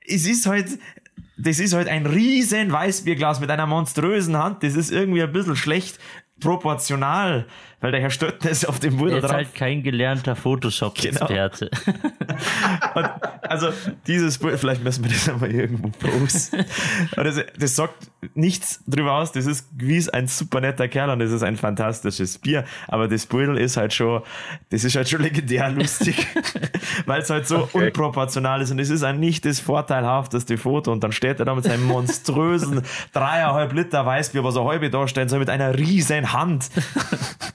es 0.07 0.25
ist 0.27 0.45
halt, 0.45 0.67
das 1.37 1.59
ist 1.59 1.73
halt 1.73 1.87
ein 1.87 2.05
riesen 2.05 2.71
Weißbierglas 2.71 3.39
mit 3.39 3.49
einer 3.49 3.65
monströsen 3.65 4.37
Hand. 4.37 4.63
Das 4.63 4.75
ist 4.75 4.91
irgendwie 4.91 5.23
ein 5.23 5.31
bisschen 5.31 5.55
schlecht 5.55 5.99
proportional, 6.43 7.45
weil 7.81 7.91
der 7.91 8.01
Herr 8.01 8.09
Stöttner 8.11 8.49
ist 8.51 8.67
auf 8.69 8.79
dem 8.79 8.93
Er 8.95 8.99
Beutel 8.99 9.17
ist 9.17 9.23
drauf. 9.23 9.31
halt 9.33 9.55
kein 9.55 9.83
gelernter 9.83 10.35
Photoshop-Experte. 10.35 11.69
Und 12.95 13.09
also 13.41 13.69
dieses 14.07 14.37
Bild, 14.37 14.59
vielleicht 14.59 14.83
müssen 14.83 15.03
wir 15.03 15.11
das 15.11 15.27
einmal 15.27 15.51
irgendwo 15.51 15.89
posten. 15.89 16.63
Das, 17.15 17.35
das 17.57 17.75
sagt 17.75 17.95
nichts 18.35 18.81
drüber 18.87 19.13
aus. 19.13 19.31
Das 19.31 19.45
ist 19.45 19.67
gewiss 19.77 20.07
ein 20.09 20.27
super 20.27 20.61
netter 20.61 20.87
Kerl 20.87 21.09
und 21.09 21.19
das 21.19 21.31
ist 21.31 21.43
ein 21.43 21.57
fantastisches 21.57 22.37
Bier. 22.37 22.63
Aber 22.87 23.07
das 23.07 23.25
Beutel 23.25 23.57
ist 23.57 23.75
halt 23.77 23.93
schon, 23.93 24.21
das 24.69 24.83
ist 24.83 24.95
halt 24.95 25.09
schon 25.09 25.21
legendär 25.21 25.69
lustig, 25.69 26.25
weil 27.05 27.21
es 27.21 27.29
halt 27.29 27.47
so 27.47 27.63
Okay. 27.63 27.87
unproportional 27.87 28.61
ist 28.61 28.71
und 28.71 28.79
es 28.79 28.89
ist 28.89 29.03
ein 29.03 29.19
nicht 29.19 29.45
das 29.45 29.59
vorteilhafteste 29.59 30.57
Foto 30.57 30.91
und 30.91 31.03
dann 31.03 31.11
steht 31.11 31.39
er 31.39 31.45
da 31.45 31.55
mit 31.55 31.63
seinem 31.63 31.83
monströsen 31.85 32.81
dreieinhalb 33.13 33.73
Liter 33.73 34.05
Weißbier, 34.05 34.43
was 34.43 34.55
er 34.55 34.65
halbe 34.65 34.89
darstellen 34.89 35.29
soll, 35.29 35.39
mit 35.39 35.49
einer 35.49 35.77
riesen 35.77 36.32
Hand. 36.33 36.69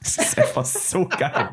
Das 0.01 0.17
ist 0.17 0.39
einfach 0.39 0.65
so 0.65 1.07
geil. 1.07 1.51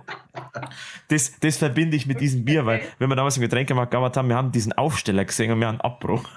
Das, 1.10 1.38
das 1.42 1.58
verbinde 1.58 1.98
ich 1.98 2.06
mit 2.06 2.22
diesem 2.22 2.46
Bier, 2.46 2.66
weil 2.66 2.84
wenn 3.00 3.10
wir 3.10 3.16
damals 3.18 3.36
im 3.36 3.42
Getränkemarkt 3.42 3.92
gearbeitet 3.92 4.18
haben, 4.18 4.30
wir 4.30 4.38
haben 4.38 4.52
diesen 4.54 4.72
Aufsteller 4.74 5.26
gesehen 5.26 5.52
und 5.52 5.60
wir 5.60 5.68
haben 5.68 5.82
einen 5.82 5.82
Abbruch. 5.82 6.24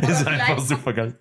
Das 0.00 0.20
ist 0.20 0.26
einfach 0.26 0.58
super 0.58 0.92
geil. 0.92 1.14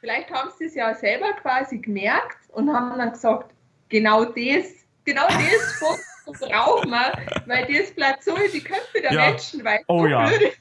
Vielleicht 0.00 0.30
haben 0.30 0.50
sie 0.56 0.66
es 0.66 0.74
ja 0.74 0.94
selber 0.94 1.32
quasi 1.42 1.78
gemerkt 1.78 2.38
und 2.52 2.72
haben 2.72 2.96
dann 2.96 3.10
gesagt, 3.10 3.52
genau 3.88 4.24
das, 4.24 4.66
genau 5.04 5.26
das 5.26 5.80
brauchen 6.40 6.90
wir, 6.90 7.12
weil 7.46 7.66
das 7.66 7.90
bleibt 7.90 8.22
so 8.22 8.36
in 8.36 8.52
die 8.52 8.60
Köpfe 8.62 9.00
der 9.02 9.12
Ja. 9.12 9.30
Menschen, 9.30 9.64
weil 9.64 9.80
Oh 9.88 10.02
so 10.02 10.06
ja. 10.06 10.26
blöd 10.26 10.42
ist. 10.42 10.58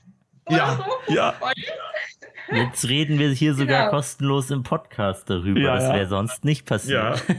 Ja, 0.50 0.76
so. 1.08 1.14
ja. 1.14 1.34
Jetzt 2.52 2.88
reden 2.88 3.20
wir 3.20 3.30
hier 3.32 3.54
sogar 3.54 3.80
Genau. 3.86 3.92
kostenlos 3.92 4.50
im 4.52 4.64
Podcast 4.64 5.30
darüber. 5.30 5.60
Ja, 5.60 5.76
das 5.76 5.84
ja. 5.86 5.94
wäre 5.96 6.08
sonst 6.08 6.46
nicht 6.46 6.66
passiert. 6.66 7.24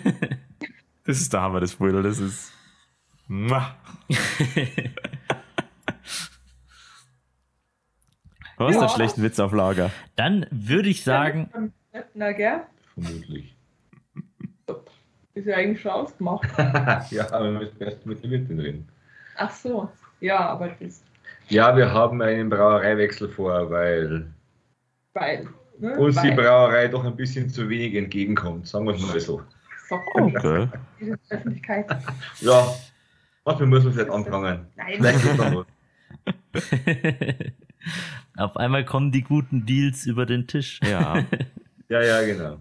Das 1.05 1.21
ist 1.23 1.33
der 1.33 1.41
Hammer, 1.41 1.61
das 1.61 1.75
Beutel. 1.77 2.03
Das 2.03 2.19
ist. 2.19 2.53
Du 8.59 8.65
hast 8.67 8.75
Ja. 8.75 8.81
einen 8.81 8.89
schlechten 8.91 9.23
Witz 9.23 9.39
auf 9.41 9.53
Lager. 9.53 9.91
Dann 10.17 10.47
würde 10.51 10.89
ich 10.89 11.05
sagen, 11.05 11.73
Na, 12.15 12.33
gell? 12.33 12.63
Vermutlich. 12.95 13.55
Ist 15.35 15.47
ja 15.47 15.57
eigentlich 15.57 15.81
schon 15.81 15.93
ausgemacht. 15.93 16.49
ja, 17.11 17.31
aber 17.33 17.45
wir 17.53 17.59
müssen 17.61 17.81
erst 17.81 18.05
mit 18.05 18.23
der 18.25 18.31
Wirtin 18.31 18.59
reden. 18.59 18.89
Ach 19.37 19.51
so. 19.53 19.89
Ja, 20.21 20.41
aber 20.41 20.69
das. 20.81 21.03
Ja, 21.49 21.76
wir 21.76 21.92
haben 21.92 22.20
einen 22.22 22.51
Brauereiwechsel 22.51 23.28
vor, 23.28 23.70
weil 23.70 24.32
Weil. 25.14 25.49
Ne? 25.78 25.96
uns 25.99 26.20
die 26.20 26.28
weil. 26.28 26.36
Brauerei 26.36 26.88
doch 26.88 27.05
ein 27.05 27.16
bisschen 27.16 27.49
zu 27.49 27.68
wenig 27.68 27.94
entgegenkommt. 27.94 28.66
Sagen 28.66 28.86
wir 28.86 28.94
es 28.94 29.03
mal 29.03 29.18
so. 29.20 29.42
So, 29.88 29.99
Okay. 30.14 30.68
Öffentlichkeit. 31.30 31.86
Ja, 32.40 32.74
was, 33.44 33.59
wir 33.59 33.66
müssen 33.66 33.92
vielleicht 33.92 34.11
anfangen. 34.11 34.66
Nein. 34.76 34.94
Vielleicht 34.96 35.22
geht 35.22 35.36
noch 35.38 35.66
was. 36.55 36.70
auf 38.36 38.57
einmal 38.59 38.84
kommen 38.84 39.12
die 39.12 39.22
guten 39.22 39.64
Deals 39.64 40.05
über 40.05 40.26
den 40.26 40.46
Tisch. 40.46 40.80
Ja. 40.82 41.24
Ja, 41.90 42.03
ja, 42.03 42.20
genau. 42.20 42.59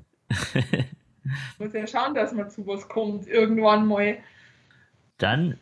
Muss 1.60 1.74
ja 1.74 1.86
schauen, 1.86 2.16
dass 2.16 2.32
man 2.32 2.50
zu 2.50 2.66
was 2.66 2.88
kommt. 2.88 3.28
Irgendwann 3.28 3.86
mal. 3.86 4.20
Dann, 5.18 5.60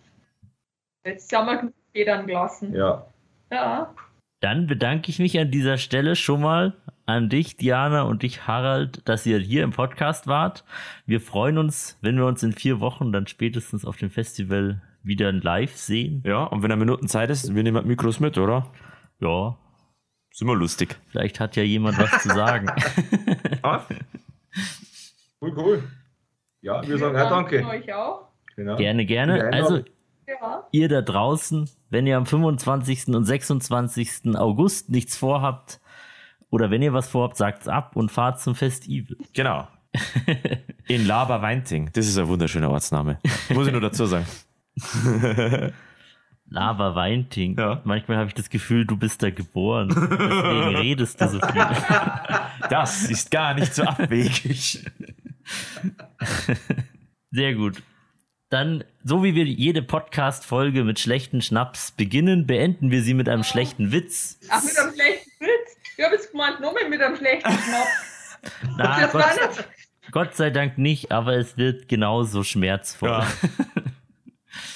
Jetzt 1.03 1.35
haben 1.35 1.47
wir 1.47 1.73
Federn 1.93 2.27
gelassen. 2.27 2.75
Ja. 2.75 3.07
Ja. 3.51 3.93
dann 4.41 4.67
bedanke 4.67 5.09
ich 5.09 5.19
mich 5.19 5.39
an 5.39 5.51
dieser 5.51 5.77
Stelle 5.77 6.15
schon 6.15 6.41
mal 6.41 6.73
an 7.05 7.29
dich, 7.29 7.55
Diana, 7.57 8.01
und 8.03 8.23
dich, 8.23 8.47
Harald, 8.47 9.07
dass 9.07 9.25
ihr 9.25 9.37
hier 9.39 9.63
im 9.63 9.71
Podcast 9.71 10.25
wart. 10.27 10.63
Wir 11.05 11.21
freuen 11.21 11.57
uns, 11.59 11.97
wenn 12.01 12.17
wir 12.17 12.25
uns 12.25 12.41
in 12.43 12.51
vier 12.53 12.79
Wochen 12.79 13.11
dann 13.11 13.27
spätestens 13.27 13.85
auf 13.85 13.97
dem 13.97 14.09
Festival 14.09 14.81
wieder 15.03 15.31
live 15.31 15.75
sehen. 15.77 16.23
Ja, 16.25 16.43
und 16.45 16.63
wenn 16.63 16.71
eine 16.71 16.79
Minuten 16.79 17.07
Zeit 17.07 17.29
ist, 17.29 17.53
wir 17.53 17.61
nehmen 17.63 17.85
Mikros 17.87 18.19
mit, 18.19 18.37
oder? 18.39 18.71
Ja, 19.19 19.55
Ist 20.31 20.41
immer 20.41 20.55
lustig. 20.55 20.95
vielleicht 21.09 21.39
hat 21.39 21.55
ja 21.55 21.63
jemand 21.63 21.97
was 21.99 22.23
zu 22.23 22.29
sagen. 22.29 22.67
Cool, 25.41 25.53
cool. 25.57 25.83
Ja, 26.61 26.81
wir 26.87 26.97
sagen 26.97 27.15
ja 27.15 27.29
danke. 27.29 27.65
euch 27.67 27.93
auch. 27.93 28.29
Genau. 28.55 28.77
Gerne, 28.77 29.05
gerne. 29.05 29.35
Gerne. 29.35 29.53
Also, 29.53 29.83
Ja. 30.27 30.67
ihr 30.71 30.87
da 30.89 31.01
draußen, 31.01 31.69
wenn 31.89 32.07
ihr 32.07 32.17
am 32.17 32.25
25. 32.25 33.07
und 33.09 33.25
26. 33.25 34.35
August 34.35 34.89
nichts 34.89 35.15
vorhabt 35.17 35.79
oder 36.49 36.71
wenn 36.71 36.81
ihr 36.81 36.93
was 36.93 37.07
vorhabt, 37.09 37.37
sagt's 37.37 37.67
ab 37.67 37.95
und 37.95 38.11
fahrt 38.11 38.39
zum 38.39 38.55
Festival. 38.55 39.17
genau. 39.33 39.67
In 40.87 41.05
Laber 41.07 41.41
Weinting. 41.41 41.89
Das 41.93 42.07
ist 42.07 42.17
ein 42.17 42.27
wunderschöner 42.27 42.69
Ortsname. 42.69 43.19
Muss 43.49 43.67
ich 43.67 43.71
nur 43.71 43.81
dazu 43.81 44.05
sagen. 44.05 44.25
Lava 46.47 46.93
Weinting. 46.95 47.57
Ja. 47.57 47.81
Manchmal 47.85 48.17
habe 48.17 48.27
ich 48.27 48.33
das 48.35 48.49
Gefühl, 48.49 48.85
du 48.85 48.97
bist 48.97 49.23
da 49.23 49.31
geboren. 49.31 49.89
Deswegen 49.89 50.75
redest 50.75 51.19
du 51.19 51.27
so 51.27 51.39
viel. 51.39 51.65
Das 52.69 53.09
ist 53.09 53.31
gar 53.31 53.55
nicht 53.55 53.73
so 53.73 53.83
abwegig. 53.83 54.85
Sehr 57.31 57.55
gut. 57.55 57.81
Dann, 58.49 58.83
so 59.03 59.23
wie 59.23 59.33
wir 59.33 59.45
jede 59.45 59.81
Podcast-Folge 59.81 60.83
mit 60.83 60.99
schlechten 60.99 61.41
Schnaps 61.41 61.91
beginnen, 61.91 62.45
beenden 62.45 62.91
wir 62.91 63.01
sie 63.01 63.15
mit 63.15 63.27
einem 63.27 63.43
schlechten 63.43 63.91
Witz. 63.91 64.39
Ach, 64.49 64.63
mit 64.63 64.77
einem 64.77 64.93
schlechten 64.93 65.31
Witz? 65.39 65.77
Ich 65.97 66.03
habe 66.05 66.15
jetzt 66.15 66.31
gemeint, 66.31 66.59
nur 66.59 66.73
mit 66.73 67.01
einem 67.01 67.15
schlechten 67.15 67.51
Schnaps. 67.51 68.37
Na, 68.77 68.99
Das 69.01 69.11
Gott, 69.11 69.49
nicht. 69.57 69.69
Gott 70.11 70.35
sei 70.35 70.51
Dank 70.51 70.77
nicht, 70.77 71.11
aber 71.11 71.35
es 71.37 71.57
wird 71.57 71.87
genauso 71.87 72.43
schmerzvoll. 72.43 73.09
Ja. 73.09 73.27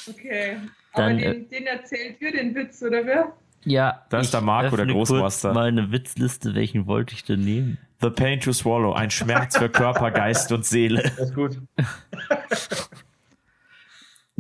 Okay. 0.10 0.58
Aber 0.92 1.08
Dann, 1.08 1.18
den, 1.20 1.50
den 1.50 1.66
erzählt 1.68 2.20
ihr 2.20 2.32
den 2.32 2.54
Witz, 2.56 2.82
oder 2.82 3.06
wer? 3.06 3.32
Ja, 3.64 4.06
Da 4.10 4.20
ist 4.20 4.34
der 4.34 4.42
Marco, 4.42 4.76
der 4.76 4.88
Großmaster. 4.88 5.50
kurz 5.50 5.56
mal 5.56 5.68
eine 5.68 5.92
Witzliste, 5.92 6.56
welchen 6.56 6.88
wollte 6.88 7.14
ich 7.14 7.24
denn 7.24 7.42
nehmen? 7.42 7.78
The 8.02 8.10
Pain 8.10 8.40
to 8.42 8.52
Swallow. 8.52 8.94
Ein 8.94 9.12
Schmerz 9.12 9.56
für 9.58 9.70
Körper, 9.70 10.10
Geist 10.12 10.52
und 10.52 10.66
Seele. 10.66 11.04
Das 11.04 11.18
ist 11.30 11.36
gut. 11.36 11.60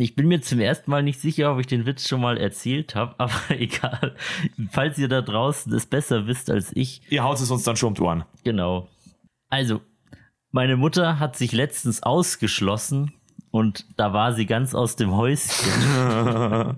Ich 0.01 0.15
bin 0.15 0.27
mir 0.27 0.41
zum 0.41 0.59
ersten 0.59 0.89
Mal 0.91 1.03
nicht 1.03 1.19
sicher, 1.19 1.51
ob 1.51 1.59
ich 1.59 1.67
den 1.67 1.85
Witz 1.85 2.07
schon 2.07 2.21
mal 2.21 2.37
erzählt 2.37 2.95
habe, 2.95 3.15
aber 3.19 3.33
egal. 3.49 4.15
Falls 4.71 4.97
ihr 4.97 5.07
da 5.09 5.21
draußen 5.21 5.73
es 5.73 5.85
besser 5.85 6.25
wisst 6.27 6.49
als 6.49 6.71
ich, 6.75 7.01
Ihr 7.09 7.23
haut 7.23 7.39
es 7.39 7.51
uns 7.51 7.63
dann 7.63 7.75
schon 7.75 7.89
um 7.89 7.95
die 7.95 8.01
Ohren. 8.01 8.25
genau. 8.43 8.87
Also, 9.49 9.81
meine 10.51 10.77
Mutter 10.77 11.19
hat 11.19 11.35
sich 11.35 11.51
letztens 11.53 12.03
ausgeschlossen 12.03 13.13
und 13.51 13.85
da 13.97 14.13
war 14.13 14.33
sie 14.33 14.45
ganz 14.45 14.75
aus 14.75 14.95
dem 14.95 15.15
Häuschen. 15.15 16.77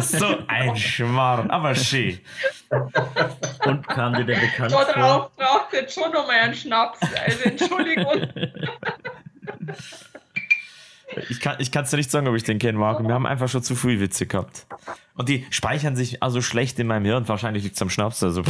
So 0.00 0.26
ein 0.46 0.76
Schmarrn, 0.76 1.50
aber 1.50 1.74
schön. 1.74 2.18
Und 3.64 3.86
kam 3.88 4.14
dir 4.14 4.24
der 4.24 4.36
bekannt 4.36 4.72
Da 4.72 4.78
vor? 4.78 4.92
drauf 4.92 5.30
braucht 5.36 5.72
jetzt 5.72 5.94
schon 5.94 6.12
noch 6.12 6.26
mal 6.26 6.38
einen 6.40 6.54
Schnaps. 6.54 6.98
Also 7.02 7.42
Entschuldigung. 7.44 8.17
Ich 11.58 11.70
kann 11.72 11.84
es 11.84 11.90
dir 11.90 11.96
nicht 11.96 12.10
sagen, 12.10 12.28
ob 12.28 12.34
ich 12.36 12.42
den 12.44 12.58
kenne, 12.58 12.78
Marco. 12.78 13.02
Wir 13.02 13.14
haben 13.14 13.26
einfach 13.26 13.48
schon 13.48 13.62
zu 13.62 13.74
früh 13.74 14.00
Witze 14.00 14.26
gehabt. 14.26 14.66
Und 15.14 15.28
die 15.28 15.46
speichern 15.50 15.96
sich 15.96 16.22
also 16.22 16.40
schlecht 16.42 16.78
in 16.78 16.86
meinem 16.86 17.04
Hirn. 17.04 17.26
Wahrscheinlich 17.28 17.64
liegt 17.64 17.76
es 17.76 17.82
am 17.82 17.90
Schnaps. 17.90 18.22
Also. 18.22 18.42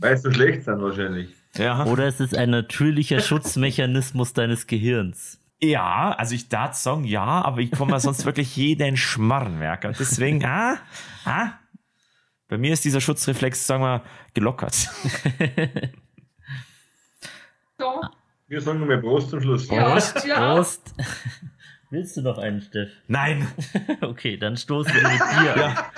Weil 0.00 0.14
es 0.14 0.22
so 0.22 0.30
schlecht 0.30 0.64
sind 0.64 0.80
wahrscheinlich. 0.80 1.30
ja. 1.56 1.84
Oder 1.86 2.06
es 2.06 2.20
ist 2.20 2.36
ein 2.36 2.50
natürlicher 2.50 3.20
Schutzmechanismus 3.20 4.32
deines 4.32 4.66
Gehirns. 4.66 5.40
ja, 5.60 6.12
also 6.12 6.34
ich 6.34 6.48
darf 6.48 6.74
sagen, 6.74 7.04
ja, 7.04 7.24
aber 7.24 7.60
ich 7.60 7.70
komme 7.70 7.98
sonst 8.00 8.24
wirklich 8.26 8.56
jeden 8.56 8.96
Schmarren 8.96 9.58
merken. 9.58 9.94
Deswegen, 9.98 10.44
ah, 10.44 10.78
ah. 11.24 11.50
Bei 12.48 12.58
mir 12.58 12.72
ist 12.72 12.84
dieser 12.84 13.00
Schutzreflex, 13.00 13.66
sagen 13.66 13.82
wir, 13.82 14.02
gelockert. 14.34 14.74
So. 17.78 18.00
Wir 18.48 18.60
sagen 18.60 18.78
nur 18.78 18.88
mal 18.88 19.00
Prost 19.00 19.30
zum 19.30 19.40
Schluss. 19.40 19.68
Ja, 19.68 19.90
Prost, 19.90 20.24
ja. 20.24 20.54
Prost. 20.54 20.94
Willst 21.96 22.14
du 22.18 22.20
noch 22.22 22.36
einen, 22.36 22.60
Steff? 22.60 22.90
Nein. 23.08 23.48
Okay, 24.02 24.36
dann 24.36 24.56
stoßen 24.58 24.92
wir 24.94 25.02
mit 25.02 25.12
dir. 25.20 25.56
Ja. 25.62 25.92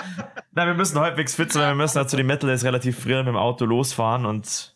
Nein, 0.52 0.68
wir 0.68 0.74
müssen 0.74 0.98
halbwegs 1.00 1.34
fit 1.34 1.52
sein, 1.52 1.62
weil 1.62 1.68
wir 1.70 1.82
müssen 1.82 1.98
halt 1.98 2.08
zu 2.08 2.16
den 2.16 2.26
Metal 2.26 2.48
ist 2.50 2.64
relativ 2.64 2.98
früh 3.00 3.16
mit 3.16 3.26
dem 3.26 3.36
Auto 3.36 3.64
losfahren 3.64 4.24
und 4.26 4.74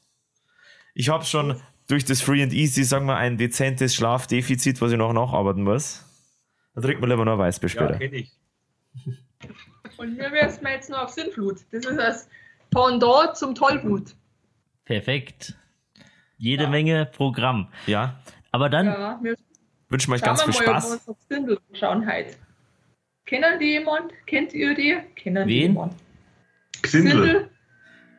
ich 0.94 1.08
habe 1.08 1.24
schon 1.24 1.60
durch 1.88 2.04
das 2.04 2.20
Free 2.20 2.42
and 2.42 2.52
Easy, 2.52 2.82
sagen 2.84 3.06
wir, 3.06 3.16
ein 3.16 3.38
dezentes 3.38 3.94
Schlafdefizit, 3.94 4.80
was 4.80 4.90
ich 4.90 4.98
noch 4.98 5.12
nacharbeiten 5.12 5.62
muss. 5.62 6.04
Da 6.74 6.80
trinkt 6.80 7.00
man 7.00 7.08
lieber 7.10 7.24
noch 7.24 7.38
Weißbier 7.38 7.68
Ja, 7.68 7.74
später. 7.74 7.98
kenne 7.98 8.16
ich. 8.16 8.32
Und 9.98 10.16
wir 10.18 10.30
müssen 10.30 10.66
jetzt 10.66 10.90
noch 10.90 11.04
auf 11.04 11.10
Sinnflut. 11.10 11.60
Das 11.70 11.84
ist 11.86 11.96
das 11.98 12.28
Pendant 12.70 13.36
zum 13.36 13.54
Tollwut. 13.54 14.14
Perfekt. 14.84 15.54
Jede 16.38 16.66
Menge 16.66 17.06
Programm. 17.06 17.68
Ja, 17.86 18.20
Aber 18.50 18.68
dann, 18.68 18.86
Ja, 18.86 19.18
wir 19.22 19.36
wünschen 19.92 20.10
wir 20.10 20.16
euch 20.16 20.22
ganz 20.22 20.42
viel 20.42 20.52
Spaß. 20.54 21.06
schauen 21.74 22.10
heute. 22.10 22.34
Kennen 23.26 23.58
die 23.58 23.66
jemand? 23.72 24.12
Kennt 24.26 24.52
ihr 24.52 24.74
die? 24.74 24.96
Kennen 25.14 25.46
die 25.46 25.54
Wen? 25.54 25.62
jemand? 25.72 25.94
Xindel. 26.82 27.48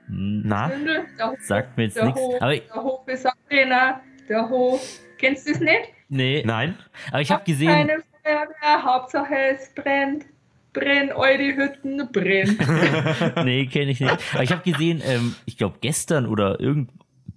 Hm, 0.07 0.41
Na, 0.45 0.69
Sindel, 0.69 1.05
der 1.17 1.31
Hof, 1.31 1.37
sagt 1.41 1.77
mir 1.77 1.83
jetzt 1.85 1.97
der 1.97 2.05
nichts. 2.05 2.19
Hof, 2.21 2.41
Aber 2.41 2.53
ich- 2.53 2.63
der 2.67 2.83
Hof 2.83 3.07
ist 3.07 3.25
Arena, 3.25 4.01
der 4.29 4.49
Hof. 4.49 4.99
Kennst 5.17 5.47
du 5.47 5.51
das 5.53 5.61
nicht? 5.61 5.89
nee, 6.09 6.43
nein? 6.45 6.77
aber 7.09 7.21
ich 7.21 7.31
habe 7.31 7.39
Hab 7.39 7.45
gesehen, 7.45 7.69
Keine 7.69 8.03
Feuerwehr, 8.23 8.83
Hauptsache 8.83 9.35
es 9.53 9.73
brennt. 9.73 10.25
Brenn 10.73 11.11
eure 11.11 11.55
Hütten, 11.55 12.09
brennt. 12.11 12.57
nee, 13.45 13.67
kenne 13.67 13.91
ich 13.91 13.99
nicht. 13.99 14.17
Aber 14.33 14.41
ich 14.43 14.51
habe 14.51 14.63
gesehen, 14.63 15.03
ähm, 15.05 15.35
ich 15.45 15.57
glaube 15.57 15.77
gestern 15.81 16.25
oder 16.25 16.59
irgend 16.59 16.89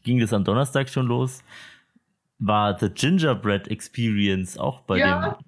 ging 0.04 0.18
das 0.20 0.32
am 0.32 0.42
Donnerstag 0.44 0.88
schon 0.88 1.06
los, 1.06 1.42
war 2.38 2.78
The 2.78 2.90
Gingerbread 2.90 3.68
Experience 3.68 4.58
auch 4.58 4.80
bei 4.82 4.98
Ja. 4.98 5.30
dem. 5.30 5.44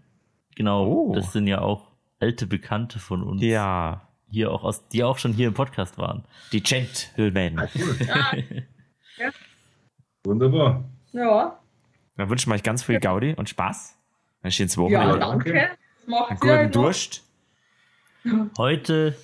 Genau, 0.57 0.86
Oh. 0.86 1.14
das 1.14 1.32
sind 1.32 1.47
ja 1.47 1.61
auch 1.61 1.93
alte 2.20 2.47
Bekannte 2.47 2.99
von 2.99 3.22
uns. 3.22 3.43
Ja, 3.43 4.03
Hier 4.30 4.51
auch 4.51 4.62
aus, 4.64 4.86
die 4.89 5.05
auch 5.05 5.16
schon 5.18 5.32
hier 5.32 5.49
im 5.49 5.55
Podcast 5.55 5.97
waren. 5.99 6.24
die 6.53 6.62
Gentlemen. 6.62 7.59
Ah, 7.59 8.34
Wunderbar. 10.24 10.84
ja, 11.12 11.59
Dann 12.16 12.28
wünschen 12.30 12.51
wir 12.51 12.55
euch 12.57 12.62
ganz 12.62 12.82
viel 12.82 13.01
Gaudi 13.01 13.34
und 13.34 13.49
Spaß. 13.49 13.97
Ein 14.43 14.51
schönes 14.51 14.74
ja, 14.76 14.82
Wochenende. 14.82 15.18
danke. 15.18 15.53
danke. 15.53 15.68
Das 16.01 16.09
macht 16.09 16.30
Einen 16.30 16.39
ihr 16.43 16.57
guten 16.57 16.64
noch. 16.64 16.70
Durst. 16.72 17.24
Heute, 18.59 19.16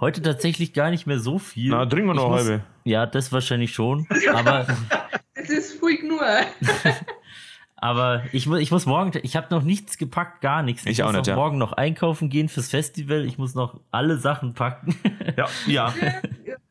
heute 0.00 0.22
tatsächlich 0.22 0.72
gar 0.72 0.90
nicht 0.90 1.06
mehr 1.06 1.18
so 1.20 1.38
viel. 1.38 1.70
Na, 1.70 1.86
trinken 1.86 2.08
wir 2.08 2.14
noch 2.14 2.30
halbe. 2.32 2.64
Ja, 2.84 3.06
das 3.06 3.30
wahrscheinlich 3.32 3.72
schon. 3.72 4.06
Aber, 4.32 4.66
Das 5.42 5.50
ist 5.50 5.80
viel 5.80 5.98
genug. 5.98 6.20
aber 7.76 8.22
ich, 8.32 8.46
muss, 8.46 8.60
ich 8.60 8.70
muss 8.70 8.86
morgen, 8.86 9.12
ich 9.22 9.36
habe 9.36 9.48
noch 9.50 9.62
nichts 9.62 9.98
gepackt, 9.98 10.40
gar 10.40 10.62
nichts. 10.62 10.86
Ich 10.86 11.02
auch 11.02 11.08
muss 11.08 11.16
nicht, 11.16 11.20
noch 11.26 11.32
ja. 11.32 11.36
morgen 11.36 11.58
noch 11.58 11.72
einkaufen 11.72 12.28
gehen 12.30 12.48
fürs 12.48 12.70
Festival. 12.70 13.24
Ich 13.24 13.38
muss 13.38 13.54
noch 13.54 13.80
alle 13.90 14.18
Sachen 14.18 14.54
packen. 14.54 14.96
Ja, 15.36 15.48
ja. 15.66 15.94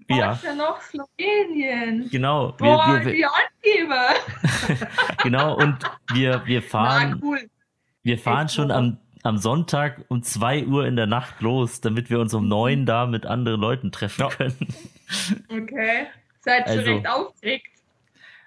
Ihr 0.08 0.16
Ja. 0.18 0.40
ja 0.44 0.54
noch 0.56 0.80
Slowenien. 0.82 2.10
genau. 2.12 2.50
Wir, 2.50 2.58
Boah, 2.58 3.00
wir, 3.00 3.06
wir, 3.06 3.14
die 3.14 3.26
Angeber. 3.26 4.88
genau, 5.24 5.56
und 5.58 5.78
wir, 6.14 6.44
wir 6.46 6.62
Na, 6.62 6.68
fahren, 6.68 7.22
cool. 7.24 7.40
wir 8.04 8.20
fahren 8.20 8.46
echt 8.46 8.56
schon 8.56 8.72
am, 8.72 8.98
am 9.24 9.38
Sonntag 9.38 10.04
um 10.10 10.22
2 10.22 10.66
Uhr 10.66 10.86
in 10.86 10.96
der 10.96 11.08
Nacht 11.08 11.42
los, 11.42 11.82
damit 11.82 12.10
wir 12.10 12.20
uns 12.20 12.34
um 12.34 12.48
9 12.48 12.86
da 12.86 13.06
mit 13.08 13.26
anderen 13.26 13.60
Leuten 13.62 13.92
treffen 13.92 14.22
Ja. 14.22 14.30
können. 14.30 14.68
Okay. 15.50 16.08
Seid 16.42 16.68
schon 16.68 16.78
Also- 16.80 16.92
recht 16.92 17.08
aufgeregt. 17.10 17.68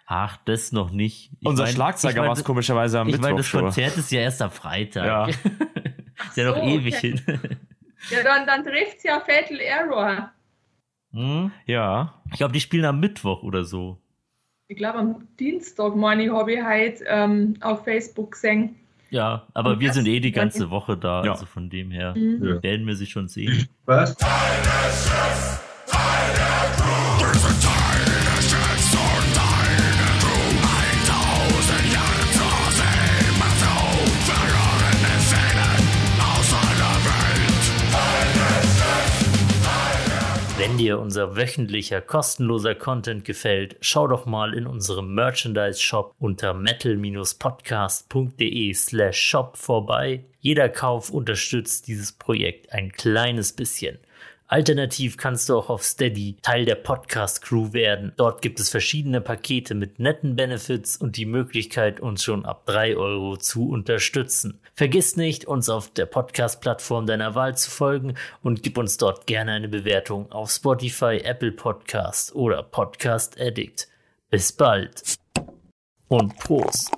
Ach, 0.07 0.37
das 0.45 0.71
noch 0.73 0.91
nicht. 0.91 1.31
Ich 1.41 1.47
Unser 1.47 1.65
mein- 1.65 1.73
Schlagzeuger 1.73 2.13
ich 2.15 2.19
mein, 2.19 2.27
war 2.29 2.37
es 2.37 2.45
komischerweise 2.45 3.01
am 3.01 3.09
Ich 3.09 3.15
meine, 3.15 3.35
Mittwoch 3.35 3.37
das 3.39 3.47
schon. 3.47 3.61
Konzert 3.63 3.97
ist 3.97 4.11
ja 4.13 4.21
erst 4.21 4.43
am 4.43 4.51
Freitag. 4.51 5.07
Ja. 5.07 5.27
ist 6.29 6.37
ja 6.37 6.45
noch 6.51 6.57
so, 6.57 6.63
ewig 6.63 6.95
okay. 6.97 7.17
hin. 7.17 7.41
Ja, 8.11 8.23
dann, 8.23 8.47
dann 8.47 8.63
trifft 8.65 9.03
ja 9.05 9.21
Fatal 9.21 9.61
Error. 9.61 10.31
Hm? 11.13 11.51
Ja. 11.67 12.15
Ich 12.31 12.37
glaube, 12.39 12.53
die 12.53 12.61
spielen 12.61 12.85
am 12.85 13.01
Mittwoch 13.01 13.43
oder 13.43 13.65
so. 13.65 13.99
Ich 14.69 14.77
glaube, 14.77 14.99
am 14.99 15.29
Dienstag, 15.39 15.95
meine 15.97 16.25
ich, 16.25 16.31
habe 16.31 16.53
ich 16.53 16.63
heute 16.65 17.05
ähm, 17.07 17.55
auf 17.61 17.85
Facebook 17.85 18.33
gesehen. 18.33 18.77
Ja, 19.11 19.47
aber 19.55 19.71
Und 19.73 19.81
wir 19.81 19.89
das- 19.89 19.97
sind 19.97 20.07
eh 20.07 20.21
die 20.21 20.33
ganze 20.33 20.71
Woche 20.71 20.97
da, 20.99 21.25
Ja. 21.25 21.33
also 21.33 21.47
von 21.47 21.71
dem 21.71 21.91
her 21.91 22.15
Mhm. 22.17 22.45
Ja. 22.45 22.63
werden 22.63 22.87
wir 22.87 22.97
sie 22.97 23.07
schon 23.07 23.29
sehen. 23.29 23.69
Was? 23.87 24.17
Wenn 40.75 40.79
dir 40.79 40.99
unser 40.99 41.37
wöchentlicher 41.37 42.01
kostenloser 42.01 42.75
Content 42.75 43.25
gefällt, 43.25 43.77
schau 43.81 44.09
doch 44.09 44.27
mal 44.27 44.55
in 44.55 44.67
unserem 44.67 45.15
Merchandise-Shop 45.15 46.17
unter 46.19 46.53
metal-podcast.de 46.53 48.75
slash 48.75 49.17
shop 49.17 49.57
vorbei. 49.57 50.25
Jeder 50.41 50.69
Kauf 50.69 51.11
unterstützt 51.11 51.87
dieses 51.87 52.11
Projekt 52.11 52.73
ein 52.73 52.91
kleines 52.91 53.53
bisschen. 53.53 53.99
Alternativ 54.55 55.17
kannst 55.17 55.49
du 55.49 55.59
auch 55.59 55.69
auf 55.69 55.83
Steady 55.83 56.37
Teil 56.41 56.65
der 56.65 56.77
Podcast-Crew 56.77 57.73
werden. 57.73 58.13
Dort 58.17 58.41
gibt 58.41 58.61
es 58.61 58.71
verschiedene 58.71 59.21
Pakete 59.21 59.75
mit 59.75 59.99
netten 59.99 60.37
Benefits 60.37 60.97
und 60.97 61.17
die 61.17 61.27
Möglichkeit, 61.27 61.99
uns 61.99 62.23
schon 62.23 62.45
ab 62.45 62.65
3 62.67 62.97
Euro 62.97 63.37
zu 63.37 63.69
unterstützen. 63.69 64.61
Vergiss 64.73 65.17
nicht, 65.17 65.47
uns 65.47 65.69
auf 65.69 65.93
der 65.93 66.07
Podcast-Plattform 66.07 67.07
deiner 67.07 67.35
Wahl 67.35 67.57
zu 67.57 67.69
folgen 67.69 68.15
und 68.45 68.63
gib 68.63 68.79
uns 68.79 68.97
dort 68.97 69.27
gerne 69.27 69.51
eine 69.51 69.69
Bewertung 69.69 70.31
auf 70.31 70.53
Spotify, 70.53 71.17
Apple 71.25 71.51
Podcast 71.51 72.33
oder 72.37 72.63
Podcast 72.63 73.41
Addict. 73.41 73.89
Bis 74.31 74.53
bald 74.53 75.17
und 76.07 76.39
Prost! 76.39 76.93